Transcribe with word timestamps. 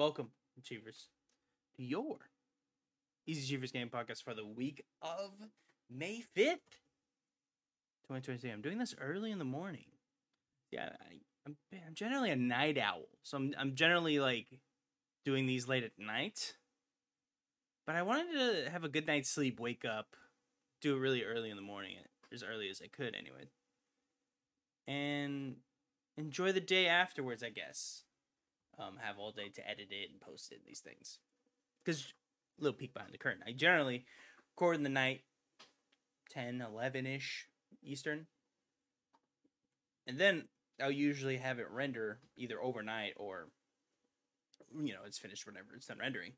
Welcome, 0.00 0.30
Achievers, 0.56 1.08
to 1.76 1.82
your 1.82 2.16
Easy 3.26 3.42
Achievers 3.44 3.70
Game 3.70 3.90
Podcast 3.90 4.22
for 4.22 4.32
the 4.32 4.46
week 4.46 4.82
of 5.02 5.32
May 5.90 6.24
5th, 6.34 6.78
2023. 8.08 8.50
I'm 8.50 8.62
doing 8.62 8.78
this 8.78 8.94
early 8.98 9.30
in 9.30 9.38
the 9.38 9.44
morning. 9.44 9.84
Yeah, 10.72 10.88
I, 10.98 11.16
I'm, 11.44 11.56
I'm 11.86 11.92
generally 11.92 12.30
a 12.30 12.36
night 12.36 12.78
owl, 12.78 13.08
so 13.24 13.36
I'm, 13.36 13.54
I'm 13.58 13.74
generally 13.74 14.18
like 14.20 14.46
doing 15.26 15.44
these 15.46 15.68
late 15.68 15.84
at 15.84 15.98
night. 15.98 16.54
But 17.86 17.94
I 17.94 18.00
wanted 18.00 18.32
to 18.64 18.70
have 18.70 18.84
a 18.84 18.88
good 18.88 19.06
night's 19.06 19.28
sleep, 19.28 19.60
wake 19.60 19.84
up, 19.84 20.16
do 20.80 20.96
it 20.96 20.98
really 20.98 21.24
early 21.24 21.50
in 21.50 21.56
the 21.56 21.62
morning, 21.62 21.96
as 22.32 22.42
early 22.42 22.70
as 22.70 22.80
I 22.82 22.88
could, 22.88 23.14
anyway. 23.14 23.50
And 24.88 25.56
enjoy 26.16 26.52
the 26.52 26.60
day 26.60 26.86
afterwards, 26.86 27.42
I 27.42 27.50
guess. 27.50 28.04
Um, 28.80 28.96
have 29.02 29.18
all 29.18 29.30
day 29.30 29.50
to 29.54 29.68
edit 29.68 29.88
it 29.90 30.10
and 30.10 30.20
post 30.20 30.52
it, 30.52 30.56
and 30.56 30.64
these 30.66 30.80
things. 30.80 31.18
Because, 31.84 32.14
a 32.58 32.62
little 32.62 32.78
peek 32.78 32.94
behind 32.94 33.12
the 33.12 33.18
curtain. 33.18 33.42
I 33.46 33.52
generally 33.52 34.06
record 34.56 34.76
in 34.76 34.82
the 34.82 34.88
night, 34.88 35.20
10, 36.30 36.62
11 36.62 37.06
ish 37.06 37.46
Eastern. 37.82 38.26
And 40.06 40.18
then 40.18 40.48
I'll 40.82 40.90
usually 40.90 41.36
have 41.36 41.58
it 41.58 41.70
render 41.70 42.20
either 42.36 42.60
overnight 42.62 43.14
or, 43.16 43.48
you 44.74 44.92
know, 44.92 45.00
it's 45.06 45.18
finished 45.18 45.46
whenever 45.46 45.74
it's 45.76 45.86
done 45.86 45.98
rendering. 45.98 46.32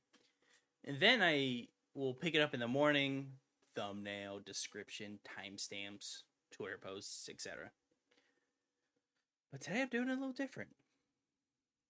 And 0.84 0.98
then 0.98 1.22
I 1.22 1.68
will 1.94 2.14
pick 2.14 2.34
it 2.34 2.40
up 2.40 2.54
in 2.54 2.60
the 2.60 2.68
morning, 2.68 3.28
thumbnail, 3.76 4.40
description, 4.44 5.18
timestamps, 5.24 6.22
Twitter 6.50 6.78
posts, 6.82 7.28
etc. 7.28 7.70
But 9.50 9.60
today 9.60 9.82
I'm 9.82 9.88
doing 9.88 10.08
it 10.08 10.12
a 10.12 10.14
little 10.14 10.32
different. 10.32 10.70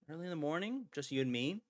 Early 0.09 0.25
in 0.25 0.29
the 0.29 0.35
morning, 0.35 0.85
just 0.91 1.11
you 1.11 1.21
and 1.21 1.31
me. 1.31 1.61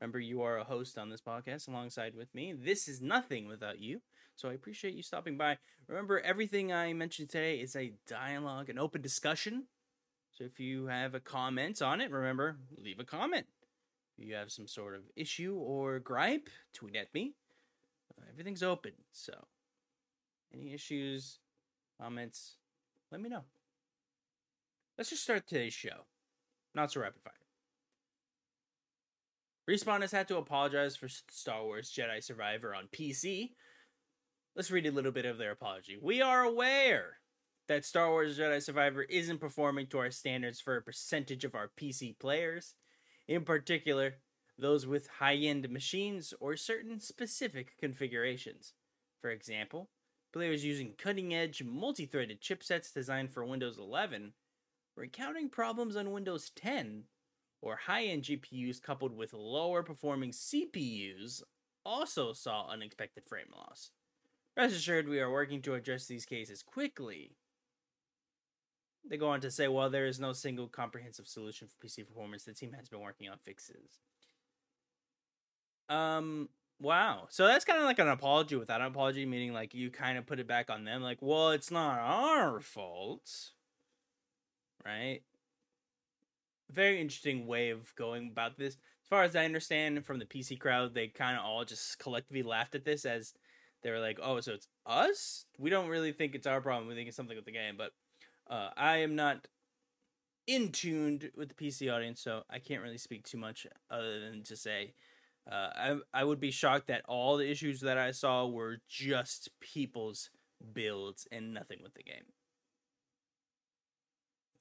Remember, 0.00 0.18
you 0.18 0.40
are 0.40 0.56
a 0.56 0.64
host 0.64 0.96
on 0.96 1.10
this 1.10 1.20
podcast 1.20 1.68
alongside 1.68 2.14
with 2.14 2.34
me. 2.34 2.54
This 2.54 2.88
is 2.88 3.02
nothing 3.02 3.46
without 3.48 3.80
you. 3.80 4.00
So 4.34 4.48
I 4.48 4.54
appreciate 4.54 4.94
you 4.94 5.02
stopping 5.02 5.36
by. 5.36 5.58
Remember, 5.86 6.18
everything 6.20 6.72
I 6.72 6.94
mentioned 6.94 7.28
today 7.28 7.56
is 7.56 7.76
a 7.76 7.92
dialogue, 8.06 8.70
an 8.70 8.78
open 8.78 9.02
discussion. 9.02 9.64
So 10.32 10.44
if 10.44 10.58
you 10.58 10.86
have 10.86 11.14
a 11.14 11.20
comment 11.20 11.82
on 11.82 12.00
it, 12.00 12.10
remember, 12.10 12.56
leave 12.78 12.98
a 12.98 13.04
comment. 13.04 13.46
If 14.16 14.26
you 14.26 14.34
have 14.34 14.50
some 14.50 14.66
sort 14.66 14.94
of 14.94 15.02
issue 15.14 15.54
or 15.54 15.98
gripe, 15.98 16.48
tweet 16.72 16.96
at 16.96 17.12
me. 17.12 17.34
Uh, 18.18 18.24
everything's 18.30 18.62
open. 18.62 18.92
So 19.12 19.32
any 20.52 20.72
issues, 20.72 21.40
comments, 22.00 22.56
let 23.12 23.20
me 23.20 23.28
know. 23.28 23.44
Let's 24.96 25.10
just 25.10 25.22
start 25.22 25.46
today's 25.46 25.74
show. 25.74 26.06
Not 26.74 26.92
so 26.92 27.00
rapid 27.00 27.20
fire. 27.22 27.45
Respawn 29.68 30.02
has 30.02 30.12
had 30.12 30.28
to 30.28 30.36
apologize 30.36 30.94
for 30.94 31.08
Star 31.08 31.64
Wars 31.64 31.90
Jedi 31.90 32.22
Survivor 32.22 32.72
on 32.72 32.88
PC. 32.92 33.50
Let's 34.54 34.70
read 34.70 34.86
a 34.86 34.92
little 34.92 35.10
bit 35.10 35.26
of 35.26 35.38
their 35.38 35.50
apology. 35.50 35.98
We 36.00 36.22
are 36.22 36.44
aware 36.44 37.18
that 37.66 37.84
Star 37.84 38.10
Wars 38.10 38.38
Jedi 38.38 38.62
Survivor 38.62 39.02
isn't 39.02 39.40
performing 39.40 39.88
to 39.88 39.98
our 39.98 40.12
standards 40.12 40.60
for 40.60 40.76
a 40.76 40.82
percentage 40.82 41.44
of 41.44 41.56
our 41.56 41.68
PC 41.76 42.16
players, 42.16 42.74
in 43.26 43.42
particular, 43.42 44.18
those 44.56 44.86
with 44.86 45.08
high 45.18 45.34
end 45.34 45.68
machines 45.68 46.32
or 46.38 46.56
certain 46.56 47.00
specific 47.00 47.76
configurations. 47.76 48.74
For 49.20 49.30
example, 49.30 49.90
players 50.32 50.64
using 50.64 50.94
cutting 50.96 51.34
edge 51.34 51.64
multi 51.64 52.06
threaded 52.06 52.40
chipsets 52.40 52.94
designed 52.94 53.32
for 53.32 53.44
Windows 53.44 53.78
11 53.78 54.32
were 54.96 55.02
encountering 55.02 55.48
problems 55.48 55.96
on 55.96 56.12
Windows 56.12 56.50
10 56.54 57.04
or 57.62 57.76
high 57.76 58.04
end 58.04 58.24
GPUs 58.24 58.82
coupled 58.82 59.16
with 59.16 59.32
lower 59.32 59.82
performing 59.82 60.30
CPUs 60.30 61.42
also 61.84 62.32
saw 62.32 62.68
unexpected 62.68 63.24
frame 63.26 63.46
loss. 63.54 63.90
Rest 64.56 64.74
assured, 64.74 65.08
we 65.08 65.20
are 65.20 65.30
working 65.30 65.62
to 65.62 65.74
address 65.74 66.06
these 66.06 66.24
cases 66.24 66.62
quickly. 66.62 67.32
They 69.08 69.16
go 69.16 69.28
on 69.28 69.40
to 69.42 69.50
say, 69.50 69.68
while 69.68 69.90
there 69.90 70.06
is 70.06 70.18
no 70.18 70.32
single 70.32 70.66
comprehensive 70.66 71.28
solution 71.28 71.68
for 71.68 71.86
PC 71.86 72.06
performance, 72.06 72.44
the 72.44 72.52
team 72.52 72.72
has 72.72 72.88
been 72.88 73.00
working 73.00 73.28
on 73.28 73.38
fixes. 73.38 74.00
Um, 75.88 76.48
wow. 76.80 77.26
So 77.28 77.46
that's 77.46 77.64
kind 77.64 77.78
of 77.78 77.84
like 77.84 78.00
an 78.00 78.08
apology 78.08 78.56
without 78.56 78.80
an 78.80 78.88
apology, 78.88 79.24
meaning 79.26 79.52
like 79.52 79.74
you 79.74 79.90
kind 79.90 80.18
of 80.18 80.26
put 80.26 80.40
it 80.40 80.48
back 80.48 80.70
on 80.70 80.84
them, 80.84 81.02
like, 81.02 81.18
well, 81.20 81.50
it's 81.50 81.70
not 81.70 81.98
our 82.00 82.60
fault, 82.60 83.52
right? 84.84 85.20
Very 86.70 87.00
interesting 87.00 87.46
way 87.46 87.70
of 87.70 87.94
going 87.96 88.28
about 88.30 88.58
this. 88.58 88.74
As 88.74 89.08
far 89.08 89.22
as 89.22 89.36
I 89.36 89.44
understand 89.44 90.04
from 90.04 90.18
the 90.18 90.24
PC 90.24 90.58
crowd, 90.58 90.94
they 90.94 91.08
kind 91.08 91.36
of 91.36 91.44
all 91.44 91.64
just 91.64 91.98
collectively 91.98 92.42
laughed 92.42 92.74
at 92.74 92.84
this 92.84 93.04
as 93.04 93.34
they 93.82 93.90
were 93.90 94.00
like, 94.00 94.18
"Oh, 94.22 94.40
so 94.40 94.54
it's 94.54 94.68
us? 94.84 95.46
We 95.58 95.70
don't 95.70 95.88
really 95.88 96.12
think 96.12 96.34
it's 96.34 96.46
our 96.46 96.60
problem. 96.60 96.88
We 96.88 96.94
think 96.94 97.08
it's 97.08 97.16
something 97.16 97.36
with 97.36 97.44
the 97.44 97.52
game." 97.52 97.76
But 97.76 97.92
uh, 98.48 98.70
I 98.76 98.98
am 98.98 99.14
not 99.14 99.46
in 100.46 100.72
tuned 100.72 101.30
with 101.36 101.48
the 101.48 101.54
PC 101.54 101.92
audience, 101.92 102.20
so 102.20 102.42
I 102.50 102.58
can't 102.58 102.82
really 102.82 102.98
speak 102.98 103.24
too 103.24 103.38
much 103.38 103.66
other 103.90 104.20
than 104.20 104.42
to 104.44 104.56
say 104.56 104.94
uh, 105.50 105.70
I 105.74 105.96
I 106.12 106.24
would 106.24 106.40
be 106.40 106.50
shocked 106.50 106.88
that 106.88 107.02
all 107.06 107.36
the 107.36 107.50
issues 107.50 107.80
that 107.80 107.98
I 107.98 108.10
saw 108.10 108.46
were 108.46 108.78
just 108.88 109.50
people's 109.60 110.30
builds 110.72 111.26
and 111.30 111.54
nothing 111.54 111.78
with 111.82 111.94
the 111.94 112.02
game. 112.02 112.24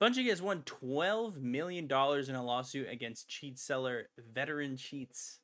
Bungie 0.01 0.29
has 0.29 0.41
won 0.41 0.63
$12 0.63 1.41
million 1.41 1.85
in 1.85 2.35
a 2.35 2.43
lawsuit 2.43 2.87
against 2.89 3.29
cheat 3.29 3.57
seller 3.57 4.09
Veteran 4.33 4.75
Cheats 4.75 5.39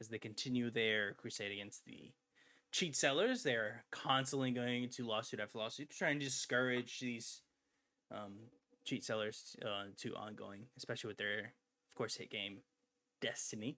as 0.00 0.08
they 0.08 0.18
continue 0.18 0.70
their 0.70 1.14
crusade 1.14 1.52
against 1.52 1.84
the 1.84 2.12
cheat 2.70 2.94
sellers. 2.94 3.42
They're 3.42 3.84
constantly 3.90 4.52
going 4.52 4.84
into 4.84 5.04
lawsuit 5.04 5.40
after 5.40 5.58
lawsuit, 5.58 5.90
trying 5.90 6.20
to 6.20 6.24
discourage 6.24 7.00
these 7.00 7.42
um, 8.14 8.34
cheat 8.84 9.04
sellers 9.04 9.56
uh, 9.64 9.86
to 9.98 10.14
ongoing, 10.14 10.66
especially 10.76 11.08
with 11.08 11.18
their, 11.18 11.52
of 11.88 11.94
course, 11.96 12.16
hit 12.16 12.30
game 12.30 12.58
Destiny. 13.20 13.76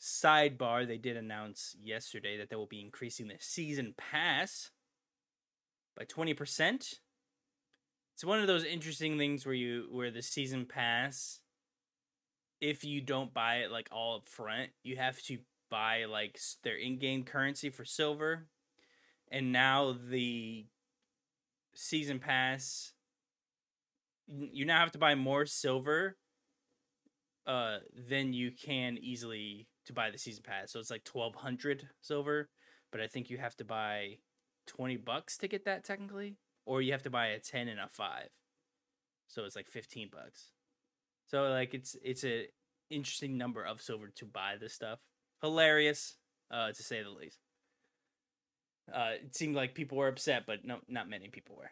Sidebar: 0.00 0.86
They 0.86 0.96
did 0.96 1.18
announce 1.18 1.76
yesterday 1.82 2.38
that 2.38 2.48
they 2.48 2.56
will 2.56 2.64
be 2.64 2.80
increasing 2.80 3.28
the 3.28 3.34
season 3.38 3.92
pass 3.98 4.70
by 5.94 6.04
twenty 6.04 6.32
percent 6.32 7.00
it's 8.20 8.24
one 8.26 8.38
of 8.38 8.46
those 8.46 8.64
interesting 8.64 9.16
things 9.16 9.46
where 9.46 9.54
you 9.54 9.86
where 9.90 10.10
the 10.10 10.20
season 10.20 10.66
pass 10.66 11.40
if 12.60 12.84
you 12.84 13.00
don't 13.00 13.32
buy 13.32 13.60
it 13.60 13.70
like 13.70 13.88
all 13.90 14.16
up 14.16 14.26
front 14.26 14.68
you 14.82 14.96
have 14.96 15.22
to 15.22 15.38
buy 15.70 16.04
like 16.04 16.38
their 16.62 16.76
in-game 16.76 17.24
currency 17.24 17.70
for 17.70 17.86
silver. 17.86 18.44
And 19.32 19.52
now 19.52 19.96
the 20.10 20.66
season 21.72 22.18
pass 22.18 22.92
you 24.26 24.66
now 24.66 24.80
have 24.80 24.92
to 24.92 24.98
buy 24.98 25.14
more 25.14 25.46
silver 25.46 26.18
uh 27.46 27.78
than 28.10 28.34
you 28.34 28.50
can 28.50 28.98
easily 29.00 29.66
to 29.86 29.94
buy 29.94 30.10
the 30.10 30.18
season 30.18 30.42
pass. 30.46 30.72
So 30.72 30.78
it's 30.78 30.90
like 30.90 31.08
1200 31.10 31.88
silver 32.02 32.50
but 32.92 33.00
i 33.00 33.06
think 33.06 33.30
you 33.30 33.38
have 33.38 33.56
to 33.56 33.64
buy 33.64 34.18
20 34.66 34.98
bucks 34.98 35.38
to 35.38 35.48
get 35.48 35.64
that 35.64 35.84
technically 35.84 36.36
or 36.66 36.82
you 36.82 36.92
have 36.92 37.02
to 37.02 37.10
buy 37.10 37.28
a 37.28 37.38
10 37.38 37.68
and 37.68 37.80
a 37.80 37.88
5 37.88 38.28
so 39.30 39.44
it's 39.44 39.56
like 39.56 39.68
15 39.68 40.10
bucks. 40.12 40.50
So 41.28 41.44
like 41.44 41.72
it's 41.72 41.96
it's 42.02 42.24
a 42.24 42.48
interesting 42.90 43.38
number 43.38 43.62
of 43.62 43.80
silver 43.80 44.08
to 44.16 44.24
buy 44.24 44.56
this 44.60 44.74
stuff. 44.74 44.98
Hilarious 45.40 46.16
uh 46.50 46.72
to 46.72 46.82
say 46.82 47.02
the 47.02 47.10
least. 47.10 47.38
Uh 48.92 49.12
it 49.24 49.36
seemed 49.36 49.54
like 49.54 49.74
people 49.74 49.96
were 49.96 50.08
upset 50.08 50.44
but 50.46 50.64
no 50.64 50.78
not 50.88 51.08
many 51.08 51.28
people 51.28 51.56
were. 51.56 51.70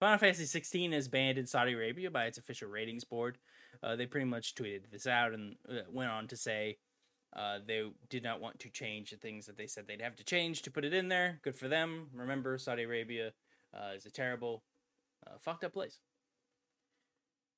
Final 0.00 0.18
Fantasy 0.18 0.44
16 0.44 0.92
is 0.92 1.08
banned 1.08 1.38
in 1.38 1.46
Saudi 1.46 1.72
Arabia 1.72 2.10
by 2.10 2.26
its 2.26 2.36
official 2.36 2.68
ratings 2.68 3.04
board. 3.04 3.38
Uh, 3.82 3.96
they 3.96 4.04
pretty 4.04 4.26
much 4.26 4.54
tweeted 4.54 4.90
this 4.92 5.06
out 5.06 5.32
and 5.32 5.56
uh, 5.70 5.82
went 5.90 6.10
on 6.10 6.28
to 6.28 6.36
say 6.36 6.76
uh, 7.34 7.58
they 7.66 7.82
did 8.08 8.22
not 8.22 8.40
want 8.40 8.58
to 8.60 8.70
change 8.70 9.10
the 9.10 9.16
things 9.16 9.46
that 9.46 9.56
they 9.56 9.66
said 9.66 9.86
they'd 9.86 10.00
have 10.00 10.16
to 10.16 10.24
change 10.24 10.62
to 10.62 10.70
put 10.70 10.84
it 10.84 10.94
in 10.94 11.08
there. 11.08 11.40
Good 11.42 11.56
for 11.56 11.68
them. 11.68 12.08
Remember, 12.14 12.56
Saudi 12.58 12.84
Arabia 12.84 13.32
uh, 13.74 13.94
is 13.94 14.06
a 14.06 14.10
terrible, 14.10 14.62
uh, 15.26 15.36
fucked 15.38 15.64
up 15.64 15.72
place. 15.72 15.98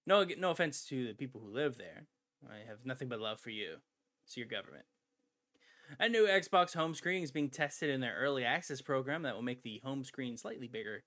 No, 0.06 0.24
no 0.38 0.50
offense 0.50 0.84
to 0.86 1.06
the 1.06 1.14
people 1.14 1.40
who 1.40 1.52
live 1.52 1.76
there. 1.76 2.06
I 2.48 2.66
have 2.68 2.86
nothing 2.86 3.08
but 3.08 3.20
love 3.20 3.40
for 3.40 3.50
you. 3.50 3.76
It's 4.24 4.36
your 4.36 4.46
government. 4.46 4.84
A 5.98 6.08
new 6.08 6.26
Xbox 6.26 6.74
home 6.74 6.94
screen 6.94 7.22
is 7.22 7.30
being 7.30 7.50
tested 7.50 7.90
in 7.90 8.00
their 8.00 8.16
early 8.18 8.44
access 8.44 8.80
program 8.80 9.22
that 9.22 9.34
will 9.34 9.42
make 9.42 9.62
the 9.62 9.80
home 9.84 10.04
screen 10.04 10.36
slightly 10.36 10.68
bigger. 10.68 11.02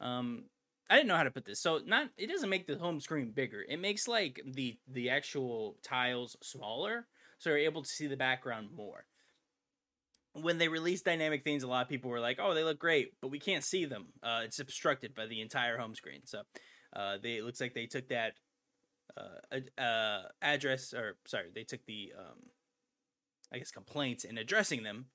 Um, 0.00 0.44
I 0.90 0.96
didn't 0.96 1.08
know 1.08 1.16
how 1.16 1.22
to 1.24 1.30
put 1.30 1.44
this. 1.44 1.60
So 1.60 1.80
not 1.84 2.08
it 2.16 2.28
doesn't 2.28 2.48
make 2.48 2.66
the 2.66 2.76
home 2.76 3.00
screen 3.00 3.30
bigger. 3.30 3.64
It 3.68 3.78
makes 3.78 4.08
like 4.08 4.40
the 4.46 4.78
the 4.86 5.10
actual 5.10 5.76
tiles 5.82 6.36
smaller 6.42 7.06
so 7.38 7.50
you're 7.50 7.58
able 7.58 7.82
to 7.82 7.88
see 7.88 8.06
the 8.06 8.16
background 8.16 8.68
more. 8.74 9.06
When 10.34 10.58
they 10.58 10.68
released 10.68 11.04
dynamic 11.04 11.42
themes, 11.42 11.62
a 11.62 11.68
lot 11.68 11.82
of 11.82 11.88
people 11.88 12.10
were 12.10 12.20
like, 12.20 12.38
"Oh, 12.40 12.54
they 12.54 12.62
look 12.64 12.78
great, 12.78 13.12
but 13.20 13.30
we 13.30 13.38
can't 13.38 13.64
see 13.64 13.86
them. 13.86 14.12
Uh, 14.22 14.42
it's 14.44 14.60
obstructed 14.60 15.14
by 15.14 15.26
the 15.26 15.40
entire 15.40 15.78
home 15.78 15.94
screen." 15.94 16.20
So, 16.24 16.42
uh, 16.94 17.18
they 17.22 17.36
it 17.36 17.44
looks 17.44 17.60
like 17.60 17.74
they 17.74 17.86
took 17.86 18.08
that 18.08 18.34
uh, 19.16 19.80
uh, 19.80 20.22
address 20.42 20.92
or 20.92 21.16
sorry, 21.26 21.48
they 21.54 21.64
took 21.64 21.84
the 21.86 22.12
um, 22.16 22.50
I 23.52 23.58
guess 23.58 23.70
complaints 23.70 24.24
and 24.24 24.38
addressing 24.38 24.82
them 24.82 25.06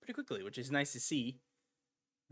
pretty 0.00 0.14
quickly, 0.14 0.42
which 0.42 0.58
is 0.58 0.70
nice 0.70 0.92
to 0.92 1.00
see. 1.00 1.38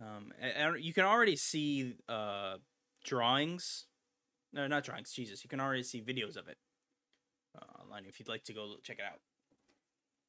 Um, 0.00 0.32
you 0.78 0.94
can 0.94 1.04
already 1.04 1.34
see 1.34 1.96
uh 2.08 2.58
drawings, 3.04 3.86
no, 4.52 4.66
not 4.66 4.84
drawings. 4.84 5.12
Jesus, 5.12 5.42
you 5.42 5.48
can 5.48 5.60
already 5.60 5.82
see 5.82 6.00
videos 6.00 6.36
of 6.36 6.48
it 6.48 6.58
uh, 7.56 7.82
online 7.82 8.04
if 8.06 8.18
you'd 8.18 8.28
like 8.28 8.44
to 8.44 8.52
go 8.52 8.76
check 8.82 8.98
it 8.98 9.04
out. 9.04 9.20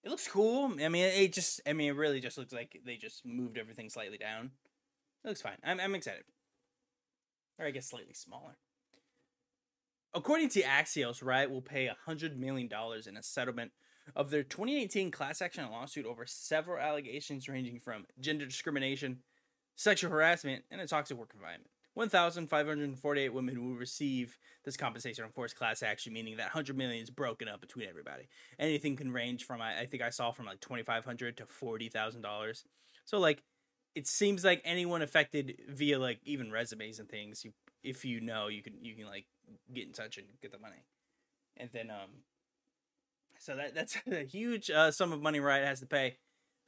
It 0.04 0.10
looks 0.10 0.28
cool. 0.28 0.72
I 0.82 0.90
mean, 0.90 1.04
it 1.04 1.34
just, 1.34 1.62
I 1.68 1.74
mean, 1.74 1.90
it 1.90 1.96
really 1.96 2.22
just 2.22 2.38
looks 2.38 2.54
like 2.54 2.80
they 2.86 2.96
just 2.96 3.26
moved 3.26 3.58
everything 3.58 3.90
slightly 3.90 4.18
down. 4.18 4.52
It 5.24 5.28
looks 5.28 5.42
fine. 5.42 5.58
I'm, 5.64 5.80
I'm 5.80 5.96
excited. 5.96 6.24
Or 7.58 7.66
I 7.66 7.72
guess 7.72 7.90
slightly 7.90 8.14
smaller. 8.14 8.58
According 10.14 10.50
to 10.50 10.62
Axios, 10.62 11.24
Riot 11.24 11.52
will 11.52 11.62
pay 11.62 11.90
$100 12.08 12.38
million 12.38 12.70
in 13.08 13.18
a 13.18 13.24
settlement 13.24 13.72
of 14.16 14.32
their 14.32 14.44
2018 14.44 15.12
class 15.12 15.42
action 15.42 15.70
lawsuit 15.70 16.06
over 16.06 16.26
several 16.26 16.82
allegations 16.82 17.48
ranging 17.48 17.80
from 17.80 18.06
gender 18.20 18.46
discrimination, 18.46 19.20
sexual 19.76 20.10
harassment, 20.10 20.64
and 20.72 20.82
a 20.82 20.88
toxic 20.88 21.18
work 21.18 21.32
environment. 21.36 21.70
1,548 22.00 23.34
women 23.34 23.62
will 23.62 23.76
receive 23.76 24.38
this 24.64 24.78
compensation 24.78 25.26
on 25.26 25.32
forced 25.32 25.58
class 25.58 25.84
action, 25.84 26.14
meaning 26.14 26.38
that 26.38 26.44
100 26.44 26.78
million 26.78 27.04
is 27.04 27.10
broken 27.10 27.50
up 27.50 27.60
between 27.60 27.90
everybody. 27.90 28.30
Anything 28.58 28.96
can 28.96 29.12
range 29.12 29.44
from, 29.44 29.62
I, 29.62 29.86
think 29.86 30.02
I 30.02 30.10
saw 30.10 30.32
from 30.32 30.46
like 30.46 30.62
2,500 30.62 31.36
to 31.36 31.44
$40,000. 31.44 32.64
So, 33.04 33.20
like, 33.20 33.44
it 33.96 34.08
seems 34.08 34.46
like 34.46 34.62
anyone 34.64 35.02
affected 35.02 35.58
via 35.68 36.00
like 36.00 36.22
even 36.24 36.52
resumes 36.52 37.00
and 37.00 37.10
things, 37.10 37.44
you, 37.44 37.52
if 37.84 38.06
you 38.06 38.22
know, 38.22 38.48
you 38.48 38.64
can, 38.64 38.76
you 38.82 38.96
can 38.96 39.06
like 39.06 39.26
get 39.74 39.86
in 39.86 39.92
touch 39.92 40.18
and 40.18 40.28
get 40.42 40.54
the 40.54 40.60
money. 40.60 40.86
And 41.58 41.70
then, 41.74 41.90
um, 41.90 42.22
so 43.40 43.58
that 43.58 43.76
that's 43.76 43.98
a 44.10 44.24
huge 44.24 44.70
uh, 44.70 44.92
sum 44.92 45.12
of 45.12 45.22
money 45.22 45.42
Riot 45.42 45.68
has 45.68 45.82
to 45.82 45.86
pay. 45.86 46.16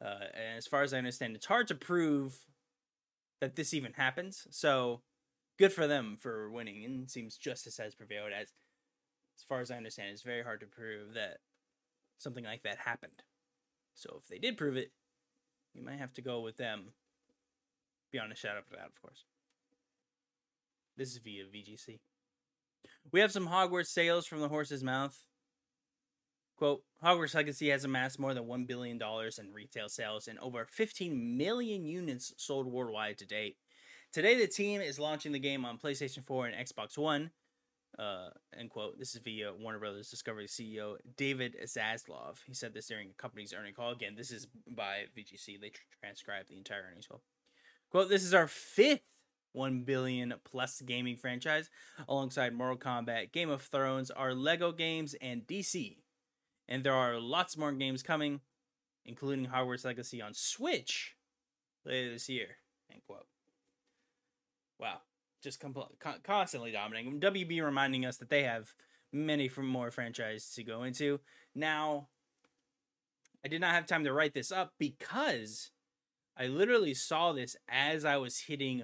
Uh, 0.04 0.26
and 0.34 0.58
as 0.58 0.68
far 0.68 0.82
as 0.82 0.94
I 0.94 0.98
understand, 0.98 1.38
it's 1.38 1.46
hard 1.46 1.70
to 1.70 1.76
prove 1.76 2.48
that 3.40 3.56
this 3.56 3.74
even 3.74 3.94
happens. 3.94 4.46
So 4.50 5.02
good 5.62 5.72
for 5.72 5.86
them 5.86 6.18
for 6.20 6.50
winning, 6.50 6.84
and 6.84 7.10
seems 7.10 7.38
justice 7.38 7.78
has 7.78 7.94
prevailed. 7.94 8.32
As 8.32 8.48
as 9.38 9.44
far 9.48 9.62
as 9.62 9.70
I 9.70 9.78
understand, 9.78 10.10
it's 10.10 10.24
very 10.24 10.44
hard 10.44 10.60
to 10.62 10.66
prove 10.66 11.14
that 11.14 11.38
something 12.18 12.44
like 12.44 12.64
that 12.64 12.80
happened. 12.80 13.24
So 13.94 14.18
if 14.20 14.28
they 14.28 14.40
did 14.40 14.58
prove 14.58 14.76
it, 14.76 14.92
you 15.76 15.84
might 15.84 16.00
have 16.00 16.14
to 16.14 16.22
go 16.22 16.42
with 16.42 16.58
them. 16.58 16.94
Beyond 18.12 18.32
a 18.32 18.36
shadow 18.36 18.60
of 18.60 18.66
a 18.72 18.76
doubt, 18.76 18.88
of 18.88 19.02
course. 19.02 19.24
This 20.98 21.12
is 21.12 21.20
via 21.20 21.46
VGC. 21.46 22.00
We 23.12 23.20
have 23.20 23.32
some 23.32 23.48
Hogwarts 23.48 23.88
sales 23.88 24.26
from 24.26 24.42
the 24.42 24.50
horse's 24.50 24.84
mouth. 24.84 25.18
Quote, 26.58 26.84
Hogwarts 27.04 27.36
Legacy 27.36 27.70
has 27.70 27.86
amassed 27.86 28.20
more 28.20 28.34
than 28.34 28.46
$1 28.46 28.68
billion 28.68 29.00
in 29.02 29.54
retail 29.54 29.90
sales 29.90 30.28
and 30.28 30.38
over 30.40 30.66
15 30.70 31.38
million 31.38 31.86
units 31.86 32.34
sold 32.38 32.68
worldwide 32.68 33.18
to 33.20 33.26
date. 33.26 33.58
Today, 34.12 34.38
the 34.38 34.48
team 34.48 34.82
is 34.82 35.00
launching 35.00 35.32
the 35.32 35.40
game 35.40 35.64
on 35.64 35.78
PlayStation 35.78 36.26
4 36.26 36.48
and 36.48 36.68
Xbox 36.68 36.98
One. 36.98 37.32
Uh, 37.98 38.30
end 38.58 38.70
quote. 38.70 39.00
This 39.00 39.16
is 39.16 39.22
via 39.22 39.54
Warner 39.54 39.80
Brothers 39.80 40.10
Discovery 40.10 40.48
CEO 40.48 40.96
David 41.16 41.56
Zaslav. 41.66 42.38
He 42.46 42.54
said 42.54 42.74
this 42.74 42.88
during 42.88 43.10
the 43.10 43.14
company's 43.14 43.54
earnings 43.54 43.76
call. 43.78 43.92
Again, 43.92 44.16
this 44.18 44.32
is 44.32 44.48
by 44.68 45.06
VGC. 45.18 45.62
They 45.62 45.70
tr- 45.70 45.82
transcribed 46.02 46.50
the 46.50 46.58
entire 46.58 46.86
earnings 46.90 47.08
call. 47.08 47.22
Quote, 47.90 48.10
this 48.10 48.24
is 48.24 48.34
our 48.34 48.48
fifth 48.48 49.02
1 49.54 49.84
billion 49.84 50.34
plus 50.44 50.82
gaming 50.82 51.16
franchise 51.16 51.70
alongside 52.08 52.54
Mortal 52.54 52.78
Kombat, 52.78 53.32
Game 53.32 53.50
of 53.50 53.62
Thrones, 53.62 54.12
our 54.12 54.34
Lego 54.34 54.72
games, 54.72 55.16
and 55.22 55.46
DC. 55.48 55.98
And 56.68 56.84
there 56.84 56.94
are 56.94 57.20
lots 57.20 57.58
more 57.58 57.72
games 57.72 58.04
coming, 58.04 58.42
including 59.06 59.48
Hogwarts 59.48 59.86
Legacy 59.86 60.22
on 60.22 60.34
Switch 60.34 61.16
later 61.86 62.12
this 62.12 62.30
year. 62.30 62.58
End 62.92 63.02
quote. 63.06 63.28
Wow, 64.82 64.98
just 65.44 65.62
compl- 65.62 66.00
con- 66.00 66.20
constantly 66.24 66.72
dominating. 66.72 67.20
WB 67.20 67.64
reminding 67.64 68.06
us 68.06 68.18
that 68.18 68.30
they 68.30 68.44
have 68.44 68.74
many 69.14 69.48
from 69.48 69.68
more 69.68 69.92
franchises 69.92 70.52
to 70.56 70.64
go 70.64 70.84
into. 70.84 71.20
Now, 71.54 72.08
I 73.46 73.48
did 73.48 73.62
not 73.62 73.76
have 73.76 73.86
time 73.86 74.04
to 74.06 74.14
write 74.14 74.34
this 74.34 74.52
up 74.52 74.74
because 74.80 75.70
I 76.38 76.48
literally 76.48 76.96
saw 76.96 77.32
this 77.32 77.56
as 77.70 78.06
I 78.06 78.18
was 78.18 78.40
hitting 78.40 78.84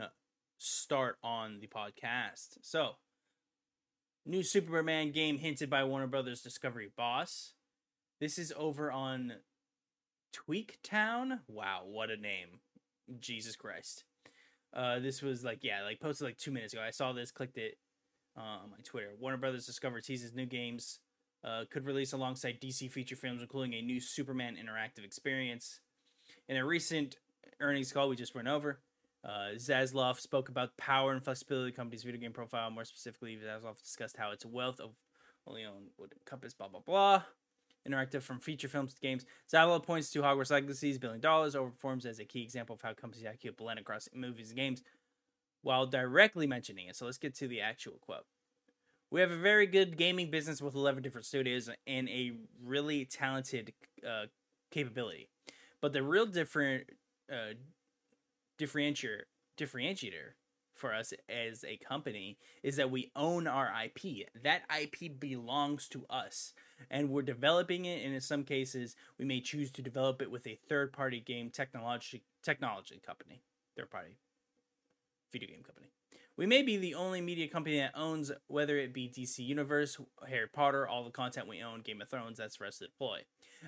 start 0.58 1.18
on 1.24 1.60
the 1.60 1.68
podcast. 1.68 2.58
So, 2.62 2.98
new 4.26 4.44
Superman 4.44 5.12
game 5.12 5.40
hinted 5.40 5.70
by 5.70 5.84
Warner 5.84 6.08
Brothers 6.08 6.42
Discovery 6.42 6.92
Boss. 6.96 7.54
This 8.20 8.38
is 8.38 8.54
over 8.58 8.92
on 8.92 9.34
TweakTown. 10.36 11.40
Wow, 11.48 11.82
what 11.86 12.10
a 12.10 12.18
name. 12.18 12.60
Jesus 13.20 13.56
Christ. 13.56 14.04
Uh, 14.78 15.00
this 15.00 15.24
was 15.24 15.44
like 15.44 15.64
yeah, 15.64 15.84
like 15.84 16.00
posted 16.00 16.26
like 16.26 16.38
two 16.38 16.52
minutes 16.52 16.74
ago. 16.74 16.84
I 16.84 16.92
saw 16.92 17.12
this, 17.12 17.32
clicked 17.32 17.58
it 17.58 17.78
uh, 18.38 18.62
on 18.64 18.70
my 18.70 18.78
Twitter. 18.84 19.10
Warner 19.20 19.38
Brothers 19.38 19.66
Discover 19.66 20.02
teases 20.02 20.36
new 20.36 20.46
games 20.46 21.00
uh, 21.44 21.64
could 21.72 21.86
release 21.86 22.14
alongside 22.14 22.62
DC 22.62 22.92
feature 22.92 23.16
films, 23.16 23.42
including 23.42 23.74
a 23.74 23.82
new 23.82 24.00
Superman 24.00 24.56
interactive 24.56 25.04
experience. 25.04 25.80
In 26.48 26.58
a 26.58 26.66
recent 26.66 27.16
earnings 27.60 27.92
call 27.92 28.08
we 28.08 28.16
just 28.16 28.36
went 28.36 28.48
over, 28.48 28.80
uh, 29.26 29.58
spoke 30.14 30.50
about 30.50 30.78
power 30.78 31.12
and 31.12 31.24
flexibility 31.24 31.70
of 31.70 31.74
the 31.74 31.78
company's 31.78 32.04
video 32.04 32.22
game 32.22 32.34
profile. 32.34 32.70
More 32.70 32.86
specifically, 32.86 33.36
Zaslav 33.38 33.82
discussed 33.82 34.18
how 34.18 34.32
its 34.32 34.46
wealth 34.46 34.80
of 34.80 34.92
only 35.48 35.66
own 35.66 35.88
would 35.98 36.14
encompass 36.14 36.54
blah 36.54 36.68
blah 36.68 36.82
blah 36.86 37.24
interactive 37.88 38.22
from 38.22 38.40
feature 38.40 38.68
films 38.68 38.94
to 38.94 39.02
games. 39.02 39.26
Zavala 39.52 39.82
points 39.84 40.12
to 40.12 40.22
Hogwarts 40.22 40.52
Legacy's 40.52 40.98
billion 40.98 41.22
dollars 41.22 41.56
overperforms 41.56 42.06
as 42.06 42.20
a 42.20 42.26
key 42.26 42.42
example 42.42 42.76
of 42.76 42.82
how 42.82 42.94
companies 42.94 43.26
IQ 43.26 43.58
blend 43.58 43.80
across 43.80 44.10
movies 44.14 44.50
and 44.50 44.58
games 44.58 44.84
while 45.62 45.86
directly 45.86 46.48
mentioning 46.48 46.88
it. 46.88 46.96
So 46.96 47.06
let's 47.06 47.18
get 47.18 47.36
to 47.36 47.48
the 47.48 47.62
actual 47.62 48.00
quote. 48.02 48.26
We 49.10 49.22
have 49.22 49.32
a 49.32 49.38
very 49.38 49.68
good 49.68 49.98
gaming 49.98 50.30
business 50.30 50.62
with 50.62 50.76
11 50.76 51.02
different 51.02 51.26
studios 51.26 51.70
and 51.86 52.10
a 52.10 52.34
really 52.64 53.06
talented 53.06 53.74
uh, 54.06 54.26
capability. 54.70 55.30
But 55.82 55.94
the 55.94 56.04
real 56.04 56.26
different 56.26 56.90
uh, 57.32 57.54
differentiator 58.60 59.22
differentiator 59.58 60.34
for 60.78 60.94
us 60.94 61.14
as 61.30 61.64
a 61.64 61.78
company 61.78 62.38
is 62.64 62.76
that 62.78 62.92
we 62.92 63.12
own 63.16 63.48
our 63.48 63.72
IP. 63.84 64.28
That 64.44 64.64
IP 64.82 65.20
belongs 65.20 65.88
to 65.90 66.06
us, 66.10 66.54
and 66.90 67.10
we're 67.10 67.22
developing 67.22 67.86
it. 67.86 68.06
And 68.06 68.14
in 68.14 68.22
some 68.22 68.44
cases, 68.44 68.96
we 69.18 69.26
may 69.26 69.42
choose 69.42 69.72
to 69.72 69.82
develop 69.82 70.22
it 70.22 70.32
with 70.32 70.48
a 70.48 70.60
third-party 70.70 71.22
game 71.22 71.50
technology 71.50 72.24
technology 72.44 73.02
company, 73.06 73.42
third-party 73.76 74.18
video 75.32 75.50
game 75.50 75.64
company. 75.64 75.88
We 76.38 76.46
may 76.46 76.62
be 76.62 76.78
the 76.78 76.94
only 76.94 77.20
media 77.20 77.48
company 77.48 77.80
that 77.80 77.94
owns, 77.96 78.32
whether 78.46 78.78
it 78.78 78.94
be 78.94 79.10
DC 79.10 79.40
Universe, 79.40 79.98
Harry 80.30 80.48
Potter, 80.48 80.88
all 80.88 81.04
the 81.04 81.10
content 81.10 81.48
we 81.48 81.64
own, 81.64 81.82
Game 81.82 82.00
of 82.00 82.10
Thrones, 82.10 82.38
that's 82.38 82.56
for 82.56 82.68
us 82.68 82.78
to 82.78 82.86
deploy. 82.86 83.22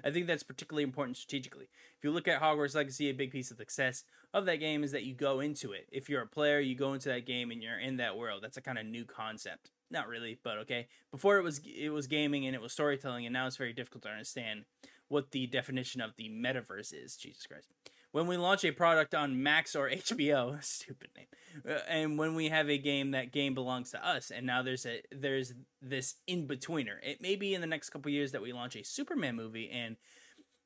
I 0.05 0.11
think 0.11 0.27
that's 0.27 0.43
particularly 0.43 0.83
important 0.83 1.17
strategically. 1.17 1.67
If 1.97 2.03
you 2.03 2.11
look 2.11 2.27
at 2.27 2.39
Hogwarts 2.39 2.75
Legacy, 2.75 3.09
a 3.09 3.13
big 3.13 3.31
piece 3.31 3.49
of 3.49 3.57
success 3.57 4.03
of 4.35 4.45
that 4.45 4.57
game 4.57 4.83
is 4.83 4.91
that 4.91 5.03
you 5.03 5.15
go 5.15 5.39
into 5.39 5.71
it. 5.71 5.88
If 5.91 6.09
you're 6.09 6.21
a 6.21 6.27
player, 6.27 6.59
you 6.59 6.75
go 6.75 6.93
into 6.93 7.09
that 7.09 7.25
game 7.25 7.49
and 7.49 7.63
you're 7.63 7.79
in 7.79 7.97
that 7.97 8.15
world. 8.15 8.43
That's 8.43 8.57
a 8.57 8.61
kind 8.61 8.77
of 8.77 8.85
new 8.85 9.03
concept. 9.03 9.71
Not 9.89 10.07
really, 10.07 10.38
but 10.43 10.59
okay. 10.59 10.88
Before 11.09 11.39
it 11.39 11.43
was 11.43 11.61
it 11.65 11.89
was 11.89 12.05
gaming 12.05 12.45
and 12.45 12.53
it 12.53 12.61
was 12.61 12.71
storytelling, 12.71 13.25
and 13.25 13.33
now 13.33 13.47
it's 13.47 13.57
very 13.57 13.73
difficult 13.73 14.03
to 14.03 14.09
understand 14.09 14.65
what 15.07 15.31
the 15.31 15.47
definition 15.47 16.01
of 16.01 16.11
the 16.17 16.29
metaverse 16.29 16.93
is. 16.93 17.17
Jesus 17.17 17.47
Christ 17.47 17.69
when 18.11 18.27
we 18.27 18.37
launch 18.37 18.63
a 18.63 18.71
product 18.71 19.13
on 19.13 19.41
Max 19.41 19.75
or 19.75 19.89
HBO, 19.89 20.63
stupid 20.63 21.09
name, 21.15 21.27
uh, 21.67 21.79
and 21.87 22.17
when 22.17 22.35
we 22.35 22.49
have 22.49 22.69
a 22.69 22.77
game 22.77 23.11
that 23.11 23.31
game 23.31 23.53
belongs 23.53 23.91
to 23.91 24.07
us, 24.07 24.31
and 24.31 24.45
now 24.45 24.61
there's 24.61 24.85
a 24.85 25.01
there's 25.11 25.53
this 25.81 26.15
in 26.27 26.47
betweener. 26.47 26.97
It 27.03 27.21
may 27.21 27.35
be 27.35 27.53
in 27.53 27.61
the 27.61 27.67
next 27.67 27.89
couple 27.89 28.11
years 28.11 28.31
that 28.31 28.41
we 28.41 28.53
launch 28.53 28.75
a 28.75 28.83
Superman 28.83 29.35
movie 29.35 29.69
and 29.69 29.97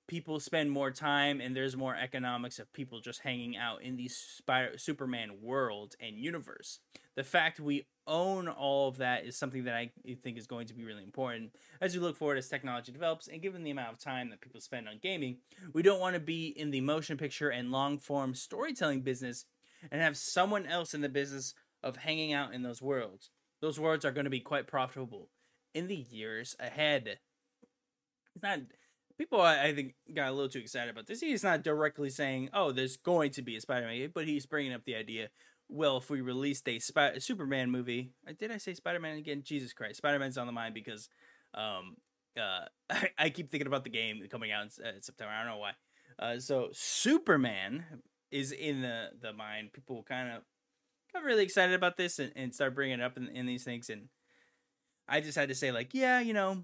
people 0.08 0.40
spend 0.40 0.70
more 0.70 0.92
time 0.92 1.40
and 1.40 1.56
there's 1.56 1.78
more 1.78 1.96
economics 1.96 2.60
of 2.60 2.72
people 2.74 3.00
just 3.00 3.22
hanging 3.22 3.56
out 3.56 3.82
in 3.82 3.96
the 3.96 4.08
Spider- 4.10 4.78
Superman 4.78 5.42
world 5.42 5.96
and 6.00 6.18
universe. 6.18 6.80
The 7.16 7.24
fact 7.24 7.60
we 7.60 7.86
own 8.06 8.48
all 8.48 8.90
of 8.90 8.98
that 8.98 9.26
is 9.26 9.38
something 9.38 9.64
that 9.64 9.76
I 9.76 9.92
think 10.22 10.38
is 10.38 10.48
going 10.48 10.68
to 10.68 10.74
be 10.74 10.84
really 10.84 11.04
important 11.04 11.56
as 11.80 11.94
we 11.94 12.02
look 12.02 12.18
forward 12.18 12.38
as 12.38 12.50
technology 12.50 12.92
develops 12.92 13.28
and 13.28 13.42
given 13.42 13.64
the 13.64 13.72
amount 13.72 13.94
of 13.94 14.00
time 14.00 14.30
that 14.30 14.42
people 14.42 14.60
spend 14.60 14.90
on 14.90 15.00
gaming, 15.02 15.38
we 15.74 15.82
don't 15.82 16.02
want 16.02 16.16
to 16.16 16.20
be 16.20 16.48
in 16.48 16.72
the 16.72 16.82
motion 16.82 17.18
picture 17.18 17.50
and 17.50 17.72
long 17.72 17.98
form 17.98 18.36
storytelling 18.36 19.02
business 19.02 19.46
and 19.92 20.02
have 20.02 20.18
someone 20.18 20.66
else 20.66 20.94
in 20.94 21.02
the 21.02 21.10
business 21.10 21.54
of 21.82 21.98
hanging 21.98 22.34
out 22.34 22.54
in 22.54 22.64
those 22.64 22.82
worlds. 22.82 23.30
Those 23.62 23.80
worlds 23.80 24.04
are 24.04 24.12
going 24.12 24.26
to 24.26 24.30
be 24.30 24.40
quite 24.40 24.68
profitable 24.68 25.30
in 25.74 25.88
the 25.88 25.96
years 25.96 26.56
ahead. 26.60 27.20
It's 28.36 28.44
not 28.44 28.60
people 29.18 29.42
I, 29.42 29.74
think 29.74 29.96
got 30.14 30.30
a 30.30 30.32
little 30.32 30.50
too 30.50 30.60
excited 30.60 30.90
about 30.90 31.08
this. 31.08 31.22
He's 31.22 31.44
not 31.44 31.64
directly 31.64 32.10
saying, 32.10 32.50
"Oh, 32.54 32.72
there's 32.72 32.98
going 32.98 33.32
to 33.32 33.42
be 33.42 33.56
a 33.56 33.62
Spider-Man," 33.62 33.98
game," 33.98 34.12
but 34.14 34.28
he's 34.28 34.46
bringing 34.46 34.74
up 34.74 34.86
the 34.86 34.96
idea. 34.96 35.30
Well, 35.70 35.98
if 35.98 36.10
we 36.10 36.22
released 36.22 36.68
a, 36.68 36.80
Sp- 36.80 37.18
Superman 37.20 37.72
movie, 37.72 38.12
did 38.38 38.52
I 38.52 38.58
say 38.58 38.74
Spider-Man 38.74 39.18
again? 39.18 39.44
Jesus 39.44 39.74
Christ, 39.74 39.98
Spider-Man's 39.98 40.38
on 40.38 40.48
the 40.48 40.54
mind 40.54 40.74
because 40.74 41.10
um, 41.54 41.96
uh, 42.38 42.66
I, 42.90 43.10
I 43.18 43.30
keep 43.30 43.50
thinking 43.50 43.68
about 43.68 43.84
the 43.84 43.90
game 43.90 44.22
coming 44.30 44.52
out 44.52 44.64
in, 44.64 44.86
uh, 44.86 44.92
September. 45.02 45.34
I 45.34 45.44
don't 45.44 45.54
know 45.54 45.60
why. 45.60 45.72
Uh, 46.20 46.40
so 46.40 46.70
Superman 46.74 47.86
is 48.32 48.52
in 48.52 48.82
the 48.82 49.10
the 49.20 49.34
mind. 49.34 49.74
People 49.74 50.04
kind 50.04 50.32
of 50.32 50.44
got 51.14 51.24
really 51.24 51.44
excited 51.44 51.76
about 51.76 51.98
this 51.98 52.20
and, 52.20 52.32
and 52.36 52.54
start 52.54 52.76
bringing 52.76 53.00
it 53.00 53.04
up 53.04 53.18
in, 53.18 53.28
in 53.30 53.46
these 53.46 53.64
things, 53.64 53.90
and 53.90 54.10
I 55.08 55.22
just 55.22 55.38
had 55.38 55.50
to 55.50 55.56
say 55.56 55.72
like, 55.72 55.94
yeah, 55.94 56.20
you 56.20 56.34
know, 56.34 56.64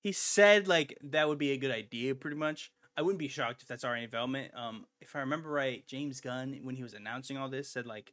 he 0.00 0.12
said 0.12 0.66
like 0.66 0.96
that 1.02 1.28
would 1.28 1.38
be 1.38 1.52
a 1.52 1.56
good 1.56 1.70
idea, 1.70 2.14
pretty 2.14 2.36
much. 2.36 2.72
I 2.96 3.02
wouldn't 3.02 3.18
be 3.18 3.28
shocked 3.28 3.62
if 3.62 3.68
that's 3.68 3.84
already 3.84 4.04
in 4.04 4.10
development. 4.10 4.52
Um, 4.54 4.84
if 5.00 5.14
I 5.14 5.20
remember 5.20 5.48
right, 5.50 5.86
James 5.86 6.20
Gunn 6.20 6.58
when 6.62 6.76
he 6.76 6.82
was 6.82 6.94
announcing 6.94 7.36
all 7.38 7.48
this 7.48 7.70
said 7.70 7.86
like, 7.86 8.12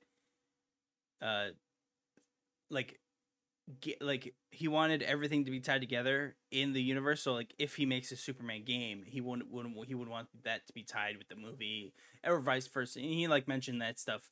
uh, 1.21 1.47
like, 2.69 2.99
get 3.81 4.01
like 4.01 4.33
he 4.51 4.67
wanted 4.67 5.03
everything 5.03 5.43
to 5.45 5.51
be 5.51 5.59
tied 5.59 5.81
together 5.81 6.35
in 6.51 6.73
the 6.73 6.81
universe. 6.81 7.21
So 7.21 7.33
like, 7.33 7.53
if 7.57 7.75
he 7.75 7.85
makes 7.85 8.11
a 8.11 8.15
Superman 8.15 8.63
game, 8.63 9.03
he 9.05 9.19
wouldn't 9.19 9.51
wouldn't 9.51 9.75
he 9.87 9.95
would 9.95 10.07
want 10.07 10.27
that 10.43 10.67
to 10.67 10.73
be 10.73 10.83
tied 10.83 11.17
with 11.17 11.27
the 11.27 11.35
movie 11.35 11.93
or 12.25 12.39
vice 12.39 12.67
versa. 12.67 12.99
And 12.99 13.09
he 13.09 13.27
like 13.27 13.47
mentioned 13.47 13.81
that 13.81 13.99
stuff 13.99 14.29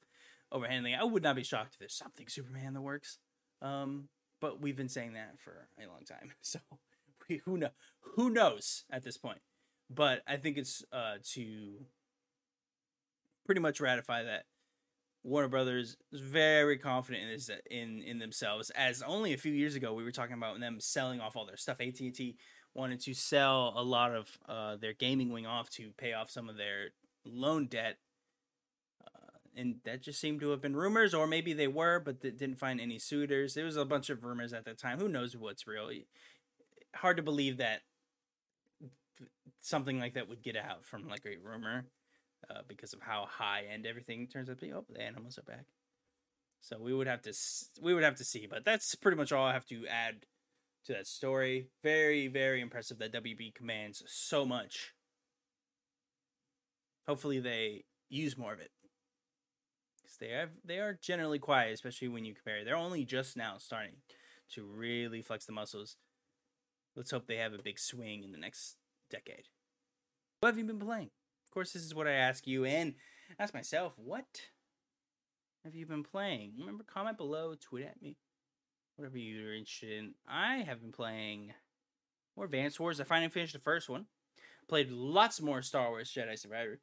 overhandling. 0.53 0.97
I 0.97 1.03
would 1.03 1.23
not 1.23 1.35
be 1.35 1.43
shocked 1.43 1.73
if 1.73 1.79
there's 1.79 1.93
something 1.93 2.27
Superman 2.27 2.67
in 2.67 2.73
the 2.73 2.81
works. 2.81 3.17
Um, 3.61 4.09
but 4.41 4.61
we've 4.61 4.77
been 4.77 4.89
saying 4.89 5.13
that 5.13 5.39
for 5.39 5.67
a 5.81 5.87
long 5.87 6.03
time, 6.05 6.31
so 6.41 6.59
who 7.45 7.57
know 7.57 7.69
who 8.15 8.29
knows 8.29 8.85
at 8.89 9.03
this 9.03 9.17
point. 9.17 9.39
But 9.89 10.21
I 10.27 10.37
think 10.37 10.57
it's 10.57 10.83
uh, 10.91 11.15
to 11.33 11.85
pretty 13.45 13.61
much 13.61 13.79
ratify 13.79 14.23
that 14.23 14.45
Warner 15.23 15.47
Brothers 15.47 15.97
is 16.11 16.21
very 16.21 16.77
confident 16.77 17.23
in 17.23 17.29
this 17.29 17.49
in 17.69 18.01
in 18.01 18.19
themselves. 18.19 18.69
As 18.71 19.01
only 19.01 19.33
a 19.33 19.37
few 19.37 19.53
years 19.53 19.75
ago 19.75 19.93
we 19.93 20.03
were 20.03 20.11
talking 20.11 20.35
about 20.35 20.59
them 20.59 20.79
selling 20.79 21.19
off 21.19 21.35
all 21.35 21.45
their 21.45 21.57
stuff. 21.57 21.79
AT 21.79 21.99
and 21.99 22.15
T 22.15 22.35
wanted 22.73 22.99
to 23.01 23.13
sell 23.13 23.73
a 23.75 23.83
lot 23.83 24.13
of 24.13 24.37
uh, 24.49 24.75
their 24.75 24.93
gaming 24.93 25.31
wing 25.31 25.45
off 25.45 25.69
to 25.69 25.91
pay 25.97 26.13
off 26.13 26.29
some 26.29 26.49
of 26.49 26.57
their 26.57 26.89
loan 27.25 27.67
debt 27.67 27.97
and 29.55 29.75
that 29.83 30.01
just 30.01 30.19
seemed 30.19 30.41
to 30.41 30.49
have 30.51 30.61
been 30.61 30.75
rumors, 30.75 31.13
or 31.13 31.27
maybe 31.27 31.53
they 31.53 31.67
were, 31.67 31.99
but 31.99 32.21
they 32.21 32.31
didn't 32.31 32.59
find 32.59 32.79
any 32.79 32.99
suitors. 32.99 33.53
There 33.53 33.65
was 33.65 33.77
a 33.77 33.85
bunch 33.85 34.09
of 34.09 34.23
rumors 34.23 34.53
at 34.53 34.65
the 34.65 34.73
time. 34.73 34.99
Who 34.99 35.07
knows 35.07 35.35
what's 35.35 35.65
real? 35.65 35.89
Hard 36.95 37.17
to 37.17 37.23
believe 37.23 37.57
that 37.57 37.81
something 39.59 39.99
like 39.99 40.13
that 40.13 40.29
would 40.29 40.43
get 40.43 40.55
out 40.55 40.85
from 40.85 41.07
like 41.07 41.25
a 41.25 41.37
rumor, 41.37 41.85
uh, 42.49 42.61
because 42.67 42.93
of 42.93 43.01
how 43.01 43.25
high 43.29 43.63
end 43.71 43.85
everything 43.85 44.27
turns 44.27 44.49
out 44.49 44.59
to 44.59 44.65
be. 44.65 44.73
Oh, 44.73 44.85
the 44.89 45.01
animals 45.01 45.37
are 45.37 45.43
back. 45.43 45.65
So 46.61 46.79
we 46.81 46.93
would 46.93 47.07
have 47.07 47.21
to 47.23 47.33
we 47.81 47.93
would 47.93 48.03
have 48.03 48.15
to 48.15 48.23
see, 48.25 48.47
but 48.47 48.65
that's 48.65 48.95
pretty 48.95 49.17
much 49.17 49.31
all 49.31 49.45
I 49.45 49.53
have 49.53 49.65
to 49.67 49.85
add 49.87 50.25
to 50.85 50.93
that 50.93 51.07
story. 51.07 51.69
Very 51.83 52.27
very 52.27 52.61
impressive 52.61 52.97
that 52.99 53.13
WB 53.13 53.53
commands 53.55 54.03
so 54.07 54.45
much. 54.45 54.93
Hopefully 57.07 57.39
they 57.39 57.85
use 58.09 58.37
more 58.37 58.53
of 58.53 58.59
it 58.59 58.71
Cuz 60.03 60.17
they 60.17 60.29
have 60.29 60.51
they 60.63 60.79
are 60.79 60.93
generally 60.93 61.39
quiet, 61.39 61.73
especially 61.73 62.07
when 62.07 62.25
you 62.25 62.33
compare. 62.33 62.63
They're 62.63 62.75
only 62.75 63.05
just 63.05 63.35
now 63.37 63.57
starting 63.57 64.01
to 64.51 64.65
really 64.65 65.21
flex 65.21 65.45
the 65.45 65.51
muscles. 65.51 65.97
Let's 66.95 67.11
hope 67.11 67.27
they 67.27 67.37
have 67.37 67.53
a 67.53 67.61
big 67.61 67.79
swing 67.79 68.23
in 68.23 68.31
the 68.31 68.37
next 68.37 68.77
decade. 69.09 69.47
What 70.39 70.49
have 70.49 70.57
you 70.57 70.65
been 70.65 70.79
playing? 70.79 71.09
Of 71.45 71.51
course, 71.53 71.73
this 71.73 71.83
is 71.83 71.95
what 71.95 72.07
I 72.07 72.13
ask 72.13 72.47
you 72.47 72.65
and 72.65 72.95
ask 73.39 73.53
myself. 73.53 73.93
What 73.97 74.25
have 75.63 75.75
you 75.75 75.85
been 75.85 76.03
playing? 76.03 76.53
Remember, 76.59 76.83
comment 76.83 77.17
below, 77.17 77.55
tweet 77.59 77.85
at 77.85 78.01
me, 78.01 78.17
whatever 78.95 79.17
you're 79.17 79.55
interested 79.55 79.91
in. 79.91 80.13
I 80.27 80.57
have 80.57 80.81
been 80.81 80.91
playing 80.91 81.53
more 82.35 82.45
Advance 82.45 82.79
Wars. 82.79 82.99
I 82.99 83.03
finally 83.03 83.29
finished 83.29 83.53
the 83.53 83.59
first 83.59 83.89
one. 83.89 84.05
Played 84.67 84.91
lots 84.91 85.41
more 85.41 85.61
Star 85.61 85.89
Wars 85.89 86.11
Jedi 86.11 86.37
Survivor. 86.37 86.79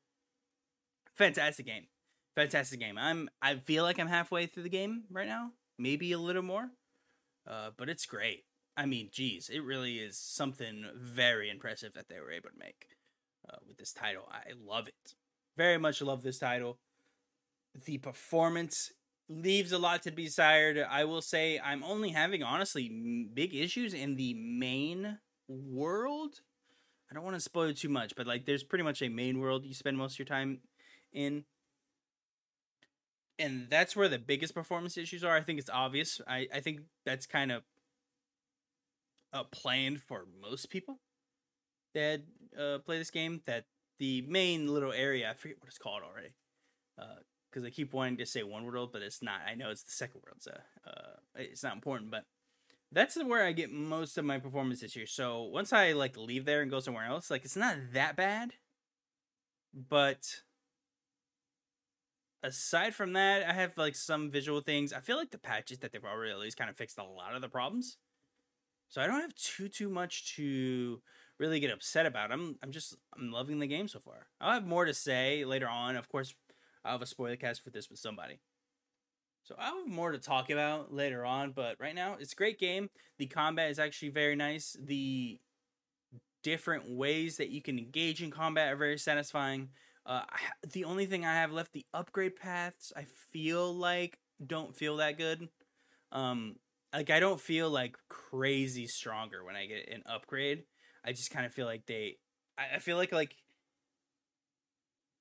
Fantastic 1.15 1.67
game 1.67 1.87
fantastic 2.35 2.81
game. 2.81 2.99
I'm 2.99 3.29
I 3.41 3.57
feel 3.57 3.85
like 3.85 3.99
I'm 3.99 4.09
halfway 4.09 4.47
through 4.47 4.65
the 4.65 4.69
game 4.69 5.05
right 5.11 5.27
now, 5.27 5.53
maybe 5.79 6.13
a 6.13 6.19
little 6.19 6.43
more, 6.43 6.71
uh, 7.47 7.71
but 7.77 7.89
it's 7.89 8.07
great. 8.07 8.45
I 8.77 8.87
mean, 8.87 9.11
geez, 9.13 9.51
it 9.51 9.61
really 9.61 9.99
is 9.99 10.17
something 10.17 10.87
very 10.97 11.51
impressive 11.51 11.93
that 11.95 12.09
they 12.09 12.21
were 12.21 12.31
able 12.31 12.51
to 12.51 12.59
make 12.59 12.87
uh, 13.49 13.57
with 13.67 13.77
this 13.77 13.93
title. 13.93 14.29
I 14.31 14.53
love 14.65 14.89
it. 14.89 15.15
Very 15.57 15.79
much 15.79 16.01
love 16.01 16.23
this 16.23 16.39
title. 16.39 16.79
The 17.85 17.99
performance 17.99 18.93
leaves 19.29 19.73
a 19.73 19.79
lot 19.79 20.03
to 20.03 20.11
be 20.11 20.25
desired. 20.25 20.79
I 20.79 21.05
will 21.05 21.23
say 21.23 21.61
I'm 21.63 21.85
only 21.85 22.11
having 22.11 22.43
honestly 22.43 22.89
big 23.33 23.55
issues 23.55 23.95
in 23.95 24.17
the 24.17 24.35
main 24.35 25.19
world. 25.49 26.41
I 27.11 27.15
don't 27.15 27.25
want 27.25 27.37
to 27.37 27.41
spoil 27.41 27.75
too 27.75 27.89
much, 27.91 28.15
but 28.17 28.27
like 28.27 28.47
there's 28.47 28.65
pretty 28.65 28.85
much 28.85 29.03
a 29.03 29.09
main 29.09 29.39
world 29.39 29.67
you 29.67 29.75
spend 29.75 29.99
most 29.99 30.15
of 30.15 30.19
your 30.19 30.27
time 30.27 30.61
in 31.13 31.45
and 33.39 33.67
that's 33.69 33.97
where 33.97 34.09
the 34.09 34.19
biggest 34.19 34.55
performance 34.55 34.97
issues 34.97 35.25
are. 35.25 35.35
I 35.37 35.41
think 35.41 35.59
it's 35.59 35.71
obvious. 35.71 36.21
I, 36.29 36.47
I 36.55 36.61
think 36.61 36.81
that's 37.05 37.27
kind 37.27 37.51
of 37.51 37.63
uh, 39.33 39.45
planned 39.45 40.01
for 40.01 40.27
most 40.41 40.71
people 40.71 41.01
that 41.95 42.23
uh, 42.59 42.79
play 42.79 42.99
this 42.99 43.11
game. 43.11 43.43
That 43.47 43.65
the 43.99 44.23
main 44.23 44.69
little 44.73 44.93
area, 44.93 45.31
I 45.31 45.35
forget 45.35 45.59
what 45.61 45.69
it's 45.69 45.79
called 45.79 46.03
already, 46.03 46.35
because 47.51 47.65
uh, 47.65 47.67
I 47.67 47.71
keep 47.71 47.93
wanting 47.93 48.19
to 48.19 48.27
say 48.27 48.43
one 48.43 48.65
world, 48.65 48.91
but 48.93 49.03
it's 49.03 49.23
not. 49.23 49.41
I 49.47 49.55
know 49.55 49.71
it's 49.71 49.85
the 49.85 49.93
second 49.93 50.23
world, 50.25 50.39
so 50.41 50.53
uh, 50.87 51.19
it's 51.37 51.63
not 51.63 51.75
important. 51.75 52.11
But 52.11 52.25
that's 52.91 53.23
where 53.23 53.45
I 53.45 53.53
get 53.53 53.73
most 53.73 54.19
of 54.19 54.25
my 54.25 54.39
performance 54.39 54.81
this 54.81 54.97
year. 54.97 55.07
So 55.07 55.45
once 55.45 55.73
I 55.73 55.93
like 55.93 56.17
leave 56.17 56.45
there 56.45 56.63
and 56.63 56.71
go 56.71 56.81
somewhere 56.81 57.07
else, 57.07 57.31
like 57.31 57.45
it's 57.45 57.57
not 57.57 57.77
that 57.93 58.17
bad, 58.17 58.55
but 59.73 60.43
aside 62.43 62.95
from 62.95 63.13
that, 63.15 63.49
I 63.49 63.53
have 63.55 63.79
like 63.79 63.95
some 63.95 64.31
visual 64.31 64.61
things. 64.61 64.93
I 64.93 65.01
feel 65.01 65.17
like 65.17 65.31
the 65.31 65.39
patches 65.39 65.79
that 65.79 65.93
they've 65.93 66.05
already 66.05 66.33
released 66.33 66.57
kind 66.57 66.69
of 66.69 66.77
fixed 66.77 66.99
a 66.99 67.05
lot 67.05 67.35
of 67.35 67.41
the 67.41 67.49
problems. 67.49 67.97
So 68.93 69.01
I 69.01 69.07
don't 69.07 69.23
have 69.23 69.35
too 69.35 69.71
too 69.71 69.89
much 69.89 70.37
to 70.37 71.01
really 71.39 71.61
get 71.61 71.71
upset 71.71 72.05
about. 72.05 72.31
I'm 72.31 72.59
I'm 72.63 72.73
just 72.73 72.95
I'm 73.17 73.33
loving 73.33 73.59
the 73.59 73.67
game 73.67 73.89
so 73.89 73.99
far. 73.99 74.27
I'll 74.39 74.53
have 74.53 74.67
more 74.67 74.85
to 74.85 74.93
say 74.93 75.47
later 75.47 75.67
on. 75.67 75.97
Of 75.97 76.11
course, 76.11 76.35
I'll 76.85 76.93
have 76.93 77.01
a 77.01 77.07
spoiler 77.07 77.37
cast 77.37 77.65
for 77.65 77.71
this 77.71 77.89
with 77.89 77.99
somebody. 77.99 78.41
So 79.45 79.55
I'll 79.59 79.79
have 79.79 79.89
more 79.89 80.13
to 80.13 80.19
talk 80.19 80.51
about 80.51 80.93
later 80.93 81.25
on, 81.25 81.53
but 81.53 81.77
right 81.81 81.95
now 81.95 82.19
it's 82.21 82.35
a 82.35 82.37
great 82.37 82.59
game. 82.59 82.91
The 83.17 83.25
combat 83.25 83.71
is 83.71 83.79
actually 83.79 84.11
very 84.11 84.37
nice. 84.37 84.77
The 84.79 85.41
different 86.43 86.91
ways 86.91 87.39
that 87.39 87.49
you 87.49 87.63
can 87.63 87.79
engage 87.79 88.23
in 88.23 88.31
combat 88.31 88.71
are 88.71 88.77
very 88.77 88.99
satisfying. 88.99 89.71
Uh, 90.05 90.25
the 90.71 90.85
only 90.85 91.07
thing 91.07 91.25
I 91.25 91.37
have 91.37 91.51
left, 91.51 91.73
the 91.73 91.87
upgrade 91.95 92.37
paths, 92.37 92.93
I 92.95 93.07
feel 93.31 93.75
like 93.75 94.19
don't 94.47 94.77
feel 94.77 94.99
that 94.99 95.17
good. 95.17 95.49
Um, 96.11 96.57
like 96.93 97.11
I 97.11 97.21
don't 97.21 97.41
feel 97.41 97.71
like 97.71 97.97
crazy 98.09 98.87
stronger 98.87 99.45
when 99.45 99.57
I 99.57 99.67
get 99.67 99.89
an 99.91 100.03
upgrade. 100.07 100.65
I 101.05 101.13
just 101.13 101.31
kind 101.31 101.47
of 101.47 101.53
feel 101.53 101.67
like 101.67 101.87
they, 101.87 102.19
I, 102.59 102.77
I 102.77 102.79
feel 102.79 102.97
like 102.97 103.13
like 103.13 103.37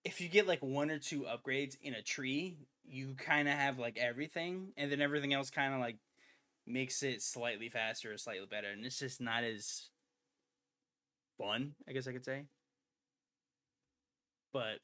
if 0.03 0.19
you 0.19 0.29
get 0.29 0.47
like 0.47 0.61
one 0.61 0.89
or 0.89 0.99
two 0.99 1.21
upgrades 1.21 1.75
in 1.81 1.93
a 1.93 2.01
tree, 2.01 2.57
you 2.83 3.15
kind 3.17 3.47
of 3.47 3.53
have 3.55 3.79
like 3.79 3.97
everything, 3.97 4.73
and 4.77 4.91
then 4.91 5.01
everything 5.01 5.33
else 5.33 5.49
kind 5.49 5.73
of 5.73 5.79
like 5.79 5.97
makes 6.67 7.03
it 7.03 7.21
slightly 7.21 7.69
faster 7.69 8.11
or 8.11 8.17
slightly 8.17 8.47
better, 8.49 8.69
and 8.69 8.85
it's 8.85 8.99
just 8.99 9.21
not 9.21 9.43
as 9.43 9.89
fun. 11.37 11.73
I 11.87 11.93
guess 11.93 12.07
I 12.07 12.11
could 12.13 12.25
say. 12.25 12.45
But 14.53 14.79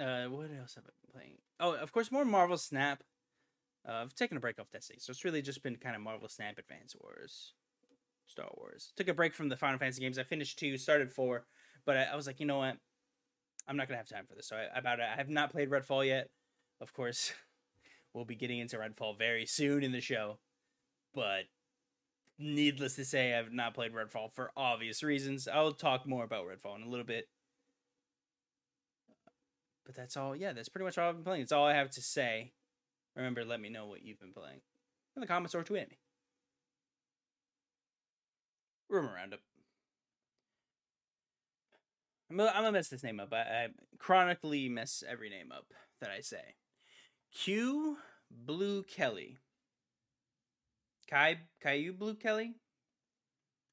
uh, 0.00 0.26
what 0.26 0.50
else 0.58 0.74
have 0.74 0.84
I 0.84 0.90
been 0.90 1.12
playing? 1.12 1.38
Oh, 1.60 1.74
of 1.74 1.92
course, 1.92 2.10
more 2.10 2.24
Marvel 2.24 2.58
Snap. 2.58 3.04
I've 3.86 4.14
taken 4.14 4.36
a 4.36 4.40
break 4.40 4.58
off 4.58 4.70
Destiny, 4.70 4.98
so 5.00 5.10
it's 5.10 5.24
really 5.24 5.42
just 5.42 5.62
been 5.62 5.76
kind 5.76 5.94
of 5.94 6.02
Marvel 6.02 6.28
Snap, 6.28 6.58
Advance 6.58 6.96
Wars, 7.00 7.52
Star 8.26 8.48
Wars. 8.56 8.92
Took 8.96 9.08
a 9.08 9.14
break 9.14 9.34
from 9.34 9.48
the 9.48 9.56
Final 9.56 9.78
Fantasy 9.78 10.00
games. 10.00 10.18
I 10.18 10.22
finished 10.22 10.58
two, 10.58 10.76
started 10.78 11.12
four, 11.12 11.44
but 11.84 11.96
I, 11.96 12.04
I 12.04 12.16
was 12.16 12.26
like, 12.26 12.40
you 12.40 12.46
know 12.46 12.58
what? 12.58 12.76
I'm 13.68 13.76
not 13.76 13.88
gonna 13.88 13.98
have 13.98 14.08
time 14.08 14.26
for 14.26 14.34
this. 14.34 14.48
So 14.48 14.56
I, 14.56 14.78
about 14.78 15.00
I 15.00 15.16
have 15.16 15.28
not 15.28 15.52
played 15.52 15.70
Redfall 15.70 16.06
yet. 16.06 16.28
Of 16.80 16.92
course, 16.92 17.32
we'll 18.14 18.24
be 18.24 18.36
getting 18.36 18.58
into 18.58 18.76
Redfall 18.78 19.18
very 19.18 19.46
soon 19.46 19.82
in 19.84 19.92
the 19.92 20.00
show, 20.00 20.38
but 21.14 21.44
needless 22.38 22.96
to 22.96 23.04
say, 23.04 23.34
I've 23.34 23.52
not 23.52 23.74
played 23.74 23.92
Redfall 23.92 24.32
for 24.32 24.50
obvious 24.56 25.02
reasons. 25.02 25.46
I'll 25.46 25.72
talk 25.72 26.06
more 26.06 26.24
about 26.24 26.46
Redfall 26.46 26.76
in 26.76 26.82
a 26.82 26.88
little 26.88 27.06
bit. 27.06 27.28
But 29.84 29.94
that's 29.94 30.16
all. 30.16 30.34
Yeah, 30.34 30.52
that's 30.52 30.68
pretty 30.68 30.84
much 30.84 30.96
all 30.96 31.10
I've 31.10 31.16
been 31.16 31.24
playing. 31.24 31.42
It's 31.42 31.52
all 31.52 31.66
I 31.66 31.74
have 31.74 31.90
to 31.90 32.02
say. 32.02 32.52
Remember, 33.16 33.44
let 33.44 33.60
me 33.60 33.68
know 33.68 33.86
what 33.86 34.02
you've 34.02 34.20
been 34.20 34.32
playing 34.32 34.60
in 35.16 35.20
the 35.20 35.26
comments 35.26 35.54
or 35.54 35.62
tweet 35.62 35.82
at 35.82 35.90
me. 35.90 35.98
rumor 38.88 39.12
roundup. 39.14 39.40
I'm 42.30 42.36
gonna, 42.36 42.72
mess 42.72 42.88
this 42.88 43.04
name 43.04 43.20
up. 43.20 43.32
I, 43.32 43.36
I 43.36 43.68
chronically 43.98 44.68
mess 44.68 45.04
every 45.08 45.30
name 45.30 45.52
up 45.52 45.66
that 46.00 46.10
I 46.10 46.20
say. 46.20 46.56
Kyu 47.32 47.98
Blu 48.30 48.82
Kelly. 48.82 49.38
Kai 51.08 51.40
Caillou 51.62 51.92
Blue 51.92 52.14
Kelly, 52.14 52.54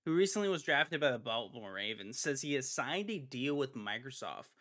who 0.05 0.13
recently 0.13 0.49
was 0.49 0.63
drafted 0.63 0.99
by 0.99 1.11
the 1.11 1.17
Baltimore 1.17 1.73
Ravens, 1.73 2.19
says 2.19 2.41
he 2.41 2.53
has 2.53 2.69
signed 2.69 3.09
a 3.09 3.19
deal 3.19 3.55
with 3.55 3.73
Microsoft 3.73 4.51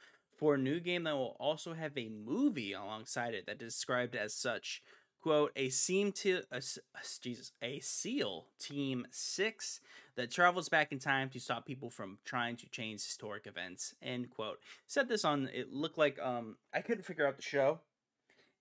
for 0.41 0.55
a 0.55 0.59
new 0.59 0.81
game 0.81 1.05
that 1.05 1.15
will 1.15 1.37
also 1.39 1.75
have 1.75 1.93
a 1.99 2.09
movie 2.09 2.73
alongside 2.73 3.35
it 3.35 3.45
that 3.47 3.59
described 3.59 4.17
as 4.17 4.35
such. 4.35 4.83
Quote 5.21 5.53
a 5.55 5.69
seam 5.69 6.13
to 6.13 6.41
a, 6.51 6.63
jesus 7.21 7.53
a 7.61 7.79
seal 7.81 8.47
team 8.59 9.07
6 9.11 9.81
that 10.17 10.31
travels 10.31 10.71
back 10.71 10.93
in 10.93 10.99
time 10.99 11.29
to 11.29 11.39
stop 11.39 11.67
people 11.67 11.91
from 11.91 12.17
trying 12.25 12.57
to 12.57 12.67
change 12.71 13.05
historic 13.05 13.47
events. 13.47 13.95
End 14.03 14.31
quote. 14.31 14.61
Said 14.87 15.09
this 15.11 15.27
on 15.27 15.51
it 15.53 15.71
looked 15.71 15.99
like 15.99 16.19
um 16.23 16.57
i 16.73 16.81
couldn't 16.81 17.05
figure 17.05 17.27
out 17.27 17.37
the 17.37 17.43
show. 17.43 17.81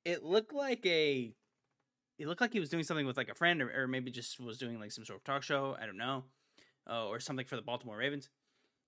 It 0.03 0.25
looked 0.25 0.53
like 0.53 0.85
a 0.85 1.33
it 2.17 2.27
looked 2.27 2.41
like 2.41 2.51
he 2.51 2.59
was 2.59 2.67
doing 2.67 2.83
something 2.83 3.05
with 3.05 3.15
like 3.15 3.29
a 3.29 3.35
friend 3.35 3.61
or, 3.61 3.71
or 3.83 3.87
maybe 3.87 4.11
just 4.11 4.37
was 4.37 4.57
doing 4.57 4.81
like 4.81 4.91
some 4.91 5.05
sort 5.05 5.19
of 5.19 5.23
talk 5.23 5.41
show 5.41 5.77
i 5.81 5.85
don't 5.85 5.97
know 5.97 6.25
uh, 6.89 7.07
or 7.07 7.19
something 7.19 7.45
for 7.45 7.55
the 7.55 7.61
baltimore 7.61 7.95
ravens 7.95 8.29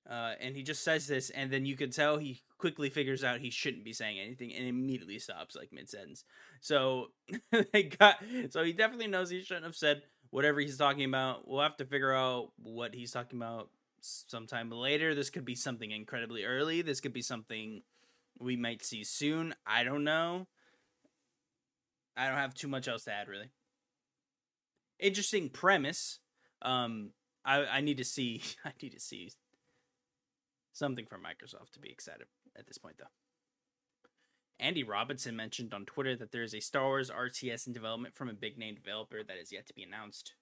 uh, 0.09 0.33
and 0.39 0.55
he 0.55 0.63
just 0.63 0.83
says 0.83 1.07
this, 1.07 1.29
and 1.29 1.51
then 1.51 1.65
you 1.65 1.75
can 1.75 1.91
tell 1.91 2.17
he 2.17 2.41
quickly 2.57 2.89
figures 2.89 3.23
out 3.23 3.39
he 3.39 3.49
shouldn't 3.49 3.83
be 3.83 3.93
saying 3.93 4.19
anything, 4.19 4.53
and 4.53 4.67
immediately 4.67 5.19
stops 5.19 5.55
like 5.55 5.71
mid 5.71 5.89
sentence. 5.89 6.23
So 6.59 7.07
they 7.73 7.83
got, 7.83 8.17
so 8.49 8.63
he 8.63 8.73
definitely 8.73 9.07
knows 9.07 9.29
he 9.29 9.43
shouldn't 9.43 9.65
have 9.65 9.75
said 9.75 10.01
whatever 10.31 10.59
he's 10.59 10.77
talking 10.77 11.05
about. 11.05 11.47
We'll 11.47 11.61
have 11.61 11.77
to 11.77 11.85
figure 11.85 12.13
out 12.13 12.51
what 12.57 12.95
he's 12.95 13.11
talking 13.11 13.39
about 13.39 13.69
sometime 14.01 14.71
later. 14.71 15.13
This 15.13 15.29
could 15.29 15.45
be 15.45 15.55
something 15.55 15.91
incredibly 15.91 16.45
early. 16.45 16.81
This 16.81 16.99
could 16.99 17.13
be 17.13 17.21
something 17.21 17.83
we 18.39 18.55
might 18.55 18.83
see 18.83 19.03
soon. 19.03 19.53
I 19.67 19.83
don't 19.83 20.03
know. 20.03 20.47
I 22.17 22.27
don't 22.27 22.37
have 22.37 22.55
too 22.55 22.67
much 22.67 22.87
else 22.87 23.05
to 23.05 23.13
add, 23.13 23.27
really. 23.27 23.51
Interesting 24.99 25.49
premise. 25.49 26.19
Um, 26.61 27.11
I 27.45 27.65
I 27.65 27.81
need 27.81 27.97
to 27.97 28.03
see. 28.03 28.41
I 28.65 28.71
need 28.81 28.93
to 28.93 28.99
see 28.99 29.31
Something 30.73 31.05
from 31.05 31.21
Microsoft 31.21 31.71
to 31.73 31.79
be 31.79 31.89
excited 31.89 32.27
at 32.57 32.67
this 32.67 32.77
point, 32.77 32.95
though. 32.97 33.05
Andy 34.59 34.83
Robinson 34.83 35.35
mentioned 35.35 35.73
on 35.73 35.85
Twitter 35.85 36.15
that 36.15 36.31
there 36.31 36.43
is 36.43 36.53
a 36.53 36.59
Star 36.59 36.85
Wars 36.85 37.09
RTS 37.09 37.65
in 37.67 37.73
development 37.73 38.15
from 38.15 38.29
a 38.29 38.33
big 38.33 38.57
name 38.57 38.75
developer 38.75 39.23
that 39.23 39.37
is 39.37 39.51
yet 39.51 39.65
to 39.67 39.73
be 39.73 39.83
announced. 39.83 40.35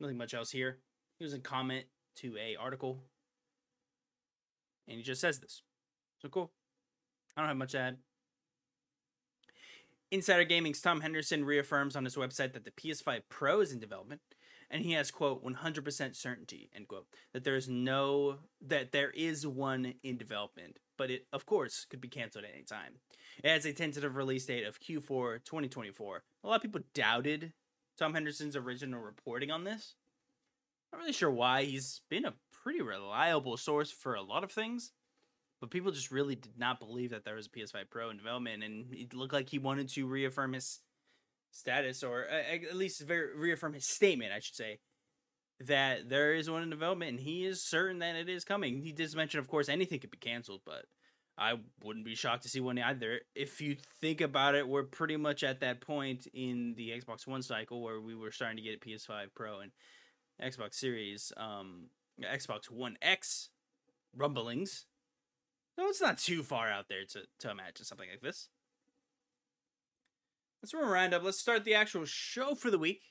Nothing 0.00 0.18
much 0.18 0.34
else 0.34 0.50
here. 0.50 0.78
He 1.18 1.24
was 1.24 1.32
in 1.32 1.40
comment 1.40 1.86
to 2.16 2.36
a 2.36 2.56
article, 2.56 3.04
and 4.88 4.96
he 4.98 5.02
just 5.02 5.20
says 5.20 5.38
this. 5.38 5.62
So 6.20 6.28
cool. 6.28 6.50
I 7.36 7.40
don't 7.40 7.48
have 7.48 7.56
much 7.56 7.72
to 7.72 7.78
add. 7.78 7.96
Insider 10.10 10.44
Gaming's 10.44 10.80
Tom 10.80 11.00
Henderson 11.00 11.44
reaffirms 11.44 11.96
on 11.96 12.04
his 12.04 12.16
website 12.16 12.52
that 12.52 12.64
the 12.64 12.70
PS5 12.70 13.22
Pro 13.28 13.60
is 13.60 13.72
in 13.72 13.78
development 13.78 14.20
and 14.70 14.82
he 14.82 14.92
has 14.92 15.10
quote 15.10 15.44
100% 15.44 16.16
certainty 16.16 16.70
end 16.74 16.88
quote 16.88 17.06
that 17.32 17.44
there 17.44 17.56
is 17.56 17.68
no 17.68 18.38
that 18.60 18.92
there 18.92 19.10
is 19.10 19.46
one 19.46 19.94
in 20.02 20.16
development 20.16 20.78
but 20.96 21.10
it 21.10 21.26
of 21.32 21.46
course 21.46 21.86
could 21.88 22.00
be 22.00 22.08
canceled 22.08 22.44
at 22.44 22.54
any 22.54 22.62
time. 22.62 22.94
It 23.44 23.50
has 23.50 23.66
a 23.66 23.72
tentative 23.72 24.16
release 24.16 24.46
date 24.46 24.64
of 24.64 24.80
q4 24.80 25.44
2024 25.44 26.22
a 26.44 26.48
lot 26.48 26.56
of 26.56 26.62
people 26.62 26.80
doubted 26.94 27.52
tom 27.98 28.14
henderson's 28.14 28.56
original 28.56 29.00
reporting 29.00 29.50
on 29.50 29.64
this. 29.64 29.94
Not 30.92 31.00
really 31.00 31.12
sure 31.12 31.30
why. 31.30 31.64
He's 31.64 32.00
been 32.08 32.24
a 32.24 32.34
pretty 32.52 32.80
reliable 32.80 33.56
source 33.56 33.90
for 33.90 34.14
a 34.14 34.22
lot 34.22 34.44
of 34.44 34.52
things 34.52 34.92
but 35.60 35.70
people 35.70 35.90
just 35.90 36.10
really 36.10 36.34
did 36.34 36.58
not 36.58 36.78
believe 36.78 37.10
that 37.10 37.24
there 37.24 37.34
was 37.34 37.46
a 37.46 37.50
ps5 37.50 37.90
pro 37.90 38.10
in 38.10 38.16
development 38.16 38.62
and 38.62 38.92
it 38.92 39.14
looked 39.14 39.32
like 39.32 39.48
he 39.48 39.58
wanted 39.58 39.88
to 39.88 40.06
reaffirm 40.06 40.52
his 40.52 40.80
status, 41.56 42.02
or 42.02 42.26
uh, 42.30 42.54
at 42.54 42.76
least 42.76 43.00
very 43.00 43.36
reaffirm 43.36 43.74
his 43.74 43.86
statement, 43.86 44.32
I 44.32 44.40
should 44.40 44.54
say, 44.54 44.78
that 45.60 46.08
there 46.08 46.34
is 46.34 46.50
one 46.50 46.62
in 46.62 46.70
development, 46.70 47.12
and 47.12 47.20
he 47.20 47.44
is 47.44 47.62
certain 47.62 48.00
that 48.00 48.16
it 48.16 48.28
is 48.28 48.44
coming. 48.44 48.80
He 48.82 48.92
did 48.92 49.14
mention, 49.14 49.40
of 49.40 49.48
course, 49.48 49.68
anything 49.68 50.00
could 50.00 50.10
be 50.10 50.18
canceled, 50.18 50.60
but 50.66 50.84
I 51.38 51.54
wouldn't 51.82 52.04
be 52.04 52.14
shocked 52.14 52.42
to 52.44 52.48
see 52.48 52.60
one 52.60 52.78
either. 52.78 53.20
If 53.34 53.60
you 53.60 53.76
think 54.00 54.20
about 54.20 54.54
it, 54.54 54.68
we're 54.68 54.84
pretty 54.84 55.16
much 55.16 55.44
at 55.44 55.60
that 55.60 55.80
point 55.80 56.26
in 56.32 56.74
the 56.76 56.90
Xbox 56.90 57.26
One 57.26 57.42
cycle 57.42 57.82
where 57.82 58.00
we 58.00 58.14
were 58.14 58.30
starting 58.30 58.56
to 58.56 58.62
get 58.62 58.80
PS5 58.80 59.28
Pro 59.34 59.60
and 59.60 59.72
Xbox 60.42 60.74
Series, 60.74 61.32
um, 61.36 61.88
Xbox 62.22 62.70
One 62.70 62.96
X 63.02 63.50
rumblings. 64.14 64.86
So 65.78 65.88
it's 65.88 66.00
not 66.00 66.18
too 66.18 66.42
far 66.42 66.68
out 66.68 66.88
there 66.88 67.04
to, 67.10 67.22
to 67.40 67.50
imagine 67.50 67.84
something 67.84 68.08
like 68.10 68.22
this. 68.22 68.48
Let's 70.66 70.74
run 70.74 70.82
a 70.82 70.90
roundup. 70.90 71.22
Let's 71.22 71.38
start 71.38 71.62
the 71.64 71.74
actual 71.74 72.04
show 72.06 72.56
for 72.56 72.72
the 72.72 72.78
week. 72.78 73.02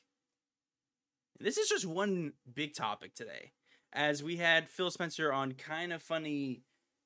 This 1.39 1.57
is 1.57 1.69
just 1.69 1.85
one 1.85 2.33
big 2.53 2.75
topic 2.75 3.15
today, 3.15 3.53
as 3.93 4.21
we 4.21 4.35
had 4.35 4.67
Phil 4.67 4.91
Spencer 4.91 5.31
on 5.31 5.53
Kinda 5.53 5.99
Funny 5.99 6.63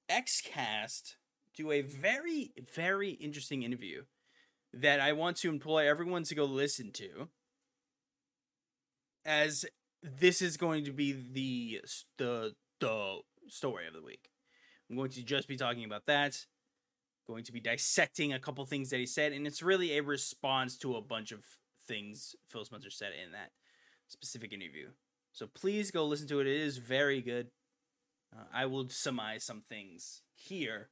XCast 0.09 1.17
do 1.55 1.69
a 1.69 1.81
very, 1.81 2.51
very 2.75 3.11
interesting 3.11 3.61
interview 3.61 4.05
that 4.73 4.99
I 4.99 5.13
want 5.13 5.37
to 5.37 5.49
employ 5.49 5.87
everyone 5.87 6.23
to 6.23 6.33
go 6.33 6.45
listen 6.45 6.93
to, 6.93 7.29
as 9.23 9.65
this 10.01 10.41
is 10.41 10.57
going 10.57 10.85
to 10.85 10.91
be 10.91 11.11
the 11.11 11.81
the 12.17 12.55
the 12.79 13.19
story 13.49 13.85
of 13.85 13.93
the 13.93 14.01
week. 14.01 14.31
I'm 14.89 14.95
going 14.95 15.11
to 15.11 15.21
just 15.21 15.47
be 15.47 15.57
talking 15.57 15.85
about 15.85 16.07
that 16.07 16.43
going 17.29 17.43
to 17.43 17.51
be 17.51 17.59
dissecting 17.59 18.33
a 18.33 18.39
couple 18.39 18.65
things 18.65 18.89
that 18.89 18.99
he 18.99 19.05
said, 19.05 19.31
and 19.31 19.45
it's 19.45 19.61
really 19.61 19.95
a 19.95 20.01
response 20.01 20.75
to 20.77 20.95
a 20.95 21.01
bunch 21.01 21.31
of 21.31 21.43
things 21.87 22.35
Phil 22.49 22.65
Spencer 22.65 22.89
said 22.89 23.11
in 23.23 23.31
that 23.33 23.51
specific 24.07 24.51
interview. 24.51 24.87
So 25.31 25.45
please 25.45 25.91
go 25.91 26.05
listen 26.05 26.27
to 26.29 26.39
it. 26.39 26.47
It 26.47 26.59
is 26.59 26.77
very 26.77 27.21
good. 27.21 27.51
Uh, 28.35 28.45
I 28.51 28.65
will 28.65 28.89
surmise 28.89 29.43
some 29.43 29.61
things 29.69 30.23
here 30.33 30.89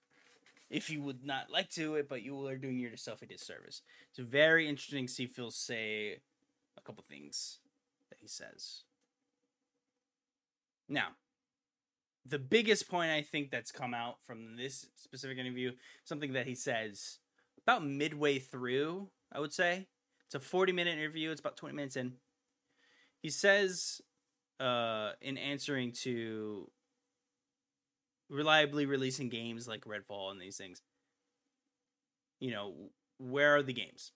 if 0.70 0.92
you 0.92 1.02
would 1.02 1.26
not 1.26 1.50
like 1.50 1.70
to 1.72 1.96
it, 1.96 2.08
but 2.08 2.22
you 2.22 2.46
are 2.46 2.56
doing 2.56 2.78
yourself 2.78 3.24
a 3.24 3.26
disservice. 3.26 3.82
It's 4.10 4.20
very 4.20 4.68
interesting 4.68 5.08
to 5.08 5.12
see 5.12 5.26
Phil 5.26 5.50
say 5.50 6.20
a 6.78 6.82
couple 6.82 7.04
things 7.10 7.58
that 8.10 8.20
he 8.22 8.28
says. 8.28 8.84
Now, 10.88 11.10
the 12.28 12.40
biggest 12.40 12.90
point 12.90 13.12
I 13.12 13.22
think 13.22 13.52
that's 13.52 13.72
come 13.72 13.94
out 13.94 14.18
from 14.24 14.58
this 14.58 14.88
specific 14.96 15.38
interview, 15.38 15.72
something 16.04 16.34
that 16.34 16.48
he 16.48 16.56
says 16.56 17.20
about 17.64 17.86
midway 17.86 18.40
through, 18.40 19.10
I 19.32 19.40
would 19.40 19.54
say. 19.54 19.88
It's 20.26 20.36
a 20.36 20.40
40 20.40 20.74
minute 20.74 20.98
interview, 20.98 21.32
it's 21.32 21.40
about 21.40 21.58
20 21.58 21.76
minutes 21.76 21.96
in. 21.96 22.14
He 23.22 23.30
says, 23.30 24.02
uh, 24.60 25.12
in 25.22 25.38
answering 25.38 25.92
to 26.04 26.70
reliably 28.30 28.86
releasing 28.86 29.30
games 29.30 29.68
like 29.68 29.86
Redfall 29.86 30.32
and 30.32 30.42
these 30.42 30.58
things, 30.58 30.82
you 32.40 32.52
know, 32.52 32.74
where 33.20 33.56
are 33.56 33.64
the 33.64 33.74
games? 33.74 34.12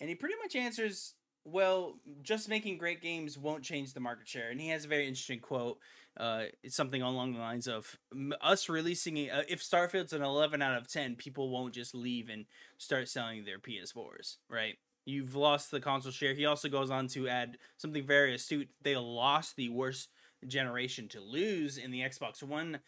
And 0.00 0.08
he 0.08 0.14
pretty 0.14 0.36
much 0.42 0.56
answers 0.56 1.14
well, 1.44 1.96
just 2.22 2.48
making 2.48 2.78
great 2.78 3.00
games 3.00 3.36
won't 3.36 3.64
change 3.64 3.92
the 3.92 4.00
market 4.00 4.28
share. 4.28 4.50
And 4.50 4.60
he 4.60 4.68
has 4.68 4.84
a 4.84 4.88
very 4.88 5.06
interesting 5.06 5.40
quote. 5.40 5.78
Uh, 6.16 6.44
it's 6.62 6.76
something 6.76 7.02
along 7.02 7.32
the 7.32 7.40
lines 7.40 7.66
of 7.66 7.98
us 8.40 8.68
releasing 8.68 9.30
uh, 9.30 9.42
if 9.48 9.62
Starfield's 9.62 10.12
an 10.12 10.22
11 10.22 10.60
out 10.62 10.76
of 10.76 10.86
10, 10.86 11.16
people 11.16 11.48
won't 11.48 11.74
just 11.74 11.94
leave 11.94 12.28
and 12.28 12.44
start 12.78 13.08
selling 13.08 13.44
their 13.44 13.58
PS4s, 13.58 14.36
right? 14.48 14.76
You've 15.04 15.34
lost 15.34 15.70
the 15.70 15.80
console 15.80 16.12
share. 16.12 16.34
He 16.34 16.46
also 16.46 16.68
goes 16.68 16.90
on 16.90 17.08
to 17.08 17.28
add 17.28 17.58
something 17.76 18.06
very 18.06 18.34
astute. 18.34 18.68
They 18.82 18.94
lost 18.94 19.56
the 19.56 19.68
worst 19.70 20.10
generation 20.46 21.08
to 21.08 21.20
lose 21.20 21.78
in 21.78 21.90
the 21.90 22.00
Xbox 22.00 22.42
One 22.42 22.80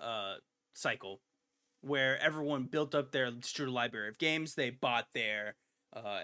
uh, 0.00 0.36
cycle, 0.72 1.20
where 1.82 2.18
everyone 2.22 2.64
built 2.64 2.94
up 2.94 3.12
their 3.12 3.30
true 3.42 3.70
library 3.70 4.08
of 4.08 4.18
games. 4.18 4.54
They 4.54 4.70
bought 4.70 5.08
their, 5.12 5.56
uh, 5.94 6.22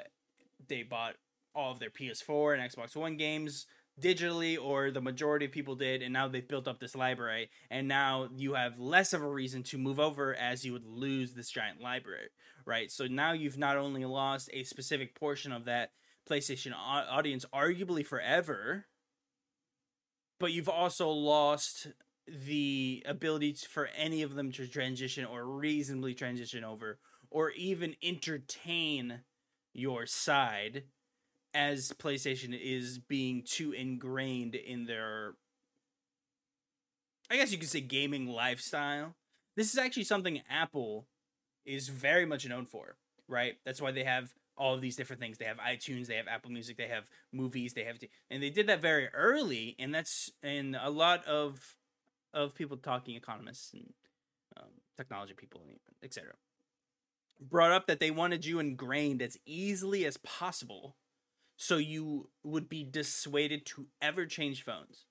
they 0.66 0.82
bought 0.82 1.16
all 1.54 1.72
of 1.72 1.78
their 1.78 1.90
PS4 1.90 2.54
and 2.58 2.70
Xbox 2.70 2.96
One 2.96 3.16
games 3.16 3.66
digitally 4.00 4.58
or 4.60 4.90
the 4.90 5.00
majority 5.00 5.46
of 5.46 5.52
people 5.52 5.76
did 5.76 6.02
and 6.02 6.12
now 6.12 6.26
they've 6.26 6.48
built 6.48 6.66
up 6.66 6.80
this 6.80 6.96
library 6.96 7.48
and 7.70 7.86
now 7.86 8.28
you 8.34 8.54
have 8.54 8.78
less 8.78 9.12
of 9.12 9.22
a 9.22 9.28
reason 9.28 9.62
to 9.62 9.78
move 9.78 10.00
over 10.00 10.34
as 10.34 10.64
you 10.64 10.72
would 10.72 10.84
lose 10.84 11.34
this 11.34 11.50
giant 11.50 11.80
library 11.80 12.28
right? 12.66 12.90
So 12.90 13.06
now 13.06 13.32
you've 13.32 13.58
not 13.58 13.76
only 13.76 14.04
lost 14.04 14.50
a 14.52 14.64
specific 14.64 15.14
portion 15.14 15.52
of 15.52 15.66
that 15.66 15.90
PlayStation 16.28 16.72
audience 16.74 17.44
arguably 17.54 18.04
forever 18.04 18.86
but 20.40 20.50
you've 20.50 20.68
also 20.68 21.08
lost 21.10 21.86
the 22.26 23.02
ability 23.06 23.54
for 23.68 23.88
any 23.96 24.22
of 24.22 24.34
them 24.34 24.50
to 24.52 24.66
transition 24.66 25.24
or 25.24 25.44
reasonably 25.44 26.14
transition 26.14 26.64
over 26.64 26.98
or 27.30 27.50
even 27.50 27.94
entertain 28.02 29.20
your 29.72 30.06
side 30.06 30.84
as 31.54 31.92
PlayStation 31.92 32.58
is 32.60 32.98
being 32.98 33.42
too 33.42 33.72
ingrained 33.72 34.54
in 34.54 34.86
their 34.86 35.34
I 37.30 37.36
guess 37.36 37.50
you 37.50 37.58
could 37.58 37.70
say 37.70 37.80
gaming 37.80 38.26
lifestyle. 38.26 39.14
This 39.56 39.72
is 39.72 39.78
actually 39.78 40.04
something 40.04 40.42
Apple 40.50 41.06
is 41.64 41.88
very 41.88 42.26
much 42.26 42.46
known 42.46 42.66
for, 42.66 42.96
right? 43.28 43.54
That's 43.64 43.80
why 43.80 43.92
they 43.92 44.04
have 44.04 44.34
all 44.56 44.74
of 44.74 44.80
these 44.80 44.96
different 44.96 45.20
things. 45.20 45.38
They 45.38 45.46
have 45.46 45.58
iTunes, 45.58 46.06
they 46.06 46.16
have 46.16 46.28
Apple 46.28 46.50
Music, 46.50 46.76
they 46.76 46.88
have 46.88 47.08
movies, 47.32 47.72
they 47.74 47.84
have, 47.84 47.98
and 48.30 48.42
they 48.42 48.50
did 48.50 48.66
that 48.66 48.82
very 48.82 49.08
early, 49.08 49.74
and 49.78 49.94
that's 49.94 50.30
and 50.42 50.76
a 50.76 50.90
lot 50.90 51.24
of 51.24 51.76
of 52.32 52.54
people 52.54 52.76
talking 52.76 53.14
economists 53.14 53.72
and 53.72 53.92
um, 54.56 54.70
technology 54.96 55.34
people, 55.34 55.62
etc. 56.02 56.32
Brought 57.40 57.72
up 57.72 57.86
that 57.86 58.00
they 58.00 58.10
wanted 58.10 58.44
you 58.44 58.58
ingrained 58.58 59.22
as 59.22 59.38
easily 59.46 60.04
as 60.04 60.16
possible, 60.18 60.96
so 61.56 61.76
you 61.76 62.30
would 62.42 62.68
be 62.68 62.84
dissuaded 62.84 63.64
to 63.66 63.86
ever 64.02 64.26
change 64.26 64.62
phones 64.62 65.06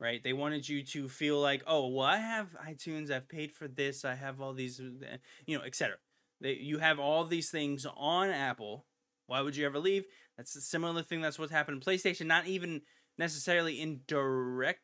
right? 0.00 0.22
They 0.22 0.32
wanted 0.32 0.68
you 0.68 0.82
to 0.82 1.08
feel 1.08 1.40
like, 1.40 1.62
oh, 1.66 1.88
well, 1.88 2.06
I 2.06 2.18
have 2.18 2.56
iTunes, 2.68 3.10
I've 3.10 3.28
paid 3.28 3.52
for 3.52 3.68
this, 3.68 4.04
I 4.04 4.14
have 4.14 4.40
all 4.40 4.52
these, 4.52 4.80
uh, 4.80 5.16
you 5.46 5.56
know, 5.56 5.64
etc. 5.64 5.96
You 6.40 6.78
have 6.78 6.98
all 6.98 7.24
these 7.24 7.50
things 7.50 7.86
on 7.96 8.28
Apple. 8.28 8.84
Why 9.26 9.40
would 9.40 9.56
you 9.56 9.64
ever 9.64 9.78
leave? 9.78 10.04
That's 10.36 10.54
a 10.56 10.60
similar 10.60 11.02
thing. 11.02 11.22
That's 11.22 11.38
what's 11.38 11.52
happened 11.52 11.76
in 11.76 11.80
PlayStation. 11.80 12.26
Not 12.26 12.46
even 12.46 12.82
necessarily 13.16 13.80
in 13.80 14.00
direct 14.06 14.80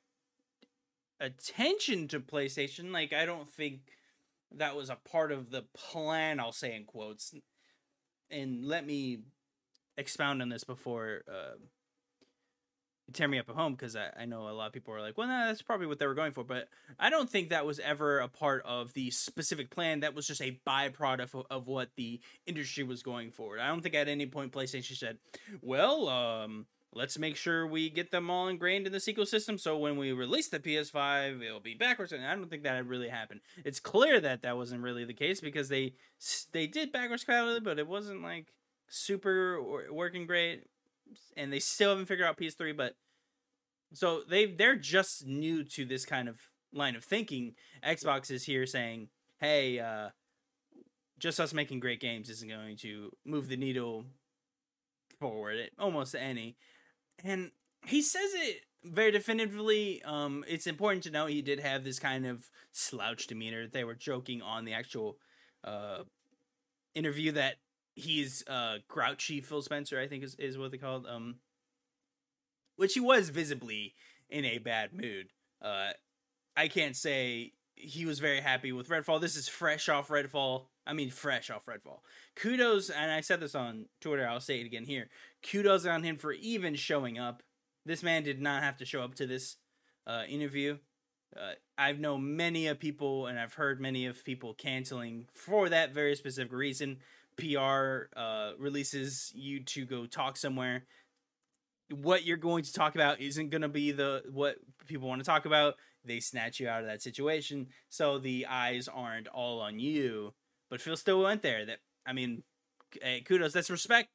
attention 1.21 2.09
to 2.09 2.21
PlayStation. 2.21 2.93
Like 2.93 3.13
I 3.13 3.27
don't 3.27 3.51
think 3.51 3.81
that 4.53 4.77
was 4.77 4.89
a 4.89 4.97
part 4.97 5.33
of 5.33 5.51
the 5.51 5.65
plan. 5.75 6.41
I'll 6.41 6.53
say 6.53 6.75
in 6.75 6.85
quotes. 6.85 7.35
And 8.31 8.65
let 8.65 8.87
me 8.87 9.19
expound 10.01 10.43
on 10.43 10.49
this 10.49 10.65
before 10.65 11.23
uh, 11.31 11.57
tear 13.13 13.29
me 13.29 13.39
up 13.39 13.49
at 13.49 13.55
home 13.55 13.75
because 13.75 13.97
I, 13.97 14.11
I 14.19 14.25
know 14.25 14.49
a 14.49 14.51
lot 14.51 14.69
of 14.69 14.73
people 14.73 14.95
are 14.95 15.01
like, 15.01 15.19
well, 15.19 15.29
no, 15.29 15.47
that's 15.47 15.63
probably 15.63 15.87
what 15.87 15.99
they 15.99 16.07
were 16.07 16.15
going 16.15 16.33
for. 16.33 16.45
But 16.45 16.69
I 16.99 17.11
don't 17.11 17.29
think 17.29 17.51
that 17.51 17.67
was 17.67 17.79
ever 17.81 18.21
a 18.21 18.29
part 18.29 18.63
of 18.65 18.93
the 18.95 19.11
specific 19.11 19.71
plan. 19.71 20.01
That 20.01 20.15
was 20.15 20.27
just 20.27 20.43
a 20.43 20.61
byproduct 20.67 21.35
of, 21.35 21.47
of 21.51 21.67
what 21.67 21.91
the 21.97 22.21
industry 22.47 22.85
was 22.85 23.03
going 23.03 23.31
for. 23.33 23.59
I 23.59 23.69
don't 23.69 23.83
think 23.83 23.95
at 23.95 24.09
any 24.09 24.27
point 24.27 24.53
PlayStation 24.53 24.97
said, 24.97 25.19
well, 25.61 26.09
um, 26.09 26.67
let's 26.93 27.19
make 27.19 27.37
sure 27.37 27.67
we 27.67 27.91
get 27.91 28.11
them 28.11 28.31
all 28.31 28.49
ingrained 28.49 28.87
in 28.87 28.93
this 28.93 29.07
ecosystem 29.07 29.59
so 29.59 29.77
when 29.79 29.97
we 29.97 30.13
release 30.13 30.49
the 30.49 30.59
PS5, 30.59 31.43
it'll 31.43 31.61
be 31.61 31.75
backwards. 31.75 32.13
And 32.13 32.25
I 32.25 32.35
don't 32.35 32.51
think 32.51 32.63
that 32.65 32.77
had 32.77 32.89
really 32.89 33.09
happened. 33.09 33.41
It's 33.65 33.81
clear 33.81 34.21
that 34.21 34.43
that 34.43 34.57
wasn't 34.57 34.83
really 34.83 35.05
the 35.05 35.15
case 35.15 35.41
because 35.41 35.69
they 35.69 35.95
they 36.53 36.67
did 36.67 36.93
backwards 36.93 37.25
compatibility, 37.25 37.65
but 37.65 37.79
it 37.79 37.87
wasn't 37.87 38.23
like 38.23 38.47
super 38.91 39.63
working 39.91 40.27
great 40.27 40.65
and 41.37 41.53
they 41.53 41.59
still 41.59 41.91
haven't 41.91 42.07
figured 42.07 42.29
out 42.29 42.37
PS3. 42.37 42.77
But 42.77 42.95
so 43.93 44.23
they 44.29 44.47
they're 44.47 44.77
just 44.77 45.27
new 45.27 45.65
to 45.65 45.85
this 45.85 46.05
kind 46.05 46.29
of 46.29 46.39
line 46.73 46.97
of 46.97 47.05
thinking. 47.05 47.55
Xbox 47.85 48.31
is 48.31 48.45
here 48.45 48.67
saying, 48.67 49.09
"Hey, 49.39 49.79
uh, 49.79 50.11
just 51.19 51.41
us 51.41 51.55
making 51.55 51.81
great 51.81 52.01
games 52.01 52.29
isn't 52.29 52.49
going 52.49 52.77
to 52.79 53.11
move 53.25 53.49
the 53.49 53.57
needle 53.57 54.05
forward 55.19 55.71
almost 55.79 56.15
any." 56.15 56.57
And 57.25 57.51
he 57.87 58.03
says 58.03 58.33
it 58.35 58.63
very 58.83 59.11
definitively. 59.11 60.03
Um, 60.05 60.45
it's 60.49 60.67
important 60.67 61.03
to 61.05 61.11
note 61.11 61.31
he 61.31 61.43
did 61.43 61.61
have 61.61 61.85
this 61.85 61.99
kind 61.99 62.27
of 62.27 62.51
slouch 62.73 63.27
demeanor. 63.27 63.67
They 63.67 63.85
were 63.85 63.95
joking 63.95 64.41
on 64.43 64.65
the 64.65 64.73
actual 64.73 65.19
uh, 65.65 66.05
interview 66.95 67.33
that 67.33 67.57
he's 68.01 68.45
uh 68.49 68.79
grouchy 68.89 69.41
Phil 69.41 69.63
Spencer, 69.63 69.99
I 70.01 70.09
think 70.09 70.25
is, 70.25 70.35
is 70.37 70.59
what 70.59 70.71
they 70.71 70.79
called. 70.79 71.07
Um 71.07 71.37
which 72.77 72.95
he 72.95 73.01
was 73.01 73.29
visibly 73.29 73.95
in 74.29 74.45
a 74.45 74.59
bad 74.59 74.93
mood. 74.93 75.29
Uh 75.63 75.91
I 76.57 76.69
can't 76.69 76.97
say 76.97 77.53
he 77.75 78.05
was 78.05 78.19
very 78.19 78.41
happy 78.41 78.73
with 78.73 78.89
Redfall. 78.89 79.21
This 79.21 79.37
is 79.37 79.49
fresh 79.49 79.89
off 79.89 80.09
Redfall. 80.09 80.67
I 80.87 80.93
mean 80.93 81.11
fresh 81.11 81.51
off 81.51 81.67
Redfall. 81.67 82.01
Kudos 82.37 82.91
and 82.91 83.11
I 83.11 83.21
said 83.21 83.41
this 83.41 83.55
on 83.55 83.87
Twitter, 84.01 84.27
I'll 84.27 84.41
say 84.41 84.61
it 84.61 84.67
again 84.67 84.85
here. 84.85 85.09
Kudos 85.43 85.87
on 85.87 86.03
him 86.03 86.17
for 86.17 86.33
even 86.33 86.75
showing 86.75 87.19
up. 87.19 87.43
This 87.87 88.03
man 88.03 88.23
did 88.23 88.41
not 88.41 88.63
have 88.63 88.77
to 88.79 88.85
show 88.85 89.03
up 89.03 89.15
to 89.17 89.27
this 89.27 89.57
uh 90.07 90.25
interview. 90.29 90.79
Uh, 91.37 91.53
I've 91.79 92.01
known 92.01 92.37
many 92.37 92.67
of 92.67 92.81
people, 92.81 93.27
and 93.27 93.39
I've 93.39 93.55
heard 93.55 93.81
many 93.81 94.07
of 94.07 94.25
people 94.25 94.55
canceling 94.55 95.27
for 95.33 95.69
that 95.69 95.95
very 95.95 96.17
specific 96.17 96.53
reason. 96.53 96.99
PR 97.41 98.19
uh, 98.19 98.53
releases 98.59 99.33
you 99.35 99.61
to 99.65 99.85
go 99.85 100.07
talk 100.07 100.37
somewhere, 100.37 100.85
what 101.91 102.25
you're 102.25 102.37
going 102.37 102.65
to 102.65 102.73
talk 102.73 102.95
about 102.95 103.21
isn't 103.21 103.51
going 103.51 103.63
to 103.63 103.69
be 103.69 103.93
the 103.93 104.23
what 104.31 104.57
people 104.87 105.09
want 105.09 105.21
to 105.21 105.27
talk 105.27 105.45
about. 105.45 105.75
They 106.05 106.21
snatch 106.21 106.61
you 106.61 106.69
out 106.69 106.81
of 106.81 106.87
that 106.87 107.03
situation, 107.03 107.69
so 107.89 108.19
the 108.19 108.47
eyes 108.47 108.89
aren't 108.89 109.29
all 109.29 109.61
on 109.61 109.79
you. 109.79 110.33
But 110.71 110.81
Phil 110.81 110.97
still 110.97 111.23
went 111.23 111.43
there. 111.43 111.67
That 111.67 111.79
I 112.07 112.13
mean, 112.13 112.43
hey, 113.03 113.21
kudos. 113.21 113.53
That's 113.53 113.71
respect 113.71 114.09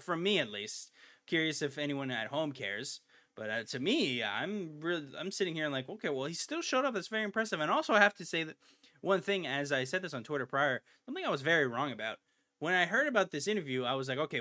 from 0.00 0.22
me 0.22 0.38
at 0.38 0.50
least. 0.50 0.90
Curious 1.26 1.62
if 1.62 1.78
anyone 1.78 2.10
at 2.10 2.28
home 2.28 2.52
cares. 2.52 3.00
But 3.36 3.50
uh, 3.50 3.62
to 3.64 3.80
me, 3.80 4.22
I'm 4.24 4.80
really 4.80 5.06
I'm 5.18 5.30
sitting 5.30 5.54
here 5.54 5.64
and 5.64 5.72
like, 5.72 5.88
okay, 5.88 6.08
well, 6.08 6.26
he 6.26 6.34
still 6.34 6.62
showed 6.62 6.84
up. 6.84 6.94
That's 6.94 7.08
very 7.08 7.22
impressive. 7.22 7.60
And 7.60 7.70
also, 7.70 7.94
I 7.94 8.00
have 8.00 8.14
to 8.14 8.24
say 8.24 8.42
that 8.44 8.56
one 9.02 9.20
thing, 9.20 9.46
as 9.46 9.72
I 9.72 9.84
said 9.84 10.02
this 10.02 10.14
on 10.14 10.24
Twitter 10.24 10.46
prior, 10.46 10.82
something 11.06 11.24
I 11.24 11.30
was 11.30 11.42
very 11.42 11.66
wrong 11.66 11.92
about 11.92 12.18
when 12.60 12.74
I 12.74 12.86
heard 12.86 13.08
about 13.08 13.32
this 13.32 13.48
interview, 13.48 13.84
I 13.84 13.94
was 13.94 14.08
like, 14.08 14.18
okay. 14.18 14.40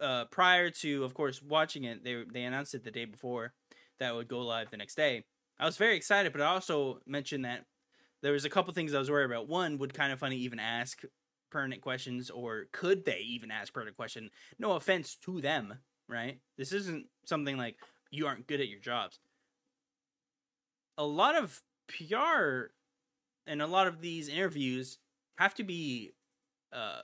Uh, 0.00 0.24
prior 0.32 0.68
to, 0.68 1.04
of 1.04 1.14
course, 1.14 1.40
watching 1.40 1.84
it, 1.84 2.02
they 2.02 2.24
they 2.32 2.42
announced 2.42 2.74
it 2.74 2.82
the 2.82 2.90
day 2.90 3.04
before 3.04 3.52
that 4.00 4.16
would 4.16 4.26
go 4.26 4.40
live 4.40 4.68
the 4.70 4.76
next 4.76 4.96
day. 4.96 5.22
I 5.60 5.64
was 5.64 5.76
very 5.76 5.94
excited, 5.96 6.32
but 6.32 6.40
I 6.40 6.46
also 6.46 6.98
mentioned 7.06 7.44
that 7.44 7.66
there 8.20 8.32
was 8.32 8.44
a 8.44 8.50
couple 8.50 8.74
things 8.74 8.94
I 8.94 8.98
was 8.98 9.10
worried 9.10 9.26
about. 9.26 9.48
One, 9.48 9.78
would 9.78 9.94
Kinda 9.94 10.16
Funny 10.16 10.38
even 10.38 10.58
ask 10.58 11.02
pertinent 11.50 11.82
questions, 11.82 12.30
or 12.30 12.64
could 12.72 13.04
they 13.04 13.18
even 13.18 13.52
ask 13.52 13.72
pertinent 13.72 13.96
question? 13.96 14.30
No 14.58 14.72
offense 14.72 15.14
to 15.24 15.40
them, 15.40 15.78
right? 16.08 16.40
This 16.56 16.72
isn't 16.72 17.06
something 17.26 17.56
like 17.56 17.76
you 18.10 18.26
aren't 18.26 18.48
good 18.48 18.60
at 18.60 18.68
your 18.68 18.80
jobs. 18.80 19.20
A 20.98 21.04
lot 21.04 21.36
of 21.36 21.62
PR 21.86 22.72
and 23.46 23.62
a 23.62 23.66
lot 23.66 23.86
of 23.86 24.00
these 24.00 24.28
interviews 24.28 24.98
have 25.36 25.54
to 25.54 25.64
be 25.64 26.12
uh, 26.72 27.02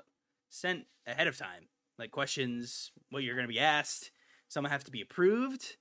sent 0.49 0.87
ahead 1.07 1.27
of 1.27 1.37
time, 1.37 1.69
like 1.99 2.11
questions, 2.11 2.93
what 3.11 3.23
you're 3.23 3.35
going 3.35 3.47
to 3.47 3.53
be 3.53 3.61
asked. 3.61 4.11
Some 4.49 4.65
have 4.65 4.85
to 4.85 4.91
be 4.91 5.01
approved. 5.01 5.77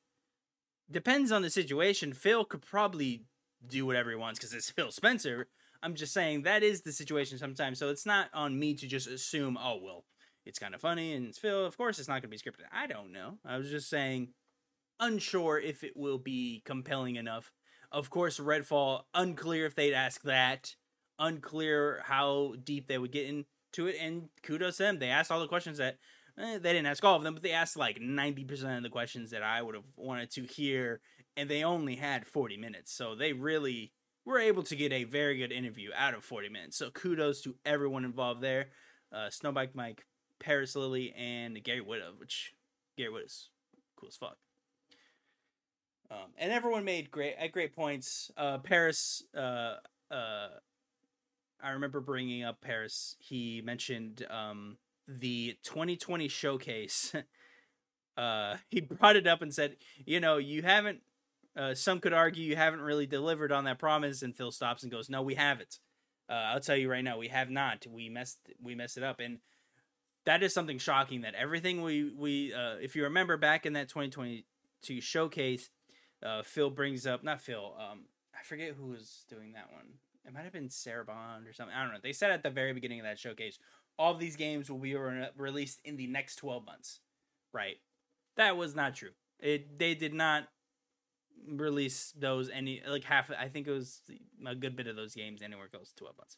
Depends 0.90 1.32
on 1.32 1.42
the 1.42 1.50
situation. 1.50 2.14
Phil 2.14 2.46
could 2.46 2.62
probably 2.62 3.24
do 3.66 3.86
whatever 3.86 4.10
he 4.10 4.16
wants 4.16 4.40
because 4.40 4.54
it's 4.54 4.70
Phil 4.70 4.92
Spencer. 4.92 5.48
I'm 5.84 5.96
just 5.96 6.14
saying 6.14 6.44
that 6.44 6.64
is 6.64 6.82
the 6.82 6.92
situation 6.92 7.38
sometimes. 7.38 7.80
So 7.80 7.90
it's 7.90 8.06
not 8.06 8.30
on 8.34 8.58
me 8.58 8.74
to 8.76 8.88
just 8.88 9.08
assume, 9.08 9.58
oh, 9.62 9.80
well, 9.82 10.06
it's 10.46 10.60
Kinda 10.60 10.78
Funny 10.78 11.14
and 11.14 11.28
it's 11.28 11.38
Phil. 11.38 11.66
Of 11.66 11.78
course, 11.78 12.00
it's 12.00 12.08
not 12.08 12.22
going 12.22 12.24
to 12.24 12.28
be 12.30 12.38
scripted. 12.38 12.66
I 12.72 12.88
don't 12.88 13.12
know. 13.12 13.38
I 13.46 13.58
was 13.58 13.70
just 13.70 13.90
saying, 13.90 14.30
unsure 15.00 15.60
if 15.60 15.84
it 15.84 15.96
will 15.96 16.18
be 16.18 16.62
compelling 16.66 17.18
enough. 17.18 17.52
Of 17.92 18.10
course, 18.10 18.40
Redfall, 18.40 19.04
unclear 19.14 19.66
if 19.66 19.76
they'd 19.76 19.94
ask 19.94 20.22
that. 20.24 20.76
Unclear 21.20 22.02
how 22.06 22.56
deep 22.64 22.88
they 22.88 22.98
would 22.98 23.12
get 23.12 23.28
in 23.28 23.46
to 23.78 23.88
it, 23.88 23.96
and 24.00 24.30
kudos 24.44 24.78
to 24.78 24.84
them. 24.84 25.00
They 25.00 25.10
asked 25.10 25.32
all 25.32 25.40
the 25.40 25.48
questions 25.48 25.78
that 25.78 25.98
eh, 26.38 26.58
they 26.60 26.74
didn't 26.74 26.88
ask 26.88 27.04
all 27.04 27.16
of 27.16 27.24
them, 27.24 27.34
but 27.34 27.44
they 27.44 27.52
asked 27.52 27.78
like 27.78 28.02
ninety 28.02 28.44
percent 28.44 28.78
of 28.78 28.84
the 28.84 28.90
questions 28.90 29.32
that 29.32 29.44
I 29.44 29.62
would 29.62 29.76
have 29.76 29.86
wanted 29.96 30.30
to 30.32 30.44
hear, 30.44 31.00
and 31.36 31.50
they 31.50 31.64
only 31.64 31.96
had 31.96 32.28
forty 32.28 32.58
minutes, 32.58 32.92
so 32.92 33.16
they 33.16 33.34
really 33.34 33.94
were 34.26 34.40
able 34.40 34.64
to 34.64 34.76
get 34.76 34.92
a 34.92 35.06
very 35.06 35.38
good 35.38 35.52
interview 35.52 35.90
out 35.96 36.14
of 36.14 36.24
forty 36.24 36.50
minutes. 36.50 36.78
So 36.78 36.90
kudos 36.90 37.42
to 37.44 37.56
everyone 37.66 38.04
involved 38.04 38.42
there. 38.42 38.68
Uh, 39.12 39.30
Snowbike 39.30 39.74
Mike, 39.74 40.06
Parris 40.40 40.76
Lilly, 40.76 41.14
and 41.18 41.64
Gary 41.64 41.82
Whitta, 41.82 42.18
which 42.20 42.54
Gary 42.98 43.14
is 43.24 43.50
cool 43.96 44.10
as 44.10 44.18
fuck. 44.18 44.38
Um, 46.10 46.32
and 46.38 46.52
everyone 46.52 46.86
made 46.86 47.12
great 47.12 47.36
at 47.38 47.52
great 47.52 47.76
points. 47.76 48.32
Uh, 48.38 48.60
Parris 48.60 49.24
uh, 49.36 49.76
uh, 50.10 50.48
I 51.62 51.72
remember 51.72 52.00
bringing 52.00 52.44
up 52.44 52.62
Parris. 52.62 53.16
He 53.20 53.62
mentioned 53.64 54.26
um, 54.30 54.78
the 55.08 55.58
2020 55.64 56.28
showcase. 56.28 57.16
uh, 58.18 58.58
he 58.70 58.82
brought 58.82 59.16
it 59.16 59.28
up 59.28 59.42
and 59.42 59.54
said, 59.54 59.78
"You 60.06 60.20
know, 60.20 60.38
you 60.38 60.62
haven't. 60.62 61.02
Uh, 61.56 61.74
some 61.74 62.00
could 62.00 62.14
argue 62.14 62.44
you 62.44 62.56
haven't 62.56 62.82
really 62.82 63.08
delivered 63.08 63.52
on 63.52 63.66
that 63.66 63.80
promise." 63.80 64.22
And 64.22 64.36
Phil 64.36 64.52
stops 64.52 64.84
and 64.84 64.92
goes, 64.92 65.10
"No, 65.10 65.22
we 65.22 65.36
haven't. 65.36 65.80
Uh, 66.30 66.34
I'll 66.34 66.60
tell 66.60 66.76
you 66.76 66.90
right 66.90 67.04
now, 67.04 67.18
we 67.18 67.30
have 67.30 67.50
not. 67.50 67.86
We 67.90 68.10
messed. 68.10 68.40
We 68.62 68.76
messed 68.76 68.98
it 68.98 69.04
up." 69.04 69.20
And 69.20 69.40
that 70.26 70.44
is 70.44 70.54
something 70.54 70.78
shocking. 70.78 71.22
That 71.22 71.36
everything 71.36 71.82
we 71.82 72.12
we, 72.16 72.54
uh, 72.54 72.76
if 72.82 72.96
you 72.96 73.04
remember 73.04 73.38
back 73.38 73.66
in 73.66 73.74
that 73.74 73.90
2022 73.90 75.02
showcase, 75.02 75.70
uh, 76.22 76.44
Phil 76.44 76.70
brings 76.70 77.08
up 77.08 77.24
not 77.24 77.42
Phil. 77.42 77.74
Um, 77.80 78.06
I 78.40 78.44
forget 78.44 78.74
who 78.78 78.90
was 78.90 79.26
doing 79.28 79.54
that 79.54 79.72
one 79.72 79.88
it 80.28 80.34
might 80.34 80.44
have 80.44 80.54
been 80.54 80.70
Sarah 80.70 81.06
Bond 81.06 81.48
or 81.48 81.54
something. 81.54 81.76
I 81.76 81.84
don't 81.84 81.94
know. 81.94 82.00
They 82.04 82.14
said 82.14 82.32
at 82.32 82.44
the 82.44 82.50
very 82.50 82.74
beginning 82.74 83.00
of 83.00 83.06
that 83.06 83.18
showcase, 83.18 83.58
all 83.98 84.14
these 84.14 84.36
games 84.36 84.70
will 84.70 84.78
be 84.78 84.94
re- 84.96 85.30
released 85.38 85.80
in 85.86 85.96
the 85.96 86.08
next 86.08 86.36
12 86.36 86.66
months, 86.66 87.00
right? 87.54 87.78
That 88.36 88.58
was 88.58 88.76
not 88.76 88.94
true. 88.96 89.12
It 89.40 89.80
they 89.80 89.96
did 89.96 90.14
not 90.14 90.48
release 91.48 92.14
those 92.18 92.50
any 92.50 92.82
like 92.88 93.04
half. 93.04 93.32
I 93.38 93.48
think 93.48 93.68
it 93.68 93.72
was 93.72 94.02
a 94.46 94.56
good 94.56 94.76
bit 94.76 94.88
of 94.88 94.96
those 94.96 95.16
games 95.16 95.42
anywhere 95.42 95.68
close 95.68 95.90
to 95.90 95.96
twelve 95.96 96.18
months. 96.18 96.38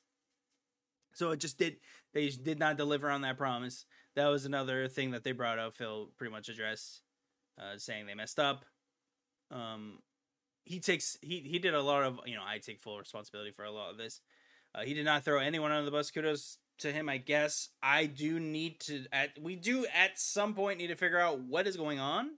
So 1.14 1.32
it 1.32 1.40
just 1.40 1.58
did. 1.58 1.78
They 2.14 2.30
did 2.30 2.60
not 2.60 2.78
deliver 2.78 3.10
on 3.10 3.22
that 3.22 3.38
promise. 3.38 3.86
That 4.16 4.28
was 4.28 4.46
another 4.46 4.88
thing 4.88 5.12
that 5.12 5.24
they 5.24 5.32
brought 5.32 5.60
up. 5.60 5.76
Phil 5.76 6.12
pretty 6.18 6.32
much 6.32 6.50
addressed, 6.50 7.02
uh, 7.58 7.78
saying 7.78 8.06
they 8.06 8.16
messed 8.16 8.40
up. 8.40 8.66
Um, 9.52 10.00
he 10.70 10.80
takes 10.80 11.18
he 11.22 11.40
he 11.40 11.58
did 11.58 11.74
a 11.74 11.82
lot 11.82 12.04
of 12.04 12.20
you 12.26 12.36
know 12.36 12.44
I 12.48 12.60
take 12.60 12.80
full 12.80 13.00
responsibility 13.00 13.50
for 13.52 13.66
a 13.66 13.72
lot 13.72 13.90
of 13.90 13.98
this. 13.98 14.22
Uh, 14.74 14.82
he 14.82 14.94
did 14.94 15.04
not 15.04 15.26
throw 15.26 15.40
anyone 15.40 15.72
under 15.72 15.84
the 15.84 15.92
bus. 15.92 16.12
Kudos 16.12 16.60
to 16.78 16.92
him, 16.92 17.10
I 17.10 17.18
guess. 17.18 17.70
I 17.82 18.06
do 18.06 18.40
need 18.40 18.80
to 18.82 19.06
at 19.12 19.32
we 19.42 19.56
do 19.56 19.88
at 19.88 20.20
some 20.20 20.54
point 20.54 20.78
need 20.78 20.88
to 20.88 20.96
figure 20.96 21.20
out 21.20 21.42
what 21.42 21.66
is 21.66 21.76
going 21.76 22.00
on. 22.00 22.38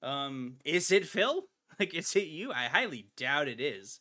Um, 0.00 0.58
is 0.64 0.90
it 0.90 1.06
Phil? 1.06 1.44
Like, 1.78 1.94
is 1.94 2.14
it 2.14 2.26
you? 2.26 2.52
I 2.52 2.64
highly 2.64 3.06
doubt 3.16 3.48
it 3.48 3.58
is. 3.58 4.00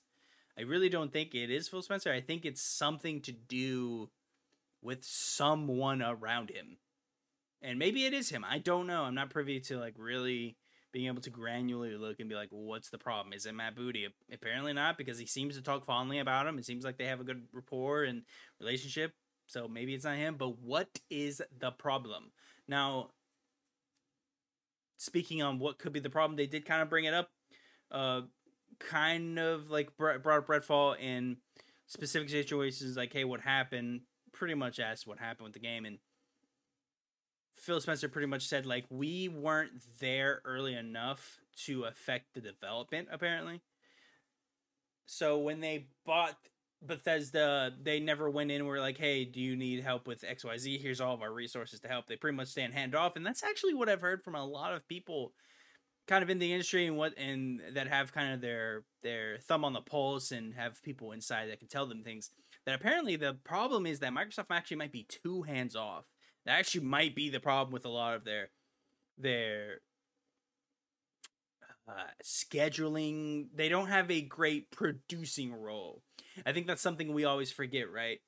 I 0.58 0.64
really 0.64 0.90
don't 0.90 1.14
think 1.14 1.34
it 1.34 1.50
is 1.50 1.70
Phil 1.70 1.82
Spencer. 1.82 2.12
I 2.12 2.20
think 2.20 2.44
it's 2.44 2.62
something 2.62 3.22
to 3.22 3.32
do 3.32 4.10
with 4.82 5.06
someone 5.06 6.02
around 6.02 6.50
him. 6.50 6.78
And 7.62 7.80
maybe 7.80 8.04
it 8.04 8.14
is 8.14 8.32
him. 8.32 8.44
I 8.44 8.58
don't 8.58 8.86
know. 8.86 9.04
I'm 9.04 9.16
not 9.16 9.30
privy 9.30 9.62
to 9.62 9.80
like 9.80 9.96
really 9.98 10.58
being 10.92 11.08
able 11.08 11.22
to 11.22 11.32
granularly 11.32 12.00
look 12.00 12.20
and 12.20 12.30
be 12.30 12.36
like, 12.36 12.50
well, 12.52 12.64
what's 12.64 12.90
the 12.90 12.98
problem? 12.98 13.34
Is 13.34 13.46
it 13.46 13.54
Matt 13.54 13.76
Booty? 13.76 14.08
Apparently 14.32 14.74
not, 14.74 14.98
because 14.98 15.20
he 15.20 15.26
seems 15.26 15.56
to 15.56 15.62
talk 15.62 15.86
fondly 15.86 16.20
about 16.20 16.48
him. 16.48 16.58
It 16.58 16.66
seems 16.66 16.84
like 16.84 16.98
they 16.98 17.06
have 17.06 17.20
a 17.20 17.24
good 17.24 17.44
rapport 17.54 18.04
and 18.04 18.24
relationship. 18.60 19.14
So 19.48 19.68
maybe 19.68 19.94
it's 19.94 20.06
not 20.06 20.18
him. 20.18 20.36
But 20.38 20.60
what 20.60 20.90
is 21.10 21.42
the 21.60 21.72
problem? 21.72 22.32
Now, 22.68 23.12
speaking 24.98 25.42
on 25.42 25.60
what 25.60 25.80
could 25.80 25.94
be 25.94 26.00
the 26.00 26.10
problem, 26.10 26.38
they 26.38 26.48
did 26.48 26.66
kind 26.66 26.82
of 26.82 26.90
bring 26.90 27.06
it 27.06 27.14
up 27.14 27.30
uh, 27.92 28.22
kind 28.80 29.40
of 29.40 29.70
like 29.70 29.96
brought 29.98 30.26
up 30.26 30.48
Redfall 30.48 31.00
in 31.00 31.38
specific 31.88 32.30
situations, 32.30 32.98
like, 32.98 33.14
hey, 33.14 33.24
what 33.24 33.42
happened? 33.42 34.02
Pretty 34.32 34.54
much 34.54 34.80
asked 34.80 35.08
what 35.08 35.20
happened 35.20 35.46
with 35.46 35.54
the 35.54 35.60
game, 35.60 35.86
and 35.86 35.98
Phil 37.60 37.82
Spencer 37.82 38.10
pretty 38.10 38.28
much 38.28 38.48
said 38.48 38.66
like 38.66 38.86
we 38.90 39.28
weren't 39.28 39.72
there 40.00 40.42
early 40.46 40.76
enough 40.76 41.40
to 41.66 41.84
affect 41.84 42.34
the 42.34 42.42
development, 42.42 43.08
apparently. 43.12 43.62
So 45.06 45.40
when 45.40 45.60
they 45.60 45.88
bought 46.06 46.38
Bethesda, 46.82 47.74
they 47.82 48.00
never 48.00 48.30
went 48.30 48.52
in 48.52 48.66
were 48.66 48.80
like, 48.80 48.98
hey, 48.98 49.26
do 49.26 49.42
you 49.42 49.56
need 49.56 49.84
help 49.84 50.08
with 50.08 50.22
XYZ? 50.22 50.82
Here's 50.82 51.02
all 51.02 51.14
of 51.14 51.22
our 51.22 51.34
resources 51.34 51.80
to 51.82 51.88
help. 51.88 52.08
They 52.08 52.16
pretty 52.16 52.38
much 52.38 52.48
stand 52.50 52.74
hand 52.74 52.96
off. 52.96 53.16
And 53.16 53.26
that's 53.26 53.44
actually 53.44 53.74
what 53.74 53.90
I've 53.90 54.02
heard 54.02 54.24
from 54.24 54.36
a 54.36 54.46
lot 54.46 54.74
of 54.74 54.88
people 54.88 55.34
kind 56.08 56.24
of 56.24 56.30
in 56.30 56.40
the 56.40 56.52
industry 56.52 56.88
and 56.88 56.98
what 56.98 57.16
and 57.20 57.62
that 57.74 57.88
have 57.88 58.12
kind 58.12 58.34
of 58.34 58.42
their 58.42 58.84
their 59.04 59.38
thumb 59.48 59.64
on 59.64 59.74
the 59.74 59.82
pulse 59.82 60.32
and 60.32 60.56
have 60.56 60.82
people 60.82 61.12
inside 61.12 61.48
that 61.50 61.60
can 61.60 61.68
tell 61.68 61.86
them 61.86 62.04
things 62.04 62.32
that 62.66 62.74
apparently 62.74 63.16
the 63.16 63.36
problem 63.44 63.86
is 63.86 64.00
that 64.00 64.12
Microsoft 64.12 64.46
actually 64.50 64.78
might 64.78 64.92
be 64.92 65.06
too 65.08 65.44
hands 65.44 65.76
off. 65.76 66.06
That 66.46 66.60
actually 66.60 66.86
might 66.86 67.16
be 67.16 67.30
the 67.30 67.40
problem 67.40 67.74
with 67.74 67.86
a 67.86 67.90
lot 67.90 68.16
of 68.16 68.24
their 68.24 68.50
their 69.18 69.82
uh, 71.88 72.12
scheduling. 72.24 73.48
They 73.54 73.70
don't 73.70 73.88
have 73.88 74.10
a 74.10 74.22
great 74.22 74.72
producing 74.72 75.54
role. 75.54 76.02
I 76.46 76.54
think 76.54 76.68
that's 76.68 76.82
something 76.82 77.14
we 77.14 77.26
always 77.26 77.52
forget, 77.52 77.92
right? 77.92 78.20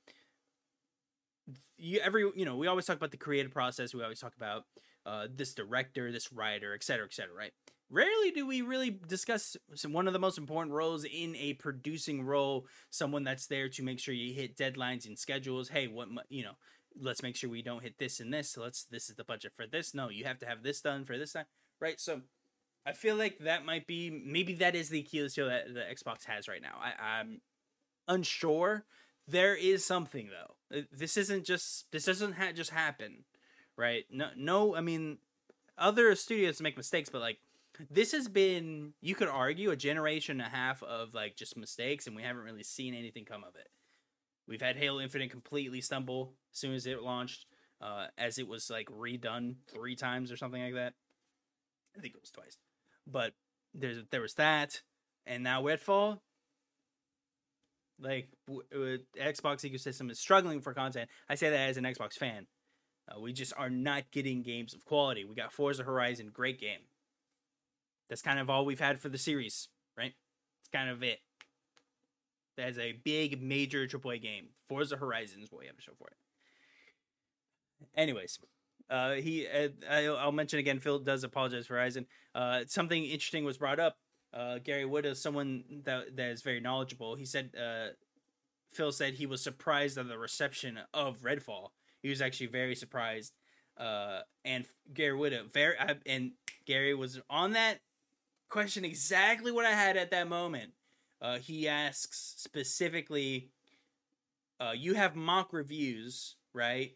You 1.77 1.99
every 1.99 2.29
you 2.35 2.45
know 2.45 2.57
we 2.57 2.67
always 2.67 2.85
talk 2.85 2.97
about 2.97 3.11
the 3.11 3.17
creative 3.17 3.51
process. 3.51 3.93
We 3.93 4.03
always 4.03 4.19
talk 4.19 4.35
about 4.35 4.65
uh, 5.05 5.27
this 5.33 5.53
director, 5.53 6.11
this 6.11 6.31
writer, 6.31 6.73
etc., 6.73 7.05
etc. 7.05 7.33
Right? 7.35 7.51
Rarely 7.89 8.31
do 8.31 8.47
we 8.47 8.61
really 8.61 8.89
discuss 8.89 9.57
some, 9.75 9.91
one 9.91 10.07
of 10.07 10.13
the 10.13 10.19
most 10.19 10.37
important 10.37 10.73
roles 10.73 11.03
in 11.03 11.35
a 11.35 11.53
producing 11.53 12.23
role. 12.23 12.65
Someone 12.89 13.23
that's 13.23 13.47
there 13.47 13.67
to 13.69 13.83
make 13.83 13.99
sure 13.99 14.13
you 14.13 14.33
hit 14.33 14.55
deadlines 14.55 15.05
and 15.05 15.19
schedules. 15.19 15.69
Hey, 15.69 15.87
what 15.87 16.07
you 16.29 16.43
know? 16.43 16.55
Let's 16.99 17.23
make 17.23 17.35
sure 17.35 17.49
we 17.49 17.61
don't 17.61 17.83
hit 17.83 17.97
this 17.97 18.19
and 18.19 18.33
this. 18.33 18.49
So 18.49 18.61
let's. 18.61 18.83
This 18.83 19.09
is 19.09 19.15
the 19.15 19.23
budget 19.23 19.53
for 19.55 19.65
this. 19.67 19.93
No, 19.93 20.09
you 20.09 20.25
have 20.25 20.39
to 20.39 20.45
have 20.45 20.63
this 20.63 20.81
done 20.81 21.05
for 21.05 21.17
this 21.17 21.33
time. 21.33 21.45
Right? 21.79 21.99
So. 21.99 22.21
I 22.83 22.93
feel 22.93 23.15
like 23.15 23.37
that 23.41 23.63
might 23.63 23.85
be 23.85 24.09
maybe 24.09 24.55
that 24.55 24.75
is 24.75 24.89
the 24.89 25.01
Achilles 25.01 25.35
heel 25.35 25.45
that 25.45 25.71
the 25.71 25.81
Xbox 25.81 26.25
has 26.25 26.47
right 26.47 26.63
now. 26.63 26.79
I, 26.81 27.19
I'm 27.19 27.41
unsure. 28.07 28.85
There 29.27 29.55
is 29.55 29.85
something 29.85 30.31
though. 30.31 30.75
Uh, 30.75 30.81
this 30.91 31.15
isn't 31.15 31.45
just 31.45 31.91
this 31.91 32.05
doesn't 32.05 32.33
ha- 32.33 32.53
just 32.53 32.71
happen 32.71 33.25
right? 33.81 34.05
No, 34.11 34.29
no. 34.37 34.75
I 34.75 34.81
mean, 34.81 35.17
other 35.77 36.15
studios 36.15 36.61
make 36.61 36.77
mistakes, 36.77 37.09
but 37.09 37.21
like 37.21 37.39
this 37.89 38.11
has 38.11 38.27
been, 38.27 38.93
you 39.01 39.15
could 39.15 39.27
argue, 39.27 39.71
a 39.71 39.75
generation 39.75 40.39
and 40.39 40.47
a 40.47 40.55
half 40.55 40.83
of 40.83 41.13
like 41.13 41.35
just 41.35 41.57
mistakes, 41.57 42.07
and 42.07 42.15
we 42.15 42.23
haven't 42.23 42.43
really 42.43 42.63
seen 42.63 42.93
anything 42.93 43.25
come 43.25 43.43
of 43.43 43.55
it. 43.55 43.69
We've 44.51 44.61
had 44.61 44.75
Halo 44.75 44.99
Infinite 44.99 45.31
completely 45.31 45.79
stumble 45.79 46.33
as 46.51 46.59
soon 46.59 46.73
as 46.73 46.85
it 46.85 47.01
launched, 47.01 47.45
uh, 47.79 48.07
as 48.17 48.37
it 48.37 48.49
was 48.49 48.69
like 48.69 48.87
redone 48.87 49.55
three 49.73 49.95
times 49.95 50.29
or 50.29 50.35
something 50.35 50.61
like 50.61 50.73
that. 50.73 50.93
I 51.97 52.01
think 52.01 52.15
it 52.15 52.19
was 52.21 52.31
twice, 52.31 52.57
but 53.07 53.31
there's 53.73 54.03
there 54.11 54.19
was 54.19 54.33
that, 54.33 54.81
and 55.25 55.41
now 55.41 55.63
Redfall. 55.63 56.19
Like 57.97 58.27
w- 58.45 58.97
Xbox 59.17 59.63
ecosystem 59.63 60.11
is 60.11 60.19
struggling 60.19 60.59
for 60.59 60.73
content. 60.73 61.09
I 61.29 61.35
say 61.35 61.49
that 61.49 61.69
as 61.69 61.77
an 61.77 61.85
Xbox 61.85 62.15
fan. 62.15 62.47
Uh, 63.07 63.21
we 63.21 63.31
just 63.31 63.53
are 63.57 63.69
not 63.69 64.11
getting 64.11 64.43
games 64.43 64.73
of 64.73 64.83
quality. 64.83 65.23
We 65.23 65.33
got 65.33 65.53
Forza 65.53 65.83
Horizon, 65.83 66.29
great 66.33 66.59
game. 66.59 66.81
That's 68.09 68.21
kind 68.21 68.37
of 68.37 68.49
all 68.49 68.65
we've 68.65 68.81
had 68.81 68.99
for 68.99 69.07
the 69.07 69.17
series, 69.17 69.69
right? 69.97 70.13
It's 70.59 70.69
kind 70.73 70.89
of 70.89 71.03
it. 71.03 71.19
That's 72.61 72.77
a 72.77 72.93
big, 73.03 73.41
major 73.41 73.87
AAA 73.87 74.21
game. 74.21 74.47
Forza 74.67 74.95
Horizon 74.95 75.41
is 75.41 75.51
what 75.51 75.59
we 75.59 75.67
have 75.67 75.75
to 75.75 75.81
show 75.81 75.93
for 75.97 76.07
it. 76.07 76.15
Anyways, 77.95 78.39
uh, 78.89 79.13
he 79.13 79.47
uh, 79.47 79.69
I'll 79.89 80.31
mention 80.31 80.59
again. 80.59 80.79
Phil 80.79 80.99
does 80.99 81.23
apologize 81.23 81.67
for 81.67 81.75
Horizon. 81.75 82.05
Uh, 82.35 82.61
something 82.67 83.03
interesting 83.03 83.43
was 83.43 83.57
brought 83.57 83.79
up. 83.79 83.97
Uh, 84.33 84.59
Gary 84.63 84.85
Whitta 84.85 85.07
is 85.07 85.21
someone 85.21 85.63
that 85.83 86.15
that 86.15 86.29
is 86.29 86.41
very 86.41 86.59
knowledgeable. 86.59 87.15
He 87.15 87.25
said 87.25 87.51
uh, 87.59 87.87
Phil 88.71 88.91
said 88.91 89.15
he 89.15 89.25
was 89.25 89.41
surprised 89.41 89.97
at 89.97 90.07
the 90.07 90.17
reception 90.17 90.79
of 90.93 91.21
Redfall 91.21 91.69
he 92.01 92.09
was 92.09 92.21
actually 92.21 92.47
very 92.47 92.75
surprised. 92.75 93.33
Uh, 93.77 94.21
and 94.43 94.65
Gary 94.93 95.17
Whitta, 95.17 95.51
very, 95.51 95.77
I, 95.79 95.95
and 96.05 96.31
Gary 96.65 96.93
was 96.93 97.19
on 97.29 97.53
that 97.53 97.79
question 98.49 98.85
exactly 98.85 99.51
what 99.51 99.65
I 99.65 99.71
had 99.71 99.97
at 99.97 100.11
that 100.11 100.27
moment. 100.27 100.71
Uh, 101.21 101.37
he 101.37 101.67
asks 101.67 102.33
specifically, 102.37 103.51
uh, 104.59 104.71
you 104.75 104.95
have 104.95 105.15
mock 105.15 105.53
reviews, 105.53 106.35
right? 106.53 106.95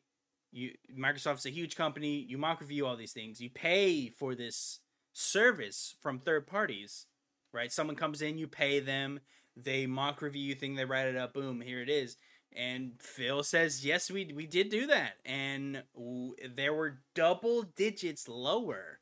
You 0.51 0.71
Microsoft's 0.97 1.45
a 1.45 1.51
huge 1.51 1.75
company. 1.75 2.25
You 2.27 2.37
mock 2.37 2.61
review 2.61 2.85
all 2.85 2.95
these 2.95 3.13
things. 3.13 3.39
You 3.41 3.49
pay 3.49 4.09
for 4.09 4.35
this 4.35 4.79
service 5.13 5.95
from 6.01 6.19
third 6.19 6.47
parties, 6.47 7.05
right? 7.53 7.71
Someone 7.71 7.95
comes 7.95 8.21
in, 8.21 8.37
you 8.37 8.47
pay 8.47 8.79
them. 8.79 9.19
They 9.55 9.85
mock 9.85 10.21
review 10.21 10.55
thing. 10.55 10.75
They 10.75 10.85
write 10.85 11.07
it 11.07 11.17
up. 11.17 11.33
Boom, 11.33 11.61
here 11.61 11.81
it 11.81 11.89
is. 11.89 12.17
And 12.55 12.93
Phil 12.99 13.43
says, 13.43 13.85
yes, 13.85 14.09
we 14.09 14.31
we 14.33 14.47
did 14.47 14.69
do 14.69 14.87
that, 14.87 15.15
and 15.25 15.83
w- 15.93 16.35
there 16.55 16.73
were 16.73 16.99
double 17.13 17.63
digits 17.63 18.29
lower 18.29 18.99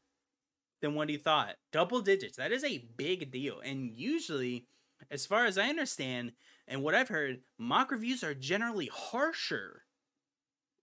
than 0.81 0.95
what 0.95 1.09
he 1.09 1.17
thought. 1.17 1.55
Double 1.71 2.01
digits. 2.01 2.37
That 2.37 2.51
is 2.51 2.63
a 2.63 2.85
big 2.97 3.31
deal. 3.31 3.59
And 3.59 3.91
usually, 3.95 4.65
as 5.13 5.27
far 5.27 5.45
as 5.45 5.59
I 5.59 5.69
understand, 5.69 6.31
and 6.67 6.81
what 6.81 6.95
I've 6.95 7.09
heard, 7.09 7.41
mock 7.59 7.91
reviews 7.91 8.23
are 8.23 8.33
generally 8.33 8.89
harsher 8.91 9.83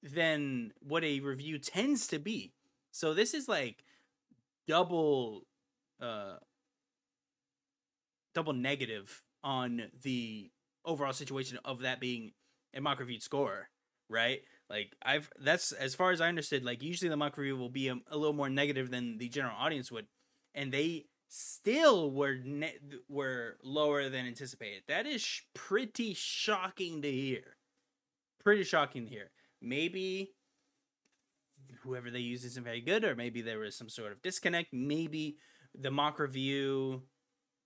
than 0.03 0.73
what 0.81 1.03
a 1.03 1.19
review 1.19 1.59
tends 1.59 2.07
to 2.07 2.21
be. 2.21 2.55
So 2.93 3.13
this 3.13 3.35
is 3.35 3.49
like 3.49 3.85
double 4.69 5.43
uh 6.01 6.37
double 8.35 8.53
negative 8.53 9.21
on 9.43 9.91
the 10.03 10.51
overall 10.85 11.13
situation 11.13 11.59
of 11.65 11.81
that 11.81 11.99
being 11.99 12.31
a 12.73 12.81
mock 12.81 13.01
reviewed 13.01 13.23
score, 13.23 13.69
right? 14.09 14.43
Like 14.71 14.95
I've 15.03 15.29
that's 15.41 15.73
as 15.73 15.97
far 15.97 16.13
as 16.13 16.21
I 16.21 16.29
understood. 16.29 16.65
Like 16.65 16.83
usually 16.83 17.09
the 17.09 17.17
mock 17.17 17.37
review 17.37 17.57
will 17.57 17.69
be 17.69 17.89
a, 17.89 17.97
a 18.09 18.17
little 18.17 18.33
more 18.33 18.49
negative 18.49 18.91
than 18.91 19.19
the 19.19 19.29
general 19.29 19.57
audience 19.59 19.91
would, 19.91 20.07
and 20.55 20.73
they 20.73 21.07
still 21.31 22.11
were 22.11 22.37
ne- 22.45 22.79
were 23.09 23.57
lower 23.63 24.09
than 24.09 24.27
anticipated. 24.27 24.83
That 24.89 25.07
is 25.07 25.23
sh- 25.23 25.43
pretty 25.55 26.13
shocking 26.13 27.03
to 27.03 27.11
hear. 27.11 27.57
Pretty 28.41 28.65
shocking 28.65 29.05
to 29.05 29.11
hear. 29.11 29.31
Maybe 29.63 30.33
whoever 31.83 32.11
they 32.11 32.19
use 32.19 32.45
isn't 32.45 32.65
very 32.65 32.81
good, 32.81 33.05
or 33.05 33.15
maybe 33.15 33.43
there 33.43 33.61
was 33.61 33.77
some 33.77 33.89
sort 33.89 34.13
of 34.13 34.21
disconnect. 34.23 34.73
Maybe 34.73 35.37
the 35.75 35.91
mock 35.91 36.19
review 36.19 37.03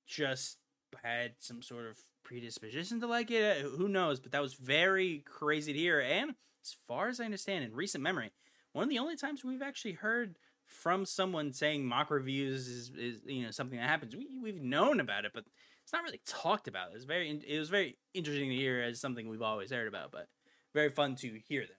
just 0.07 0.59
had 1.03 1.33
some 1.39 1.63
sort 1.63 1.87
of 1.87 1.99
predisposition 2.23 3.01
to 3.01 3.07
like 3.07 3.31
it. 3.31 3.65
Uh, 3.65 3.69
who 3.69 3.89
knows? 3.89 4.21
But 4.21 4.33
that 4.33 4.43
was 4.43 4.55
very 4.55 5.25
crazy 5.27 5.73
to 5.73 5.79
hear. 5.79 6.01
And 6.01 6.35
as 6.63 6.77
far 6.87 7.09
as 7.09 7.19
I 7.19 7.25
understand, 7.25 7.65
in 7.65 7.73
recent 7.73 8.05
memory, 8.05 8.31
one 8.73 8.85
of 8.85 8.91
the 8.91 8.99
only 8.99 9.17
times 9.17 9.43
we've 9.43 9.63
actually 9.63 9.93
heard 9.93 10.37
from 10.67 11.05
someone 11.07 11.53
saying 11.53 11.87
mock 11.87 12.11
reviews 12.11 12.69
is, 12.69 12.91
is 12.99 13.21
you 13.27 13.45
know 13.45 13.51
something 13.51 13.79
that 13.79 13.89
happens. 13.89 14.17
We 14.17 14.29
we've 14.43 14.61
known 14.61 15.01
about 15.01 15.25
it, 15.25 15.33
but 15.35 15.45
it's 15.83 15.93
not 15.93 16.03
really 16.03 16.21
talked 16.27 16.69
about. 16.69 16.91
It 16.91 16.95
was 16.95 17.05
very 17.05 17.31
it 17.47 17.59
was 17.59 17.71
very 17.71 17.97
interesting 18.15 18.51
to 18.51 18.57
hear 18.57 18.83
as 18.83 19.01
something 19.01 19.29
we've 19.29 19.43
always 19.43 19.71
heard 19.71 19.89
about, 19.89 20.13
but 20.13 20.29
very 20.73 20.91
fun 20.91 21.15
to 21.17 21.39
hear 21.47 21.63
them 21.63 21.77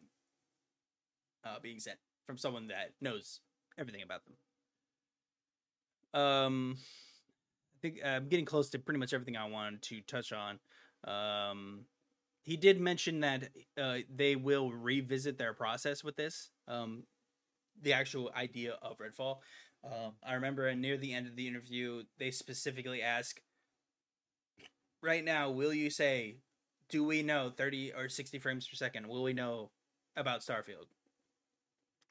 uh, 1.45 1.59
being 1.61 1.79
said 1.79 1.97
from 2.25 2.37
someone 2.37 2.67
that 2.67 2.93
knows 3.01 3.39
everything 3.77 4.01
about 4.01 4.21
them. 4.25 6.21
Um, 6.21 6.77
I 6.79 7.77
think 7.81 7.99
I'm 8.05 8.29
getting 8.29 8.45
close 8.45 8.69
to 8.71 8.79
pretty 8.79 8.99
much 8.99 9.13
everything 9.13 9.37
I 9.37 9.49
wanted 9.49 9.81
to 9.83 10.01
touch 10.01 10.31
on. 10.31 10.59
Um, 11.03 11.85
he 12.41 12.57
did 12.57 12.79
mention 12.79 13.19
that 13.21 13.49
uh, 13.77 13.97
they 14.13 14.35
will 14.35 14.71
revisit 14.71 15.37
their 15.37 15.53
process 15.53 16.03
with 16.03 16.15
this. 16.15 16.51
Um, 16.67 17.03
the 17.81 17.93
actual 17.93 18.31
idea 18.35 18.77
of 18.81 18.97
Redfall. 18.97 19.39
Um, 19.83 20.13
I 20.25 20.33
remember 20.33 20.73
near 20.75 20.97
the 20.97 21.13
end 21.13 21.27
of 21.27 21.35
the 21.35 21.47
interview, 21.47 22.03
they 22.17 22.31
specifically 22.31 23.01
ask, 23.01 23.41
"Right 25.01 25.23
now, 25.23 25.51
will 25.51 25.73
you 25.73 25.89
say, 25.89 26.37
do 26.89 27.03
we 27.03 27.21
know 27.21 27.49
30 27.49 27.93
or 27.93 28.09
60 28.09 28.39
frames 28.39 28.67
per 28.67 28.75
second? 28.75 29.07
Will 29.07 29.23
we 29.23 29.33
know 29.33 29.71
about 30.15 30.41
Starfield?" 30.41 30.87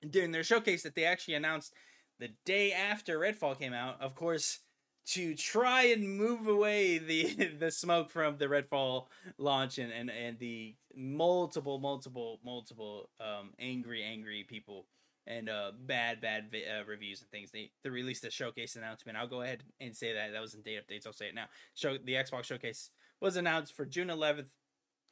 During 0.09 0.33
their 0.33 0.44
showcase 0.44 0.83
that 0.83 0.94
they 0.94 1.05
actually 1.05 1.35
announced 1.35 1.72
the 2.18 2.31
day 2.44 2.72
after 2.72 3.18
Redfall 3.18 3.59
came 3.59 3.72
out, 3.72 4.00
of 4.00 4.14
course, 4.14 4.61
to 5.07 5.35
try 5.35 5.85
and 5.85 6.16
move 6.16 6.46
away 6.46 6.98
the 7.11 7.35
the 7.59 7.70
smoke 7.70 8.11
from 8.11 8.38
the 8.38 8.46
Redfall 8.46 9.07
launch 9.38 9.79
and 9.79 9.92
and, 9.92 10.11
and 10.11 10.38
the 10.38 10.77
multiple 10.96 11.79
multiple 11.79 12.40
multiple 12.44 13.11
um 13.20 13.53
angry 13.59 14.03
angry 14.03 14.44
people 14.48 14.87
and 15.27 15.49
uh 15.49 15.73
bad 15.87 16.21
bad 16.21 16.51
vi- 16.51 16.65
uh, 16.67 16.85
reviews 16.85 17.21
and 17.21 17.31
things. 17.31 17.51
They 17.51 17.71
they 17.83 17.91
released 17.91 18.25
a 18.25 18.31
showcase 18.31 18.77
announcement. 18.77 19.19
I'll 19.19 19.29
go 19.29 19.43
ahead 19.43 19.63
and 19.81 19.97
say 19.97 20.13
that. 20.13 20.33
That 20.33 20.43
was 20.43 20.55
in 20.55 20.63
date 20.63 20.81
updates. 20.87 21.07
I'll 21.07 21.13
say 21.13 21.29
it 21.29 21.35
now. 21.35 21.47
Show 21.75 21.97
the 21.99 22.15
xbox 22.15 22.45
showcase 22.45 22.91
was 23.21 23.37
announced 23.37 23.75
for 23.75 23.87
june 23.87 24.09
11th 24.11 24.51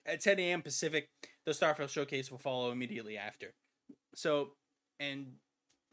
at 0.07 0.21
10 0.21 0.39
a.m 0.39 0.63
pacific. 0.63 1.09
The 1.47 1.53
starfield 1.53 1.89
showcase 1.91 2.31
will 2.31 2.39
follow 2.39 2.71
immediately 2.71 3.17
after. 3.17 3.55
So 4.15 4.51
and 5.01 5.33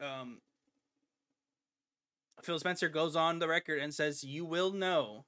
um 0.00 0.38
Phil 2.42 2.58
Spencer 2.58 2.88
goes 2.88 3.16
on 3.16 3.38
the 3.38 3.48
record 3.48 3.80
and 3.80 3.94
says 3.94 4.24
you 4.24 4.44
will 4.44 4.72
know 4.72 5.26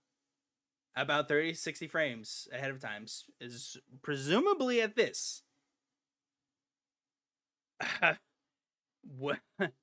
about 0.95 1.29
30 1.29 1.55
60 1.55 1.89
frames 1.89 2.49
ahead 2.53 2.71
of 2.71 2.81
time 2.81 3.07
is 3.41 3.77
presumably 4.03 4.81
at 4.81 4.95
this 4.97 5.43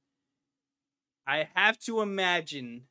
I 1.27 1.47
have 1.55 1.77
to 1.79 2.01
imagine 2.01 2.88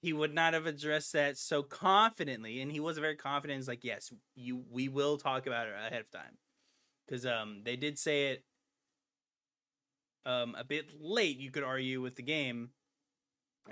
he 0.00 0.12
would 0.12 0.34
not 0.34 0.54
have 0.54 0.66
addressed 0.66 1.12
that 1.12 1.38
so 1.38 1.62
confidently 1.62 2.60
and 2.60 2.70
he 2.70 2.80
was 2.80 2.98
very 2.98 3.16
confident. 3.16 3.58
It's 3.58 3.68
like 3.68 3.84
yes 3.84 4.12
you 4.34 4.64
we 4.70 4.88
will 4.88 5.16
talk 5.16 5.46
about 5.46 5.66
it 5.68 5.74
ahead 5.74 6.00
of 6.00 6.10
time. 6.10 6.38
Because 7.06 7.26
um 7.26 7.62
they 7.64 7.76
did 7.76 7.98
say 7.98 8.28
it 8.32 8.44
um 10.24 10.54
a 10.58 10.64
bit 10.64 10.90
late 11.00 11.38
you 11.38 11.50
could 11.50 11.62
argue 11.62 12.00
with 12.00 12.16
the 12.16 12.22
game. 12.22 12.70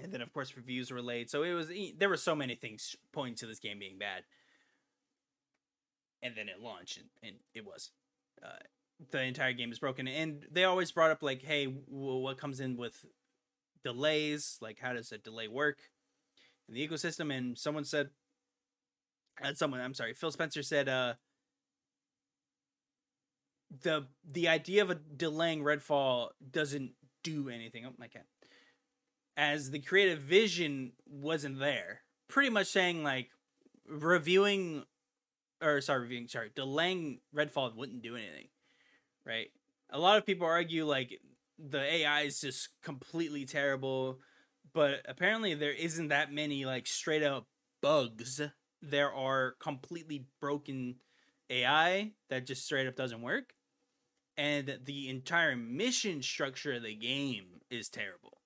And 0.02 0.12
then 0.12 0.22
of 0.22 0.32
course 0.32 0.56
reviews 0.56 0.90
were 0.90 1.02
late. 1.02 1.30
So 1.30 1.42
it 1.42 1.52
was 1.52 1.70
there 1.96 2.08
were 2.08 2.16
so 2.16 2.34
many 2.34 2.54
things 2.54 2.96
pointing 3.12 3.36
to 3.36 3.46
this 3.46 3.60
game 3.60 3.78
being 3.78 3.98
bad. 3.98 4.24
And 6.22 6.34
then 6.36 6.48
it 6.48 6.60
launched 6.60 6.98
and, 6.98 7.08
and 7.22 7.36
it 7.54 7.64
was 7.64 7.90
uh, 8.42 8.62
the 9.10 9.22
entire 9.22 9.52
game 9.52 9.72
is 9.72 9.78
broken 9.78 10.06
and 10.08 10.46
they 10.50 10.64
always 10.64 10.90
brought 10.92 11.10
up 11.10 11.22
like 11.22 11.42
hey 11.42 11.66
well, 11.88 12.20
what 12.20 12.38
comes 12.38 12.60
in 12.60 12.76
with 12.76 13.04
delays 13.82 14.58
like 14.60 14.78
how 14.80 14.92
does 14.92 15.12
a 15.12 15.18
delay 15.18 15.48
work 15.48 15.78
in 16.68 16.74
the 16.74 16.86
ecosystem 16.86 17.34
and 17.36 17.58
someone 17.58 17.84
said 17.84 18.10
and 19.42 19.58
someone 19.58 19.80
i'm 19.80 19.94
sorry 19.94 20.14
phil 20.14 20.30
spencer 20.30 20.62
said 20.62 20.88
uh 20.88 21.14
the 23.82 24.06
the 24.30 24.48
idea 24.48 24.82
of 24.82 24.90
a 24.90 24.94
delaying 24.94 25.62
redfall 25.62 26.28
doesn't 26.50 26.92
do 27.22 27.48
anything 27.48 27.84
oh 27.84 27.92
my 27.98 28.06
cat 28.06 28.24
as 29.36 29.70
the 29.70 29.78
creative 29.78 30.20
vision 30.20 30.92
wasn't 31.06 31.58
there. 31.58 32.02
Pretty 32.28 32.50
much 32.50 32.68
saying 32.68 33.02
like 33.02 33.30
reviewing 33.88 34.84
or 35.62 35.80
sorry, 35.80 36.02
reviewing, 36.02 36.28
sorry, 36.28 36.50
delaying 36.54 37.20
Redfall 37.34 37.74
wouldn't 37.74 38.02
do 38.02 38.16
anything. 38.16 38.48
Right? 39.26 39.48
A 39.90 39.98
lot 39.98 40.18
of 40.18 40.26
people 40.26 40.46
argue 40.46 40.84
like 40.84 41.18
the 41.58 41.80
AI 41.80 42.22
is 42.22 42.40
just 42.40 42.68
completely 42.82 43.44
terrible, 43.44 44.20
but 44.72 45.00
apparently 45.08 45.54
there 45.54 45.72
isn't 45.72 46.08
that 46.08 46.32
many 46.32 46.64
like 46.64 46.86
straight 46.86 47.22
up 47.22 47.46
bugs. 47.80 48.40
There 48.82 49.12
are 49.12 49.54
completely 49.60 50.26
broken 50.40 50.96
AI 51.50 52.12
that 52.28 52.46
just 52.46 52.64
straight 52.64 52.86
up 52.86 52.96
doesn't 52.96 53.22
work. 53.22 53.54
And 54.36 54.78
the 54.84 55.08
entire 55.08 55.56
mission 55.56 56.22
structure 56.22 56.74
of 56.74 56.82
the 56.82 56.94
game 56.94 57.60
is 57.70 57.88
terrible 57.88 58.38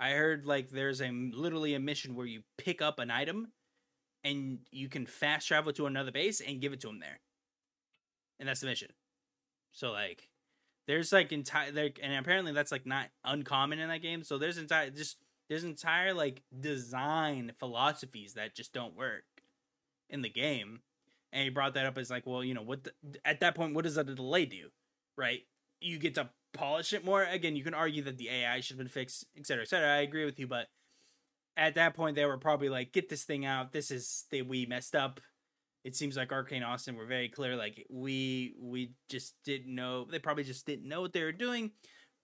I 0.00 0.12
heard 0.12 0.46
like 0.46 0.70
there's 0.70 1.00
a 1.00 1.10
literally 1.10 1.74
a 1.74 1.80
mission 1.80 2.14
where 2.14 2.26
you 2.26 2.42
pick 2.56 2.80
up 2.80 2.98
an 2.98 3.10
item 3.10 3.52
and 4.22 4.60
you 4.70 4.88
can 4.88 5.06
fast 5.06 5.48
travel 5.48 5.72
to 5.72 5.86
another 5.86 6.12
base 6.12 6.40
and 6.40 6.60
give 6.60 6.72
it 6.72 6.80
to 6.80 6.86
them 6.86 7.00
there. 7.00 7.20
And 8.38 8.48
that's 8.48 8.60
the 8.60 8.66
mission. 8.66 8.90
So 9.72 9.92
like 9.92 10.28
there's 10.86 11.12
like 11.12 11.32
entire 11.32 11.70
there 11.70 11.90
and 12.02 12.14
apparently 12.14 12.52
that's 12.52 12.72
like 12.72 12.86
not 12.86 13.08
uncommon 13.24 13.78
in 13.78 13.88
that 13.88 14.02
game. 14.02 14.22
So 14.22 14.38
there's 14.38 14.58
entire 14.58 14.90
just 14.90 15.16
there's 15.48 15.64
entire 15.64 16.14
like 16.14 16.42
design 16.58 17.52
philosophies 17.58 18.34
that 18.34 18.54
just 18.54 18.72
don't 18.72 18.96
work 18.96 19.24
in 20.10 20.22
the 20.22 20.28
game. 20.28 20.80
And 21.32 21.44
he 21.44 21.50
brought 21.50 21.74
that 21.74 21.84
up 21.84 21.98
as 21.98 22.10
like, 22.10 22.26
well, 22.26 22.42
you 22.42 22.54
know, 22.54 22.62
what 22.62 22.84
the, 22.84 22.92
at 23.24 23.40
that 23.40 23.54
point 23.54 23.74
what 23.74 23.84
does 23.84 23.98
a 23.98 24.04
delay 24.04 24.46
do? 24.46 24.68
Right? 25.16 25.40
You 25.80 25.98
get 25.98 26.14
to 26.14 26.30
polish 26.54 26.92
it 26.92 27.04
more. 27.04 27.22
Again, 27.22 27.56
you 27.56 27.64
can 27.64 27.74
argue 27.74 28.02
that 28.04 28.18
the 28.18 28.30
AI 28.30 28.60
should 28.60 28.74
have 28.74 28.78
been 28.78 28.88
fixed, 28.88 29.26
etc., 29.36 29.62
etc. 29.62 29.88
I 29.88 29.98
agree 29.98 30.24
with 30.24 30.38
you, 30.38 30.46
but 30.46 30.68
at 31.56 31.74
that 31.74 31.94
point, 31.94 32.16
they 32.16 32.24
were 32.24 32.38
probably 32.38 32.68
like, 32.68 32.92
"Get 32.92 33.08
this 33.08 33.24
thing 33.24 33.44
out. 33.44 33.72
This 33.72 33.90
is 33.90 34.26
they 34.30 34.42
we 34.42 34.64
messed 34.64 34.94
up." 34.94 35.20
It 35.88 35.96
seems 35.96 36.18
like 36.18 36.32
Arcane 36.32 36.62
Austin 36.62 36.96
were 36.96 37.06
very 37.06 37.30
clear, 37.30 37.56
like 37.56 37.86
we 37.88 38.54
we 38.60 38.92
just 39.08 39.36
didn't 39.42 39.74
know. 39.74 40.04
They 40.04 40.18
probably 40.18 40.44
just 40.44 40.66
didn't 40.66 40.86
know 40.86 41.00
what 41.00 41.14
they 41.14 41.22
were 41.22 41.32
doing, 41.32 41.70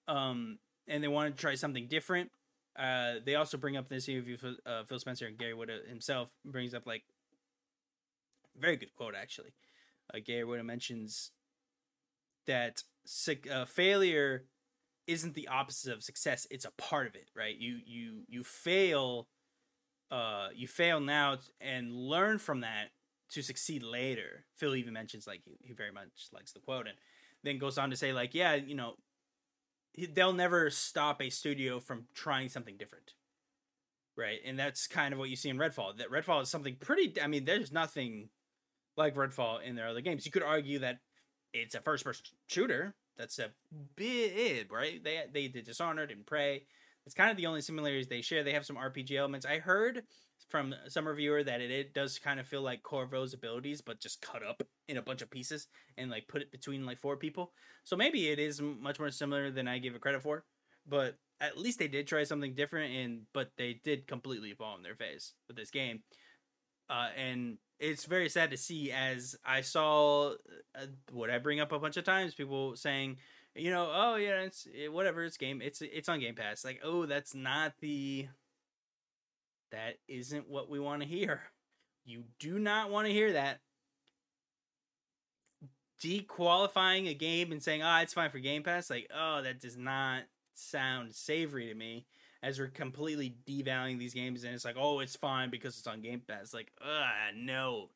um, 0.07 0.59
and 0.87 1.03
they 1.03 1.09
wanted 1.09 1.31
to 1.31 1.41
try 1.41 1.55
something 1.55 1.89
different. 1.89 2.31
Uh, 2.79 3.15
they 3.25 3.37
also 3.37 3.57
bring 3.57 3.79
up 3.79 3.89
this 3.89 4.07
interview. 4.07 4.37
Uh, 4.67 4.85
Phil 4.85 4.99
Spencer 4.99 5.27
and 5.27 5.39
Gary 5.39 5.55
Whitta 5.55 5.89
himself 5.89 6.31
brings 6.45 6.75
up 6.75 6.87
like 6.87 7.05
very 8.55 8.77
good 8.77 8.95
quote 8.95 9.15
actually. 9.15 9.55
Uh, 10.13 10.19
Gary 10.23 10.45
Whitta 10.45 10.63
mentions 10.63 11.31
that 12.47 12.83
uh, 13.51 13.65
failure 13.65 14.45
isn't 15.07 15.33
the 15.33 15.49
opposite 15.49 15.93
of 15.95 16.03
success 16.03 16.47
it's 16.51 16.65
a 16.65 16.71
part 16.73 17.07
of 17.07 17.15
it 17.15 17.29
right 17.37 17.57
you 17.59 17.79
you 17.85 18.23
you 18.27 18.43
fail 18.43 19.29
uh 20.11 20.49
you 20.55 20.67
fail 20.67 20.99
now 20.99 21.37
and 21.61 21.93
learn 21.93 22.39
from 22.39 22.61
that 22.61 22.89
to 23.31 23.43
succeed 23.43 23.83
later 23.83 24.45
phil 24.57 24.75
even 24.75 24.93
mentions 24.93 25.27
like 25.27 25.43
he, 25.45 25.57
he 25.63 25.73
very 25.73 25.93
much 25.93 26.29
likes 26.33 26.53
the 26.53 26.61
quote 26.61 26.87
and 26.87 26.97
then 27.43 27.59
goes 27.59 27.79
on 27.79 27.91
to 27.91 27.97
say 27.97 28.13
like 28.13 28.35
yeah 28.35 28.55
you 28.55 28.75
know 28.75 28.95
they'll 30.13 30.33
never 30.33 30.71
stop 30.71 31.23
a 31.23 31.31
studio 31.31 31.79
from 31.81 32.05
trying 32.15 32.49
something 32.49 32.77
different 32.77 33.13
right 34.17 34.41
and 34.45 34.59
that's 34.59 34.87
kind 34.87 35.13
of 35.13 35.19
what 35.19 35.31
you 35.31 35.37
see 35.37 35.49
in 35.49 35.59
redfall 35.59 35.97
that 35.97 36.11
redfall 36.11 36.43
is 36.43 36.51
something 36.51 36.77
pretty 36.81 37.15
i 37.23 37.27
mean 37.27 37.45
there's 37.45 37.73
nothing 37.73 38.29
like 38.97 39.15
redfall 39.15 39.63
in 39.63 39.75
their 39.75 39.89
other 39.89 40.01
games 40.01 40.27
you 40.27 40.33
could 40.33 40.43
argue 40.43 40.79
that 40.79 40.99
it's 41.55 41.75
a 41.75 41.81
first 41.81 42.05
person 42.05 42.25
shooter. 42.49 42.95
That's 43.17 43.39
a 43.39 43.53
bit 43.95 44.71
right. 44.71 45.03
They 45.03 45.23
they 45.33 45.49
did 45.49 45.65
Dishonored 45.65 46.11
and 46.11 46.27
Prey. 46.27 46.65
It's 47.07 47.15
kind 47.15 47.31
of 47.31 47.37
the 47.37 47.47
only 47.47 47.61
similarities 47.61 48.09
they 48.09 48.23
share. 48.23 48.43
They 48.43 48.53
have 48.53 48.67
some 48.67 48.77
RPG 48.77 49.13
elements. 49.13 49.47
I 49.47 49.59
heard 49.61 50.03
from 50.49 50.75
some 50.89 51.07
reviewer 51.07 51.43
that 51.43 51.61
it, 51.61 51.71
it 51.71 51.95
does 51.95 52.19
kind 52.19 52.39
of 52.39 52.47
feel 52.47 52.63
like 52.63 52.83
Corvo's 52.83 53.35
abilities, 53.35 53.81
but 53.81 54.01
just 54.01 54.23
cut 54.23 54.43
up 54.47 54.63
in 54.89 54.97
a 54.97 55.03
bunch 55.03 55.23
of 55.23 55.31
pieces 55.31 55.69
and 55.97 56.11
like 56.11 56.29
put 56.29 56.43
it 56.43 56.53
between 56.53 56.87
like 56.87 56.99
four 56.99 57.17
people. 57.17 57.53
So 57.85 57.97
maybe 57.97 58.29
it 58.29 58.39
is 58.39 58.61
much 58.61 58.99
more 58.99 59.11
similar 59.11 59.51
than 59.51 59.69
I 59.69 59.79
give 59.79 59.95
it 59.95 60.01
credit 60.01 60.23
for. 60.23 60.45
But 60.87 61.17
at 61.41 61.59
least 61.59 61.79
they 61.79 61.89
did 61.89 62.07
try 62.07 62.25
something 62.25 62.55
different, 62.55 62.95
and 62.95 63.23
but 63.33 63.53
they 63.57 63.81
did 63.85 64.07
completely 64.07 64.53
fall 64.53 64.75
on 64.75 64.83
their 64.83 64.95
face 64.95 65.33
with 65.49 65.57
this 65.57 65.71
game. 65.71 66.03
Uh, 66.91 67.09
and 67.17 67.59
it's 67.81 68.05
very 68.05 68.29
sad 68.29 68.51
to 68.51 68.57
see 68.57 68.93
as 68.93 69.37
I 69.45 69.63
saw 69.63 70.33
uh, 70.75 70.87
what 71.11 71.31
I 71.31 71.39
bring 71.39 71.61
up 71.61 71.73
a 71.73 71.79
bunch 71.79 71.97
of 71.97 72.05
times 72.05 72.35
people 72.35 72.77
saying 72.77 73.17
you 73.55 73.71
know 73.71 73.91
oh 73.93 74.17
yeah 74.17 74.43
it's 74.43 74.67
it, 74.73 74.93
whatever 74.93 75.25
it's 75.25 75.37
game 75.37 75.61
it's 75.63 75.81
it's 75.81 76.09
on 76.09 76.21
game 76.21 76.35
pass 76.35 76.65
like 76.65 76.81
oh 76.85 77.07
that's 77.07 77.35
not 77.35 77.73
the 77.81 78.29
that 79.75 79.97
isn't 80.09 80.49
what 80.49 80.71
we 80.71 80.81
want 80.81 81.03
to 81.03 81.09
hear. 81.09 81.43
You 82.05 82.25
do 82.39 82.59
not 82.59 82.91
want 82.91 83.07
to 83.07 83.13
hear 83.13 83.33
that. 83.33 83.61
Dequalifying 86.03 87.09
a 87.09 87.15
game 87.15 87.51
and 87.51 87.63
saying 87.63 87.83
oh 87.83 87.99
it's 87.99 88.13
fine 88.13 88.29
for 88.31 88.39
game 88.39 88.63
pass 88.63 88.91
like 88.91 89.09
oh 89.15 89.41
that 89.43 89.61
does 89.61 89.77
not 89.79 90.25
sound 90.53 91.15
savory 91.15 91.69
to 91.69 91.75
me 91.75 92.07
as 92.43 92.59
we're 92.59 92.67
completely 92.67 93.37
devaluing 93.49 93.99
these 93.99 94.13
games 94.13 94.45
and 94.45 94.55
it's 94.55 94.67
like 94.67 94.77
oh 94.79 95.01
it's 95.01 95.17
fine 95.17 95.49
because 95.49 95.79
it's 95.79 95.87
on 95.87 96.03
game 96.03 96.21
pass 96.27 96.53
like 96.53 96.73
uh 96.85 97.33
no. 97.35 97.89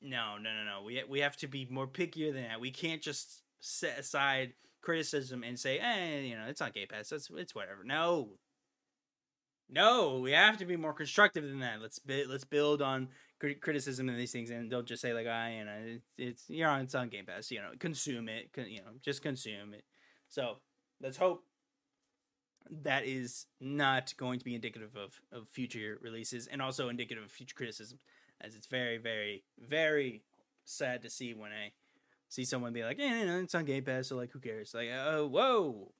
No 0.00 0.38
no 0.38 0.50
no 0.54 0.64
no. 0.64 0.82
We, 0.82 1.02
we 1.06 1.20
have 1.20 1.36
to 1.38 1.46
be 1.46 1.66
more 1.70 1.86
pickier 1.86 2.32
than 2.32 2.44
that. 2.44 2.60
We 2.60 2.70
can't 2.70 3.02
just 3.02 3.42
set 3.60 3.98
aside 3.98 4.54
criticism 4.80 5.42
and 5.42 5.58
say 5.58 5.78
eh 5.78 6.20
you 6.20 6.36
know 6.36 6.44
it's 6.48 6.60
on 6.60 6.70
game 6.70 6.86
pass 6.88 7.12
it's, 7.12 7.28
it's 7.36 7.54
whatever. 7.54 7.84
No 7.84 8.30
no 9.68 10.18
we 10.18 10.32
have 10.32 10.56
to 10.58 10.64
be 10.64 10.76
more 10.76 10.92
constructive 10.92 11.44
than 11.44 11.60
that. 11.60 11.80
Let's 11.80 12.00
let's 12.28 12.44
build 12.44 12.82
on 12.82 13.08
criticism 13.60 14.08
and 14.08 14.18
these 14.18 14.32
things 14.32 14.50
and 14.50 14.70
don't 14.70 14.86
just 14.86 15.02
say 15.02 15.12
like 15.12 15.26
i 15.26 15.58
you 15.58 15.64
know 15.64 15.98
it's 16.16 16.44
you're 16.48 16.70
on 16.70 16.80
it's 16.80 16.94
on 16.94 17.10
game 17.10 17.26
pass 17.26 17.50
you 17.50 17.58
know 17.58 17.68
consume 17.78 18.30
it 18.30 18.48
you 18.66 18.78
know 18.78 18.92
just 19.04 19.22
consume 19.22 19.74
it. 19.74 19.84
So 20.28 20.56
let's 21.00 21.16
hope 21.16 21.44
that 22.82 23.04
is 23.04 23.46
not 23.60 24.14
going 24.16 24.38
to 24.38 24.44
be 24.44 24.54
indicative 24.54 24.96
of, 24.96 25.20
of 25.32 25.48
future 25.48 25.98
releases 26.02 26.46
and 26.46 26.60
also 26.60 26.88
indicative 26.88 27.22
of 27.22 27.30
future 27.30 27.54
criticism 27.54 27.98
as 28.40 28.54
it's 28.54 28.66
very 28.66 28.98
very 28.98 29.44
very 29.58 30.22
sad 30.64 31.02
to 31.02 31.08
see 31.08 31.32
when 31.32 31.52
i 31.52 31.70
see 32.28 32.44
someone 32.44 32.72
be 32.72 32.82
like 32.82 32.98
yeah 32.98 33.20
you 33.20 33.26
know, 33.26 33.38
it's 33.38 33.54
on 33.54 33.64
game 33.64 33.84
pass 33.84 34.08
so 34.08 34.16
like 34.16 34.30
who 34.32 34.40
cares? 34.40 34.74
Like 34.74 34.88
oh 34.92 35.26
whoa 35.28 35.92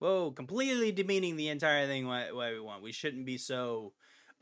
whoa 0.00 0.30
completely 0.32 0.90
demeaning 0.90 1.36
the 1.36 1.48
entire 1.48 1.86
thing 1.86 2.06
why, 2.06 2.32
why 2.32 2.52
we 2.52 2.60
want 2.60 2.82
we 2.82 2.92
shouldn't 2.92 3.24
be 3.24 3.38
so 3.38 3.92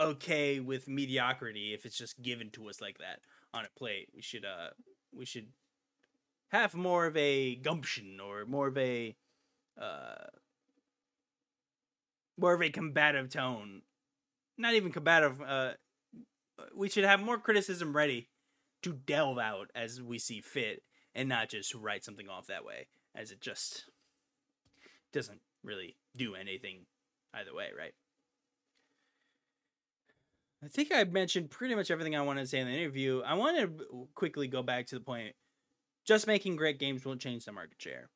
okay 0.00 0.58
with 0.60 0.88
mediocrity 0.88 1.74
if 1.74 1.84
it's 1.84 1.98
just 1.98 2.20
given 2.22 2.50
to 2.50 2.68
us 2.68 2.80
like 2.80 2.98
that 2.98 3.20
on 3.52 3.64
a 3.64 3.78
plate 3.78 4.08
we 4.14 4.22
should 4.22 4.44
uh 4.44 4.70
we 5.12 5.26
should 5.26 5.48
have 6.48 6.74
more 6.74 7.06
of 7.06 7.16
a 7.16 7.56
gumption 7.56 8.18
or 8.20 8.46
more 8.46 8.68
of 8.68 8.78
a 8.78 9.14
uh 9.80 10.26
more 12.38 12.54
of 12.54 12.62
a 12.62 12.70
combative 12.70 13.28
tone. 13.28 13.82
Not 14.56 14.74
even 14.74 14.92
combative. 14.92 15.42
Uh, 15.42 15.72
we 16.74 16.88
should 16.88 17.04
have 17.04 17.20
more 17.20 17.38
criticism 17.38 17.94
ready 17.94 18.28
to 18.82 18.92
delve 18.92 19.38
out 19.38 19.70
as 19.74 20.00
we 20.00 20.18
see 20.18 20.40
fit, 20.40 20.82
and 21.14 21.28
not 21.28 21.48
just 21.48 21.74
write 21.74 22.04
something 22.04 22.28
off 22.28 22.46
that 22.46 22.64
way, 22.64 22.86
as 23.14 23.30
it 23.32 23.40
just 23.40 23.86
doesn't 25.12 25.40
really 25.62 25.96
do 26.16 26.34
anything 26.34 26.86
either 27.34 27.54
way, 27.54 27.68
right? 27.76 27.94
I 30.62 30.68
think 30.68 30.92
I 30.92 31.04
mentioned 31.04 31.50
pretty 31.50 31.74
much 31.74 31.90
everything 31.90 32.16
I 32.16 32.22
wanted 32.22 32.40
to 32.42 32.46
say 32.48 32.58
in 32.58 32.66
the 32.66 32.72
interview. 32.72 33.22
I 33.24 33.34
want 33.34 33.58
to 33.58 34.08
quickly 34.14 34.48
go 34.48 34.62
back 34.62 34.86
to 34.86 34.96
the 34.96 35.00
point 35.00 35.34
just 36.04 36.26
making 36.26 36.56
great 36.56 36.78
games 36.78 37.04
won't 37.04 37.20
change 37.20 37.44
the 37.44 37.52
market 37.52 37.80
share. 37.80 38.08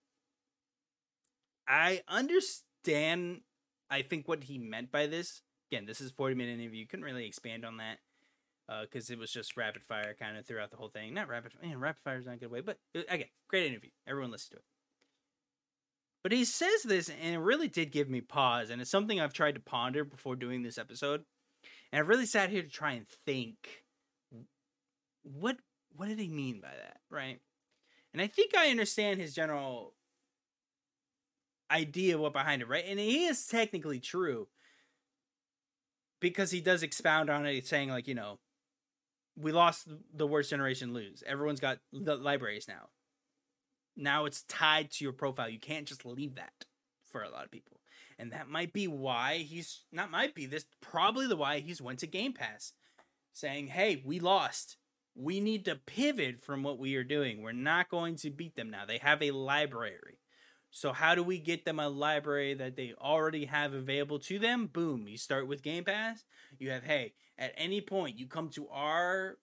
I 1.68 2.02
understand 2.08 3.42
I 3.90 4.00
think 4.00 4.26
what 4.26 4.44
he 4.44 4.56
meant 4.56 4.90
by 4.90 5.06
this, 5.06 5.42
again, 5.70 5.84
this 5.84 6.00
is 6.00 6.10
40 6.10 6.34
minute 6.34 6.58
interview. 6.58 6.86
Couldn't 6.86 7.04
really 7.04 7.26
expand 7.26 7.64
on 7.66 7.76
that 7.76 7.98
because 8.82 9.10
uh, 9.10 9.12
it 9.12 9.18
was 9.18 9.30
just 9.30 9.56
rapid 9.56 9.84
fire 9.84 10.16
kind 10.18 10.38
of 10.38 10.46
throughout 10.46 10.70
the 10.70 10.78
whole 10.78 10.88
thing. 10.88 11.12
Not 11.12 11.28
rapid, 11.28 11.52
man, 11.62 11.78
rapid 11.78 12.02
fire 12.02 12.18
is 12.18 12.26
not 12.26 12.36
a 12.36 12.38
good 12.38 12.50
way, 12.50 12.62
but 12.62 12.78
uh, 12.96 13.00
again, 13.10 13.28
great 13.48 13.66
interview. 13.66 13.90
Everyone 14.08 14.30
listen 14.30 14.52
to 14.52 14.56
it. 14.56 14.64
But 16.22 16.32
he 16.32 16.44
says 16.44 16.82
this, 16.84 17.08
and 17.08 17.34
it 17.34 17.38
really 17.38 17.68
did 17.68 17.90
give 17.90 18.08
me 18.08 18.20
pause, 18.20 18.70
and 18.70 18.80
it's 18.80 18.90
something 18.90 19.20
I've 19.20 19.32
tried 19.32 19.54
to 19.56 19.60
ponder 19.60 20.04
before 20.04 20.36
doing 20.36 20.62
this 20.62 20.78
episode. 20.78 21.24
And 21.90 22.00
I've 22.00 22.08
really 22.08 22.26
sat 22.26 22.50
here 22.50 22.62
to 22.62 22.68
try 22.68 22.92
and 22.92 23.06
think, 23.26 23.84
what 25.22 25.56
what 25.96 26.08
did 26.08 26.18
he 26.18 26.28
mean 26.28 26.60
by 26.60 26.68
that, 26.70 27.00
right? 27.10 27.40
And 28.12 28.22
I 28.22 28.26
think 28.26 28.56
I 28.56 28.70
understand 28.70 29.20
his 29.20 29.34
general 29.34 29.94
idea 31.70 32.18
what 32.18 32.32
behind 32.32 32.62
it, 32.62 32.68
right? 32.68 32.84
And 32.86 32.98
he 32.98 33.24
is 33.24 33.46
technically 33.46 33.98
true 34.00 34.48
because 36.20 36.50
he 36.50 36.60
does 36.60 36.82
expound 36.82 37.30
on 37.30 37.46
it, 37.46 37.66
saying 37.66 37.88
like, 37.90 38.06
you 38.06 38.14
know, 38.14 38.38
we 39.36 39.52
lost 39.52 39.88
the 40.14 40.26
worst 40.26 40.50
generation 40.50 40.92
lose. 40.92 41.22
Everyone's 41.26 41.60
got 41.60 41.78
the 41.92 42.16
libraries 42.16 42.68
now. 42.68 42.88
Now 43.96 44.24
it's 44.24 44.42
tied 44.42 44.90
to 44.92 45.04
your 45.04 45.12
profile. 45.12 45.48
You 45.48 45.60
can't 45.60 45.86
just 45.86 46.04
leave 46.04 46.36
that 46.36 46.64
for 47.10 47.22
a 47.22 47.30
lot 47.30 47.44
of 47.44 47.50
people. 47.50 47.80
And 48.18 48.32
that 48.32 48.48
might 48.48 48.72
be 48.72 48.86
why 48.86 49.38
he's 49.38 49.84
not 49.92 50.10
might 50.10 50.34
be 50.34 50.46
this 50.46 50.66
probably 50.80 51.26
the 51.26 51.36
why 51.36 51.60
he's 51.60 51.82
went 51.82 51.98
to 52.00 52.06
Game 52.06 52.32
Pass 52.32 52.72
saying, 53.32 53.68
"Hey, 53.68 54.02
we 54.04 54.20
lost. 54.20 54.76
We 55.14 55.40
need 55.40 55.64
to 55.66 55.76
pivot 55.76 56.40
from 56.40 56.62
what 56.62 56.78
we 56.78 56.94
are 56.96 57.04
doing. 57.04 57.42
We're 57.42 57.52
not 57.52 57.90
going 57.90 58.16
to 58.16 58.30
beat 58.30 58.56
them 58.56 58.70
now. 58.70 58.86
They 58.86 58.98
have 58.98 59.22
a 59.22 59.30
library. 59.30 60.18
So 60.70 60.92
how 60.92 61.14
do 61.14 61.22
we 61.22 61.38
get 61.38 61.66
them 61.66 61.78
a 61.78 61.88
library 61.88 62.54
that 62.54 62.76
they 62.76 62.94
already 62.98 63.44
have 63.44 63.74
available 63.74 64.18
to 64.20 64.38
them? 64.38 64.68
Boom, 64.68 65.06
you 65.06 65.18
start 65.18 65.46
with 65.46 65.62
Game 65.62 65.84
Pass. 65.84 66.24
You 66.58 66.70
have 66.70 66.84
hey, 66.84 67.12
at 67.36 67.52
any 67.56 67.80
point 67.82 68.18
you 68.18 68.26
come 68.26 68.48
to 68.50 68.68
our 68.68 69.38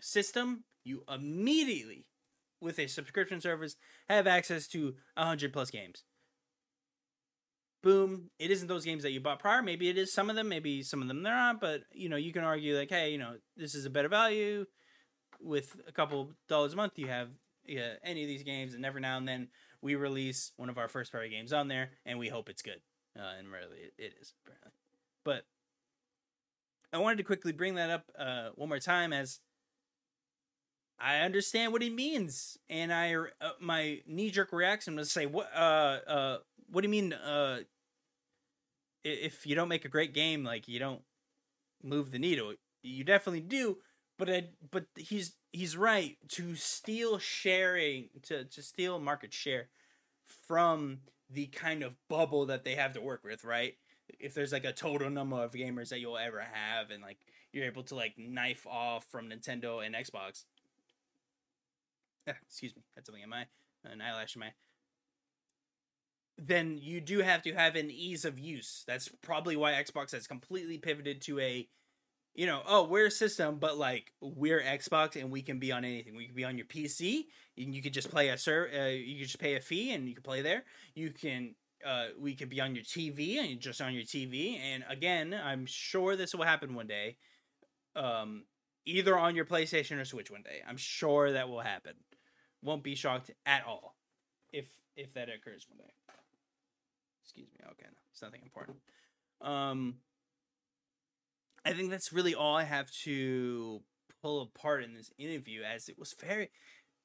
system, 0.00 0.64
you 0.84 1.02
immediately 1.12 2.06
with 2.60 2.78
a 2.78 2.86
subscription 2.86 3.40
service 3.40 3.76
have 4.08 4.26
access 4.26 4.66
to 4.68 4.94
100 5.14 5.52
plus 5.52 5.70
games. 5.70 6.04
Boom, 7.82 8.30
it 8.38 8.50
isn't 8.50 8.66
those 8.66 8.84
games 8.84 9.04
that 9.04 9.12
you 9.12 9.20
bought 9.20 9.38
prior. 9.38 9.62
Maybe 9.62 9.88
it 9.88 9.96
is 9.96 10.12
some 10.12 10.30
of 10.30 10.36
them, 10.36 10.48
maybe 10.48 10.82
some 10.82 11.00
of 11.00 11.08
them 11.08 11.22
they're 11.22 11.32
not, 11.32 11.60
but 11.60 11.82
you 11.92 12.08
know, 12.08 12.16
you 12.16 12.32
can 12.32 12.42
argue 12.42 12.76
like, 12.76 12.90
hey, 12.90 13.10
you 13.10 13.18
know, 13.18 13.34
this 13.56 13.74
is 13.74 13.84
a 13.84 13.90
better 13.90 14.08
value 14.08 14.64
with 15.40 15.76
a 15.86 15.92
couple 15.92 16.32
dollars 16.48 16.72
a 16.72 16.76
month 16.76 16.94
you 16.96 17.06
have 17.06 17.28
yeah, 17.68 17.92
any 18.02 18.22
of 18.22 18.28
these 18.28 18.42
games 18.42 18.74
and 18.74 18.84
every 18.84 19.00
now 19.00 19.18
and 19.18 19.28
then 19.28 19.48
we 19.82 19.94
release 19.94 20.52
one 20.56 20.70
of 20.70 20.78
our 20.78 20.88
first 20.88 21.12
party 21.12 21.28
games 21.28 21.52
on 21.52 21.68
there, 21.68 21.90
and 22.04 22.18
we 22.18 22.28
hope 22.28 22.48
it's 22.48 22.62
good. 22.62 22.80
Uh, 23.16 23.38
and 23.38 23.48
really, 23.52 23.78
it, 23.78 23.92
it 23.98 24.14
is 24.20 24.32
apparently. 24.44 24.72
But 25.24 25.42
I 26.92 26.98
wanted 26.98 27.18
to 27.18 27.24
quickly 27.24 27.52
bring 27.52 27.74
that 27.74 27.90
up 27.90 28.04
uh, 28.18 28.48
one 28.54 28.70
more 28.70 28.80
time 28.80 29.12
as 29.12 29.40
I 31.00 31.20
understand 31.20 31.72
what 31.72 31.82
he 31.82 31.90
means, 31.90 32.58
and 32.68 32.92
I 32.92 33.14
uh, 33.14 33.50
my 33.60 34.00
knee 34.06 34.30
jerk 34.30 34.52
reaction 34.52 34.96
was 34.96 35.08
to 35.08 35.12
say, 35.12 35.26
"What? 35.26 35.48
Uh, 35.54 35.98
uh, 36.06 36.38
what 36.70 36.80
do 36.80 36.86
you 36.86 36.90
mean? 36.90 37.12
Uh, 37.12 37.60
if 39.04 39.46
you 39.46 39.54
don't 39.54 39.68
make 39.68 39.84
a 39.84 39.88
great 39.88 40.12
game, 40.12 40.44
like 40.44 40.66
you 40.66 40.78
don't 40.78 41.02
move 41.82 42.10
the 42.10 42.18
needle, 42.18 42.54
you 42.82 43.04
definitely 43.04 43.40
do." 43.40 43.78
But 44.18 44.28
I, 44.28 44.48
but 44.72 44.86
he's 44.96 45.34
he's 45.52 45.76
right 45.76 46.16
to 46.30 46.56
steal 46.56 47.18
sharing 47.18 48.08
to 48.24 48.44
to 48.44 48.62
steal 48.62 48.98
market 48.98 49.32
share 49.32 49.68
from 50.46 50.98
the 51.30 51.46
kind 51.46 51.82
of 51.82 51.94
bubble 52.08 52.46
that 52.46 52.64
they 52.64 52.74
have 52.74 52.94
to 52.94 53.00
work 53.00 53.22
with, 53.22 53.44
right? 53.44 53.74
If 54.18 54.34
there's 54.34 54.52
like 54.52 54.64
a 54.64 54.72
total 54.72 55.10
number 55.10 55.36
of 55.36 55.52
gamers 55.52 55.90
that 55.90 56.00
you'll 56.00 56.18
ever 56.18 56.40
have 56.40 56.90
and 56.90 57.02
like 57.02 57.18
you're 57.52 57.66
able 57.66 57.82
to 57.84 57.94
like 57.94 58.14
knife 58.18 58.66
off 58.66 59.04
from 59.10 59.28
Nintendo 59.28 59.84
and 59.84 59.94
Xbox. 59.94 60.44
Ah, 62.28 62.34
excuse 62.46 62.74
me, 62.76 62.82
had 62.94 63.06
something 63.06 63.22
in 63.22 63.30
my 63.30 63.46
an 63.84 64.00
eyelash 64.00 64.34
in 64.34 64.40
my 64.40 64.52
then 66.38 66.78
you 66.80 67.00
do 67.00 67.18
have 67.18 67.42
to 67.42 67.52
have 67.52 67.74
an 67.74 67.90
ease 67.90 68.24
of 68.24 68.38
use. 68.38 68.84
That's 68.86 69.08
probably 69.22 69.56
why 69.56 69.72
Xbox 69.72 70.12
has 70.12 70.28
completely 70.28 70.78
pivoted 70.78 71.20
to 71.22 71.40
a 71.40 71.68
you 72.34 72.46
know, 72.46 72.62
oh, 72.68 72.84
we're 72.84 73.06
a 73.06 73.10
system, 73.10 73.56
but 73.58 73.78
like 73.78 74.12
we're 74.20 74.62
Xbox 74.62 75.20
and 75.20 75.32
we 75.32 75.42
can 75.42 75.58
be 75.58 75.72
on 75.72 75.84
anything. 75.84 76.14
We 76.14 76.26
can 76.26 76.36
be 76.36 76.44
on 76.44 76.56
your 76.56 76.66
PC, 76.66 77.24
and 77.56 77.74
you 77.74 77.82
can 77.82 77.92
just 77.92 78.10
play 78.10 78.28
a 78.28 78.38
ser- 78.38 78.70
uh, 78.72 78.90
you 78.90 79.16
can 79.16 79.24
just 79.24 79.40
pay 79.40 79.56
a 79.56 79.60
fee 79.60 79.92
and 79.92 80.08
you 80.08 80.14
can 80.14 80.22
play 80.22 80.40
there. 80.40 80.62
You 80.94 81.10
can 81.10 81.56
uh, 81.84 82.06
we 82.16 82.36
could 82.36 82.48
be 82.48 82.60
on 82.60 82.76
your 82.76 82.84
TV 82.84 83.38
and 83.38 83.58
just 83.58 83.80
on 83.80 83.92
your 83.92 84.04
TV. 84.04 84.56
And 84.60 84.84
again, 84.88 85.34
I'm 85.34 85.66
sure 85.66 86.14
this 86.14 86.32
will 86.32 86.44
happen 86.44 86.74
one 86.74 86.86
day. 86.86 87.16
Um, 87.96 88.44
either 88.86 89.18
on 89.18 89.34
your 89.34 89.44
PlayStation 89.44 90.00
or 90.00 90.04
Switch 90.04 90.30
one 90.30 90.42
day. 90.42 90.62
I'm 90.66 90.76
sure 90.76 91.32
that 91.32 91.48
will 91.48 91.60
happen. 91.60 91.94
Won't 92.62 92.82
be 92.82 92.94
shocked 92.94 93.30
at 93.46 93.64
all 93.66 93.94
if 94.52 94.66
if 94.96 95.14
that 95.14 95.28
occurs 95.28 95.66
one 95.68 95.78
day. 95.78 95.92
Excuse 97.22 97.48
me. 97.52 97.64
Okay, 97.64 97.86
no, 97.86 97.98
it's 98.10 98.22
nothing 98.22 98.40
important. 98.42 98.78
Um, 99.40 99.96
I 101.64 101.72
think 101.72 101.90
that's 101.90 102.12
really 102.12 102.34
all 102.34 102.56
I 102.56 102.64
have 102.64 102.90
to 103.04 103.82
pull 104.22 104.42
apart 104.42 104.82
in 104.82 104.94
this 104.94 105.10
interview, 105.18 105.62
as 105.62 105.88
it 105.88 105.98
was 105.98 106.14
very, 106.14 106.50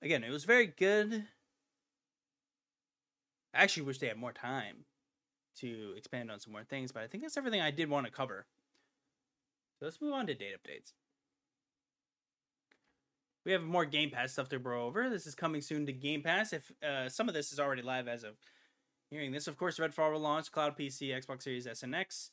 again, 0.02 0.24
it 0.24 0.32
was 0.32 0.46
very 0.46 0.68
good. 0.68 1.26
I 3.54 3.62
actually 3.62 3.84
wish 3.84 4.00
they 4.00 4.08
had 4.08 4.18
more 4.18 4.32
time 4.32 4.86
to 5.60 5.94
expand 5.96 6.32
on 6.32 6.40
some 6.40 6.54
more 6.54 6.64
things, 6.64 6.92
but 6.92 7.04
I 7.04 7.08
think 7.08 7.24
that's 7.24 7.38
everything 7.38 7.62
I 7.62 7.72
did 7.72 7.90
want 7.90 8.06
to 8.08 8.12
cover. 8.12 8.48
So 9.80 9.86
let's 9.86 10.02
move 10.02 10.14
on 10.14 10.28
to 10.28 10.34
date 10.34 10.56
updates. 10.56 10.94
We 13.46 13.52
have 13.52 13.64
more 13.64 13.86
Game 13.86 14.10
Pass 14.10 14.34
stuff 14.34 14.50
to 14.50 14.60
bro 14.60 14.86
over. 14.86 15.10
This 15.10 15.28
is 15.28 15.36
coming 15.36 15.62
soon 15.62 15.86
to 15.86 15.94
Game 15.94 16.22
Pass. 16.22 16.54
If 16.54 16.72
uh, 16.82 17.10
some 17.10 17.28
of 17.28 17.34
this 17.34 17.52
is 17.52 17.60
already 17.60 17.82
live 17.82 18.08
as 18.08 18.24
of 18.24 18.36
hearing 19.10 19.32
this, 19.32 19.48
of 19.48 19.58
course, 19.58 19.80
Redfall 19.80 20.14
will 20.14 20.20
launch 20.20 20.52
Cloud 20.52 20.78
PC, 20.78 21.10
Xbox 21.10 21.44
Series 21.44 21.68
S 21.68 21.84
and 21.84 21.94
X 21.94 22.32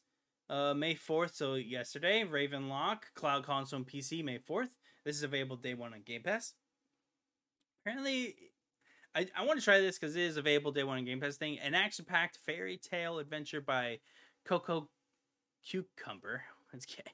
uh, 0.51 0.75
May 0.75 0.95
4th, 0.95 1.35
so 1.35 1.55
yesterday. 1.55 2.25
Ravenlok, 2.25 2.99
Cloud 3.15 3.45
Console 3.45 3.79
and 3.79 3.87
PC, 3.87 4.25
May 4.25 4.39
4th. 4.39 4.71
This 5.05 5.17
is 5.17 5.23
available 5.23 5.57
day 5.57 5.75
one 5.75 5.95
on 5.95 6.03
Game 6.03 6.23
Pass. 6.23 6.55
Apparently, 7.83 8.35
I, 9.15 9.27
I 9.37 9.45
want 9.45 9.59
to 9.59 9.65
try 9.65 9.81
this 9.81 9.99
because 9.99 10.15
it 10.17 10.23
is 10.23 10.37
available 10.37 10.73
day 10.73 10.85
one 10.85 10.99
on 10.99 11.05
Game 11.05 11.21
Pass 11.21 11.37
thing. 11.37 11.59
An 11.59 11.75
action 11.75 12.05
packed 12.05 12.37
fairy 12.45 12.77
tale 12.79 13.19
adventure 13.19 13.61
by 13.61 14.01
Coco 14.45 14.89
Cucumber. 15.65 16.43
Let's 16.73 16.87
get 16.87 17.09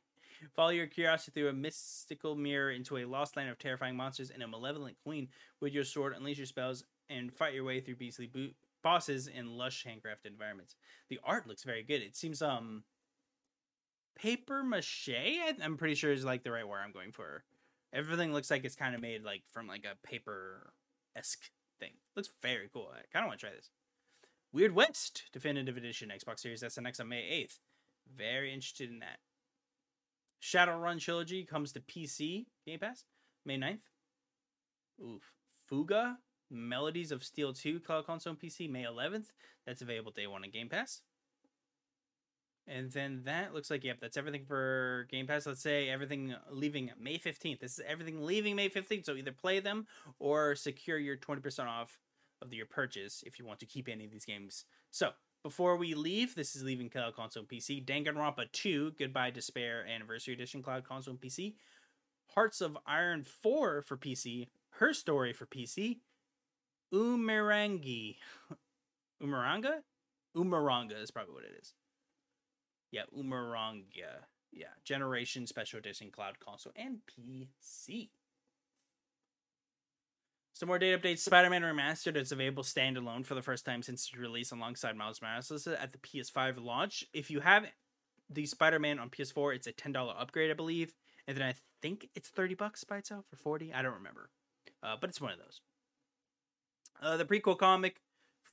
follow 0.54 0.70
your 0.70 0.86
curiosity 0.86 1.32
through 1.32 1.48
a 1.48 1.52
mystical 1.52 2.34
mirror 2.34 2.70
into 2.70 2.98
a 2.98 3.04
lost 3.04 3.36
land 3.36 3.50
of 3.50 3.58
terrifying 3.58 3.96
monsters 3.96 4.30
and 4.30 4.42
a 4.42 4.48
malevolent 4.48 4.96
queen. 5.04 5.28
With 5.60 5.72
your 5.72 5.84
sword, 5.84 6.14
unleash 6.16 6.38
your 6.38 6.46
spells 6.46 6.84
and 7.08 7.32
fight 7.32 7.54
your 7.54 7.64
way 7.64 7.80
through 7.80 7.96
beastly 7.96 8.26
bo- 8.26 8.50
bosses 8.82 9.26
in 9.26 9.56
lush 9.56 9.84
handcrafted 9.84 10.26
environments. 10.26 10.76
The 11.08 11.20
art 11.24 11.46
looks 11.46 11.64
very 11.64 11.82
good. 11.82 12.02
It 12.02 12.16
seems 12.16 12.42
um 12.42 12.84
paper 14.16 14.62
mache. 14.62 15.10
I'm 15.62 15.76
pretty 15.76 15.94
sure 15.94 16.12
is 16.12 16.24
like 16.24 16.42
the 16.42 16.52
right 16.52 16.66
word 16.66 16.80
I'm 16.84 16.92
going 16.92 17.12
for. 17.12 17.44
Everything 17.92 18.32
looks 18.32 18.50
like 18.50 18.64
it's 18.64 18.76
kind 18.76 18.94
of 18.94 19.00
made 19.00 19.24
like 19.24 19.42
from 19.52 19.66
like 19.66 19.84
a 19.84 20.06
paper 20.06 20.72
esque 21.16 21.50
thing. 21.78 21.92
Looks 22.14 22.30
very 22.42 22.68
cool. 22.72 22.90
I 22.92 23.02
kind 23.12 23.24
of 23.24 23.28
want 23.28 23.40
to 23.40 23.46
try 23.46 23.54
this. 23.54 23.70
Weird 24.52 24.74
West 24.74 25.24
Definitive 25.32 25.76
Edition 25.76 26.10
Xbox 26.10 26.40
Series 26.40 26.62
S 26.62 26.78
and 26.78 26.86
X 26.86 27.00
on 27.00 27.08
May 27.08 27.44
8th. 27.44 27.58
Very 28.16 28.52
interested 28.52 28.90
in 28.90 29.00
that. 29.00 29.18
Shadowrun 30.42 31.00
Trilogy 31.00 31.44
comes 31.44 31.72
to 31.72 31.80
PC 31.80 32.46
Game 32.66 32.78
Pass 32.78 33.04
May 33.44 33.58
9th. 33.58 33.80
Oof. 35.02 35.22
Fuga 35.66 36.18
Melodies 36.50 37.12
of 37.12 37.24
Steel 37.24 37.52
2 37.52 37.80
Cloud 37.80 38.06
Console 38.06 38.32
and 38.32 38.40
PC 38.40 38.70
May 38.70 38.84
11th. 38.84 39.32
That's 39.66 39.82
available 39.82 40.12
day 40.12 40.26
one 40.26 40.44
on 40.44 40.50
Game 40.50 40.68
Pass. 40.68 41.02
And 42.68 42.90
then 42.90 43.22
that 43.24 43.54
looks 43.54 43.70
like, 43.70 43.84
yep, 43.84 44.00
that's 44.00 44.16
everything 44.16 44.44
for 44.44 45.06
Game 45.10 45.26
Pass. 45.26 45.46
Let's 45.46 45.62
say 45.62 45.88
everything 45.88 46.34
leaving 46.50 46.90
May 47.00 47.18
15th. 47.18 47.60
This 47.60 47.78
is 47.78 47.84
everything 47.86 48.24
leaving 48.24 48.56
May 48.56 48.68
15th. 48.68 49.04
So 49.04 49.14
either 49.14 49.32
play 49.32 49.60
them 49.60 49.86
or 50.18 50.54
secure 50.56 50.98
your 50.98 51.16
20% 51.16 51.66
off 51.66 51.98
of 52.42 52.52
your 52.52 52.66
purchase 52.66 53.22
if 53.24 53.38
you 53.38 53.46
want 53.46 53.60
to 53.60 53.66
keep 53.66 53.88
any 53.88 54.04
of 54.04 54.10
these 54.10 54.24
games. 54.24 54.64
So 54.90 55.10
before 55.46 55.76
we 55.76 55.94
leave, 55.94 56.34
this 56.34 56.56
is 56.56 56.64
leaving 56.64 56.90
Cloud 56.90 57.14
Console 57.14 57.42
and 57.42 57.48
PC. 57.48 57.84
Danganronpa 57.84 58.50
2, 58.50 58.94
Goodbye 58.98 59.30
Despair 59.30 59.86
Anniversary 59.86 60.34
Edition 60.34 60.60
Cloud 60.60 60.82
Console 60.82 61.12
and 61.12 61.20
PC. 61.20 61.54
Hearts 62.34 62.60
of 62.60 62.76
Iron 62.84 63.22
4 63.22 63.82
for 63.82 63.96
PC. 63.96 64.48
Her 64.70 64.92
Story 64.92 65.32
for 65.32 65.46
PC. 65.46 65.98
Umarangi. 66.92 68.16
Umaranga? 69.22 69.82
Umaranga 70.36 71.00
is 71.00 71.12
probably 71.12 71.34
what 71.34 71.44
it 71.44 71.56
is. 71.62 71.74
Yeah, 72.90 73.02
Umaranga. 73.16 74.24
Yeah, 74.50 74.66
Generation 74.82 75.46
Special 75.46 75.78
Edition 75.78 76.10
Cloud 76.10 76.40
Console 76.40 76.72
and 76.74 76.98
PC. 77.06 78.08
Some 80.56 80.68
more 80.68 80.78
date 80.78 80.98
updates. 80.98 81.18
Spider-Man 81.18 81.60
Remastered 81.60 82.16
is 82.16 82.32
available 82.32 82.62
standalone 82.62 83.26
for 83.26 83.34
the 83.34 83.42
first 83.42 83.66
time 83.66 83.82
since 83.82 84.08
its 84.08 84.16
release 84.16 84.52
alongside 84.52 84.96
Miles 84.96 85.20
Morales 85.20 85.66
at 85.66 85.92
the 85.92 85.98
PS5 85.98 86.64
launch. 86.64 87.04
If 87.12 87.30
you 87.30 87.40
have 87.40 87.66
the 88.30 88.46
Spider-Man 88.46 88.98
on 88.98 89.10
PS4, 89.10 89.54
it's 89.54 89.66
a 89.66 89.72
ten 89.72 89.92
dollar 89.92 90.14
upgrade, 90.18 90.50
I 90.50 90.54
believe, 90.54 90.94
and 91.28 91.36
then 91.36 91.46
I 91.46 91.56
think 91.82 92.08
it's 92.14 92.30
thirty 92.30 92.54
bucks 92.54 92.84
by 92.84 92.96
itself 92.96 93.26
or 93.30 93.36
forty. 93.36 93.70
I 93.70 93.82
don't 93.82 93.92
remember, 93.92 94.30
uh, 94.82 94.96
but 94.98 95.10
it's 95.10 95.20
one 95.20 95.32
of 95.32 95.38
those. 95.38 95.60
Uh, 97.02 97.18
the 97.18 97.26
prequel 97.26 97.58
comic 97.58 98.00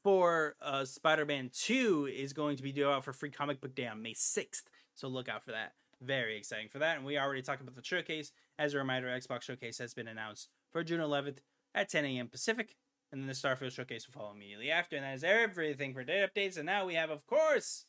for 0.04 0.58
uh, 0.62 0.84
Spider-Man 0.84 1.52
2 1.54 2.10
is 2.14 2.34
going 2.34 2.58
to 2.58 2.64
be 2.64 2.74
due 2.74 2.90
out 2.90 3.06
for 3.06 3.14
free 3.14 3.32
comic 3.32 3.62
book 3.62 3.76
day 3.76 3.88
on 3.88 4.02
May 4.02 4.14
6th. 4.14 4.64
So 4.94 5.08
look 5.08 5.30
out 5.30 5.46
for 5.46 5.52
that. 5.52 5.72
Very 6.02 6.36
exciting 6.36 6.68
for 6.68 6.80
that. 6.80 6.98
And 6.98 7.06
we 7.06 7.18
already 7.18 7.42
talked 7.42 7.62
about 7.62 7.76
the 7.76 7.82
showcase. 7.82 8.34
As 8.60 8.74
a 8.74 8.78
reminder, 8.78 9.08
Xbox 9.08 9.44
Showcase 9.44 9.78
has 9.78 9.94
been 9.94 10.10
announced 10.10 10.50
for 10.74 10.84
June 10.84 11.00
11th 11.00 11.38
at 11.74 11.90
10 11.90 12.06
a.m. 12.06 12.28
Pacific. 12.28 12.76
And 13.12 13.22
then 13.22 13.28
the 13.28 13.34
Starfield 13.34 13.72
Showcase 13.72 14.08
will 14.08 14.20
follow 14.20 14.34
immediately 14.34 14.72
after. 14.72 14.96
And 14.96 15.06
that 15.06 15.14
is 15.14 15.24
everything 15.24 15.94
for 15.94 16.04
date 16.04 16.28
updates. 16.28 16.58
And 16.58 16.66
now 16.66 16.86
we 16.86 16.96
have, 16.96 17.12
of 17.12 17.28
course, 17.28 17.86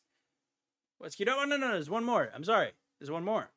what's 0.99 1.19
up? 1.19 1.27
Oh, 1.29 1.45
no, 1.45 1.57
no, 1.57 1.67
no. 1.67 1.71
There's 1.71 1.89
one 1.89 2.03
more. 2.03 2.29
I'm 2.33 2.43
sorry. 2.43 2.71
There's 2.99 3.11
one 3.11 3.25
more. 3.25 3.49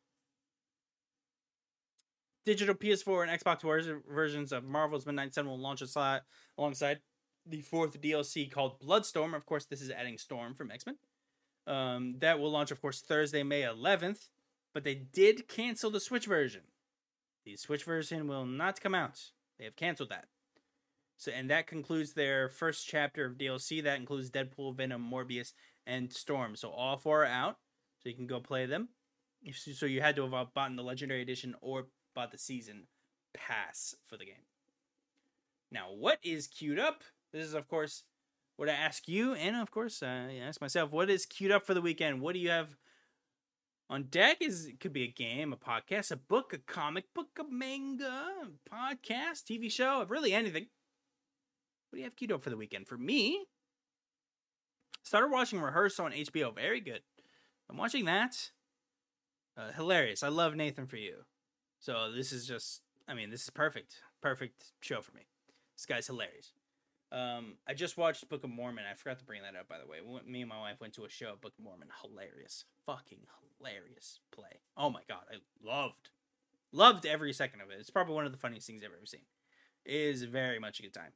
Digital 2.47 2.74
PS4 2.74 3.29
and 3.29 3.41
Xbox 3.41 4.01
versions 4.09 4.53
of 4.53 4.64
Marvel's 4.64 5.05
Midnight 5.05 5.35
Sun 5.35 5.47
will 5.47 5.59
launch 5.59 5.83
a 5.83 5.85
sli 5.85 6.20
alongside 6.57 7.01
the 7.45 7.61
fourth 7.61 8.01
DLC 8.01 8.51
called 8.51 8.81
Bloodstorm. 8.81 9.35
Of 9.35 9.45
course, 9.45 9.66
this 9.66 9.83
is 9.83 9.91
adding 9.91 10.16
Storm 10.16 10.55
from 10.55 10.70
X 10.70 10.87
Men. 10.87 10.97
Um, 11.66 12.14
that 12.20 12.41
will 12.41 12.51
launch, 12.51 12.70
of 12.70 12.81
course, 12.81 13.03
Thursday, 13.03 13.43
May 13.43 13.62
11th. 13.62 14.31
But 14.72 14.85
they 14.85 14.95
did 14.95 15.49
cancel 15.49 15.91
the 15.91 16.01
Switch 16.01 16.24
version. 16.24 16.62
The 17.45 17.57
Switch 17.57 17.85
version 17.85 18.26
will 18.26 18.47
not 18.47 18.81
come 18.81 18.95
out. 18.95 19.33
They 19.59 19.65
have 19.65 19.77
canceled 19.77 20.11
that. 20.11 20.27
So, 21.17 21.33
and 21.33 21.51
that 21.51 21.67
concludes 21.67 22.13
their 22.13 22.49
first 22.49 22.87
chapter 22.87 23.27
of 23.27 23.39
DLC. 23.39 23.83
That 23.83 23.99
includes 23.99 24.31
Deadpool, 24.31 24.77
Venom, 24.77 25.09
Morbius, 25.11 25.53
and 25.87 26.13
Storm. 26.13 26.55
So 26.55 26.71
all 26.71 26.97
four 26.97 27.23
are 27.23 27.27
out. 27.27 27.57
So 28.01 28.09
you 28.09 28.15
can 28.15 28.29
go 28.29 28.39
play 28.39 28.67
them. 28.67 28.91
So 29.53 29.87
you 29.87 30.01
had 30.01 30.17
to 30.17 30.29
have 30.29 30.55
bought 30.55 30.77
the 30.77 30.83
Legendary 30.83 31.23
Edition 31.23 31.55
or 31.61 31.87
bought 32.15 32.31
the 32.31 32.39
Season 32.39 32.87
Pass 33.35 33.95
for 34.07 34.17
the 34.17 34.25
game. 34.25 34.47
Now, 35.71 35.89
what 35.91 36.19
is 36.23 36.47
queued 36.47 36.79
up? 36.79 37.03
This 37.33 37.45
is, 37.45 37.55
of 37.55 37.69
course, 37.69 38.05
what 38.57 38.69
I 38.69 38.73
ask 38.73 39.07
you, 39.07 39.35
and 39.35 39.55
of 39.55 39.71
course, 39.71 40.03
I 40.03 40.41
ask 40.43 40.61
myself, 40.61 40.91
what 40.91 41.11
is 41.11 41.27
queued 41.27 41.53
up 41.53 41.67
for 41.67 41.75
the 41.75 41.83
weekend? 41.83 42.21
What 42.21 42.33
do 42.35 42.41
you 42.41 42.51
have 42.51 42.77
on 43.91 44.05
deck? 44.05 44.39
Is 44.41 44.66
it 44.66 44.80
could 44.80 44.93
be 44.93 45.05
a 45.05 45.09
game, 45.09 45.53
a 45.53 45.57
podcast, 45.57 46.11
a 46.11 46.16
book, 46.16 46.53
a 46.53 46.59
comic 46.59 47.12
book, 47.14 47.39
a 47.41 47.45
manga, 47.45 48.32
podcast, 48.70 49.45
TV 49.45 49.70
show, 49.70 50.05
really 50.09 50.32
anything. 50.32 50.66
What 51.91 51.97
do 51.97 51.99
you 51.99 52.05
have 52.05 52.16
queued 52.16 52.32
up 52.32 52.43
for 52.43 52.51
the 52.51 52.57
weekend? 52.57 52.86
For 52.86 52.99
me, 52.99 53.47
started 55.03 55.30
watching 55.30 55.61
Rehearsal 55.61 56.07
on 56.07 56.12
HBO. 56.12 56.55
Very 56.55 56.80
good. 56.80 57.01
I'm 57.70 57.76
watching 57.76 58.05
that. 58.05 58.51
Uh, 59.57 59.72
hilarious. 59.72 60.22
I 60.22 60.28
love 60.28 60.55
Nathan 60.55 60.86
for 60.86 60.97
you. 60.97 61.24
So 61.80 62.12
this 62.14 62.32
is 62.32 62.47
just, 62.47 62.82
I 63.09 63.14
mean, 63.14 63.30
this 63.30 63.43
is 63.43 63.51
perfect. 63.51 63.97
Perfect 64.20 64.64
show 64.80 65.01
for 65.01 65.14
me. 65.14 65.26
This 65.76 65.86
guy's 65.86 66.07
hilarious. 66.07 66.53
Um, 67.11 67.55
I 67.67 67.73
just 67.73 67.97
watched 67.97 68.29
Book 68.29 68.45
of 68.45 68.51
Mormon. 68.51 68.85
I 68.91 68.95
forgot 68.95 69.19
to 69.21 69.25
bring 69.25 69.41
that 69.43 69.59
up, 69.59 69.69
by 69.69 69.79
the 69.79 69.87
way. 69.87 69.99
Me 70.27 70.43
and 70.43 70.49
my 70.49 70.61
wife 70.61 70.81
went 70.81 70.93
to 70.95 71.05
a 71.05 71.09
show 71.09 71.29
at 71.29 71.41
Book 71.41 71.55
of 71.59 71.65
Mormon. 71.65 71.89
Hilarious, 72.03 72.65
fucking 72.85 73.21
hilarious 73.59 74.21
play. 74.31 74.61
Oh 74.77 74.91
my 74.91 75.01
god, 75.09 75.23
I 75.33 75.37
loved, 75.67 76.11
loved 76.71 77.07
every 77.07 77.33
second 77.33 77.63
of 77.63 77.71
it. 77.71 77.79
It's 77.81 77.91
probably 77.91 78.15
one 78.15 78.27
of 78.27 78.33
the 78.33 78.39
funniest 78.39 78.67
things 78.67 78.83
I've 78.83 78.91
ever 78.97 79.07
seen. 79.07 79.23
It 79.87 79.95
is 79.95 80.25
very 80.25 80.59
much 80.59 80.81
a 80.81 80.83
good 80.83 80.95
time. 80.95 81.13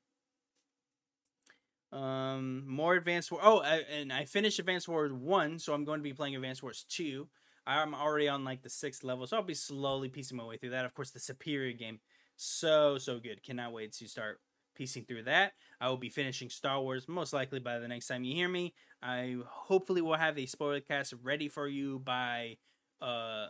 Um, 1.92 2.64
more 2.66 2.94
Advanced 2.94 3.30
War. 3.30 3.40
Oh, 3.42 3.60
I, 3.60 3.82
and 3.92 4.10
I 4.10 4.24
finished 4.24 4.58
Advanced 4.58 4.88
Wars 4.88 5.12
one, 5.12 5.58
so 5.58 5.74
I'm 5.74 5.84
going 5.84 6.00
to 6.00 6.04
be 6.04 6.14
playing 6.14 6.34
Advanced 6.34 6.62
Wars 6.62 6.86
two. 6.88 7.28
I'm 7.66 7.94
already 7.94 8.28
on 8.28 8.44
like 8.44 8.62
the 8.62 8.70
sixth 8.70 9.04
level, 9.04 9.26
so 9.26 9.36
I'll 9.36 9.42
be 9.42 9.52
slowly 9.52 10.08
piecing 10.08 10.38
my 10.38 10.44
way 10.44 10.56
through 10.56 10.70
that. 10.70 10.86
Of 10.86 10.94
course, 10.94 11.10
the 11.10 11.20
superior 11.20 11.74
game, 11.76 12.00
so 12.36 12.96
so 12.96 13.18
good. 13.20 13.42
Cannot 13.42 13.74
wait 13.74 13.92
to 13.92 14.08
start 14.08 14.40
piecing 14.74 15.04
through 15.04 15.24
that. 15.24 15.52
I 15.80 15.88
will 15.88 15.96
be 15.96 16.08
finishing 16.08 16.50
Star 16.50 16.80
Wars 16.80 17.08
most 17.08 17.32
likely 17.32 17.60
by 17.60 17.78
the 17.78 17.88
next 17.88 18.06
time 18.06 18.24
you 18.24 18.34
hear 18.34 18.48
me. 18.48 18.74
I 19.02 19.36
hopefully 19.46 20.00
will 20.00 20.16
have 20.16 20.38
a 20.38 20.46
spoiler 20.46 20.80
cast 20.80 21.14
ready 21.22 21.48
for 21.48 21.68
you 21.68 21.98
by 22.00 22.56
uh 23.00 23.48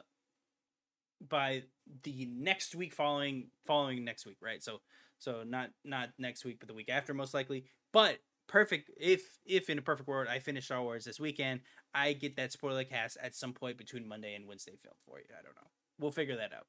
by 1.29 1.63
the 2.03 2.27
next 2.33 2.75
week 2.75 2.93
following 2.93 3.49
following 3.67 4.05
next 4.05 4.27
week, 4.27 4.39
right? 4.41 4.63
So 4.63 4.81
so 5.19 5.43
not 5.47 5.71
not 5.85 6.11
next 6.19 6.45
week 6.45 6.59
but 6.59 6.69
the 6.69 6.75
week 6.75 6.91
after 6.91 7.15
most 7.15 7.35
likely. 7.35 7.65
But 7.93 8.19
perfect 8.49 8.91
if 8.99 9.39
if 9.45 9.71
in 9.71 9.79
a 9.79 9.83
perfect 9.83 10.09
world 10.09 10.29
I 10.29 10.39
finish 10.39 10.67
Star 10.67 10.83
Wars 10.83 11.05
this 11.05 11.21
weekend, 11.21 11.61
I 11.95 12.13
get 12.15 12.37
that 12.37 12.53
spoiler 12.53 12.85
cast 12.85 13.19
at 13.23 13.35
some 13.35 13.53
point 13.53 13.79
between 13.79 14.09
Monday 14.09 14.35
and 14.35 14.49
Wednesday 14.49 14.77
film 14.83 14.95
for 15.05 15.19
you. 15.19 15.27
I 15.31 15.43
don't 15.43 15.55
know. 15.55 15.71
We'll 15.99 16.13
figure 16.13 16.37
that 16.37 16.53
out. 16.53 16.67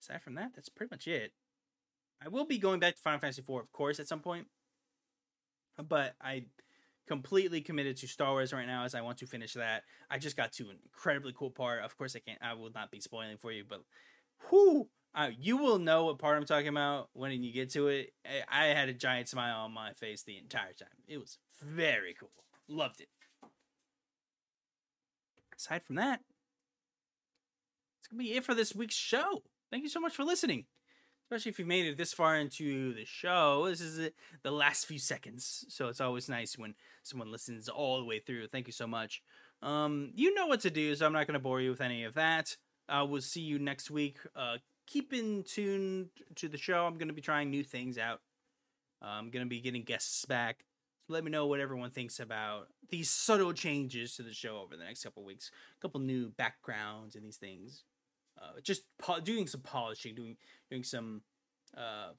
Aside 0.00 0.22
from 0.22 0.34
that, 0.34 0.52
that's 0.54 0.68
pretty 0.68 0.90
much 0.92 1.08
it. 1.08 1.32
I 2.24 2.28
will 2.28 2.44
be 2.44 2.58
going 2.58 2.80
back 2.80 2.96
to 2.96 3.00
Final 3.00 3.20
Fantasy 3.20 3.42
IV, 3.42 3.56
of 3.56 3.72
course, 3.72 4.00
at 4.00 4.08
some 4.08 4.20
point. 4.20 4.46
But 5.88 6.14
I 6.20 6.44
completely 7.06 7.60
committed 7.60 7.96
to 7.98 8.08
Star 8.08 8.32
Wars 8.32 8.52
right 8.52 8.66
now 8.66 8.84
as 8.84 8.94
I 8.94 9.00
want 9.00 9.18
to 9.18 9.26
finish 9.26 9.54
that. 9.54 9.84
I 10.10 10.18
just 10.18 10.36
got 10.36 10.52
to 10.54 10.64
an 10.64 10.78
incredibly 10.84 11.32
cool 11.32 11.50
part. 11.50 11.84
Of 11.84 11.96
course, 11.96 12.16
I 12.16 12.18
can't. 12.18 12.38
I 12.42 12.54
will 12.54 12.70
not 12.74 12.90
be 12.90 13.00
spoiling 13.00 13.36
for 13.38 13.52
you, 13.52 13.64
but 13.68 13.82
whoo, 14.50 14.88
uh, 15.14 15.30
you 15.38 15.56
will 15.56 15.78
know 15.78 16.04
what 16.04 16.18
part 16.18 16.36
I'm 16.36 16.44
talking 16.44 16.68
about 16.68 17.10
when 17.12 17.42
you 17.42 17.52
get 17.52 17.70
to 17.70 17.88
it. 17.88 18.12
I, 18.50 18.66
I 18.66 18.74
had 18.74 18.88
a 18.88 18.92
giant 18.92 19.28
smile 19.28 19.60
on 19.60 19.72
my 19.72 19.92
face 19.92 20.22
the 20.22 20.36
entire 20.36 20.72
time. 20.72 20.88
It 21.06 21.18
was 21.18 21.38
very 21.62 22.14
cool. 22.18 22.30
Loved 22.68 23.00
it. 23.00 23.08
Aside 25.56 25.82
from 25.82 25.96
that, 25.96 26.20
it's 28.00 28.08
gonna 28.08 28.22
be 28.22 28.34
it 28.34 28.44
for 28.44 28.54
this 28.54 28.74
week's 28.74 28.94
show. 28.94 29.42
Thank 29.70 29.82
you 29.82 29.88
so 29.88 30.00
much 30.00 30.14
for 30.14 30.24
listening 30.24 30.66
especially 31.28 31.50
if 31.50 31.58
you've 31.58 31.68
made 31.68 31.86
it 31.86 31.96
this 31.96 32.12
far 32.12 32.36
into 32.36 32.94
the 32.94 33.04
show. 33.04 33.66
This 33.68 33.80
is 33.80 34.10
the 34.42 34.50
last 34.50 34.86
few 34.86 34.98
seconds, 34.98 35.64
so 35.68 35.88
it's 35.88 36.00
always 36.00 36.28
nice 36.28 36.56
when 36.56 36.74
someone 37.02 37.30
listens 37.30 37.68
all 37.68 37.98
the 37.98 38.04
way 38.04 38.18
through. 38.18 38.48
Thank 38.48 38.66
you 38.66 38.72
so 38.72 38.86
much. 38.86 39.22
Um, 39.62 40.12
you 40.14 40.34
know 40.34 40.46
what 40.46 40.60
to 40.60 40.70
do, 40.70 40.94
so 40.94 41.06
I'm 41.06 41.12
not 41.12 41.26
going 41.26 41.34
to 41.34 41.40
bore 41.40 41.60
you 41.60 41.70
with 41.70 41.80
any 41.80 42.04
of 42.04 42.14
that. 42.14 42.56
Uh, 42.88 43.06
we'll 43.08 43.20
see 43.20 43.40
you 43.40 43.58
next 43.58 43.90
week. 43.90 44.18
Uh, 44.34 44.58
keep 44.86 45.12
in 45.12 45.42
tune 45.42 46.10
to 46.36 46.48
the 46.48 46.56
show. 46.58 46.86
I'm 46.86 46.96
going 46.98 47.08
to 47.08 47.14
be 47.14 47.20
trying 47.20 47.50
new 47.50 47.64
things 47.64 47.98
out 47.98 48.20
I'm 49.02 49.30
gonna 49.30 49.46
be 49.46 49.60
getting 49.60 49.82
guests 49.82 50.24
back. 50.24 50.64
Let 51.08 51.24
me 51.24 51.30
know 51.30 51.46
what 51.46 51.60
everyone 51.60 51.90
thinks 51.90 52.20
about 52.20 52.68
these 52.90 53.10
subtle 53.10 53.52
changes 53.52 54.14
to 54.16 54.22
the 54.22 54.34
show 54.34 54.58
over 54.58 54.76
the 54.76 54.84
next 54.84 55.04
couple 55.04 55.24
weeks. 55.24 55.50
A 55.78 55.80
couple 55.80 56.00
new 56.00 56.30
backgrounds 56.30 57.14
and 57.14 57.24
these 57.24 57.36
things. 57.36 57.84
Uh, 58.40 58.60
just 58.62 58.82
po- 58.98 59.20
doing 59.20 59.46
some 59.46 59.60
polishing, 59.60 60.14
doing 60.14 60.36
doing 60.70 60.84
some 60.84 61.22
uh, 61.76 62.10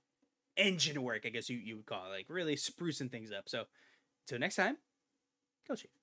engine 0.57 1.01
work, 1.01 1.23
I 1.25 1.29
guess 1.29 1.49
you, 1.49 1.57
you 1.57 1.77
would 1.77 1.85
call 1.85 2.07
it, 2.07 2.09
like 2.09 2.25
really 2.29 2.55
sprucing 2.55 3.11
things 3.11 3.31
up. 3.31 3.47
So, 3.47 3.65
until 4.25 4.39
next 4.39 4.55
time, 4.55 4.77
go 5.67 5.75
Chief. 5.75 5.98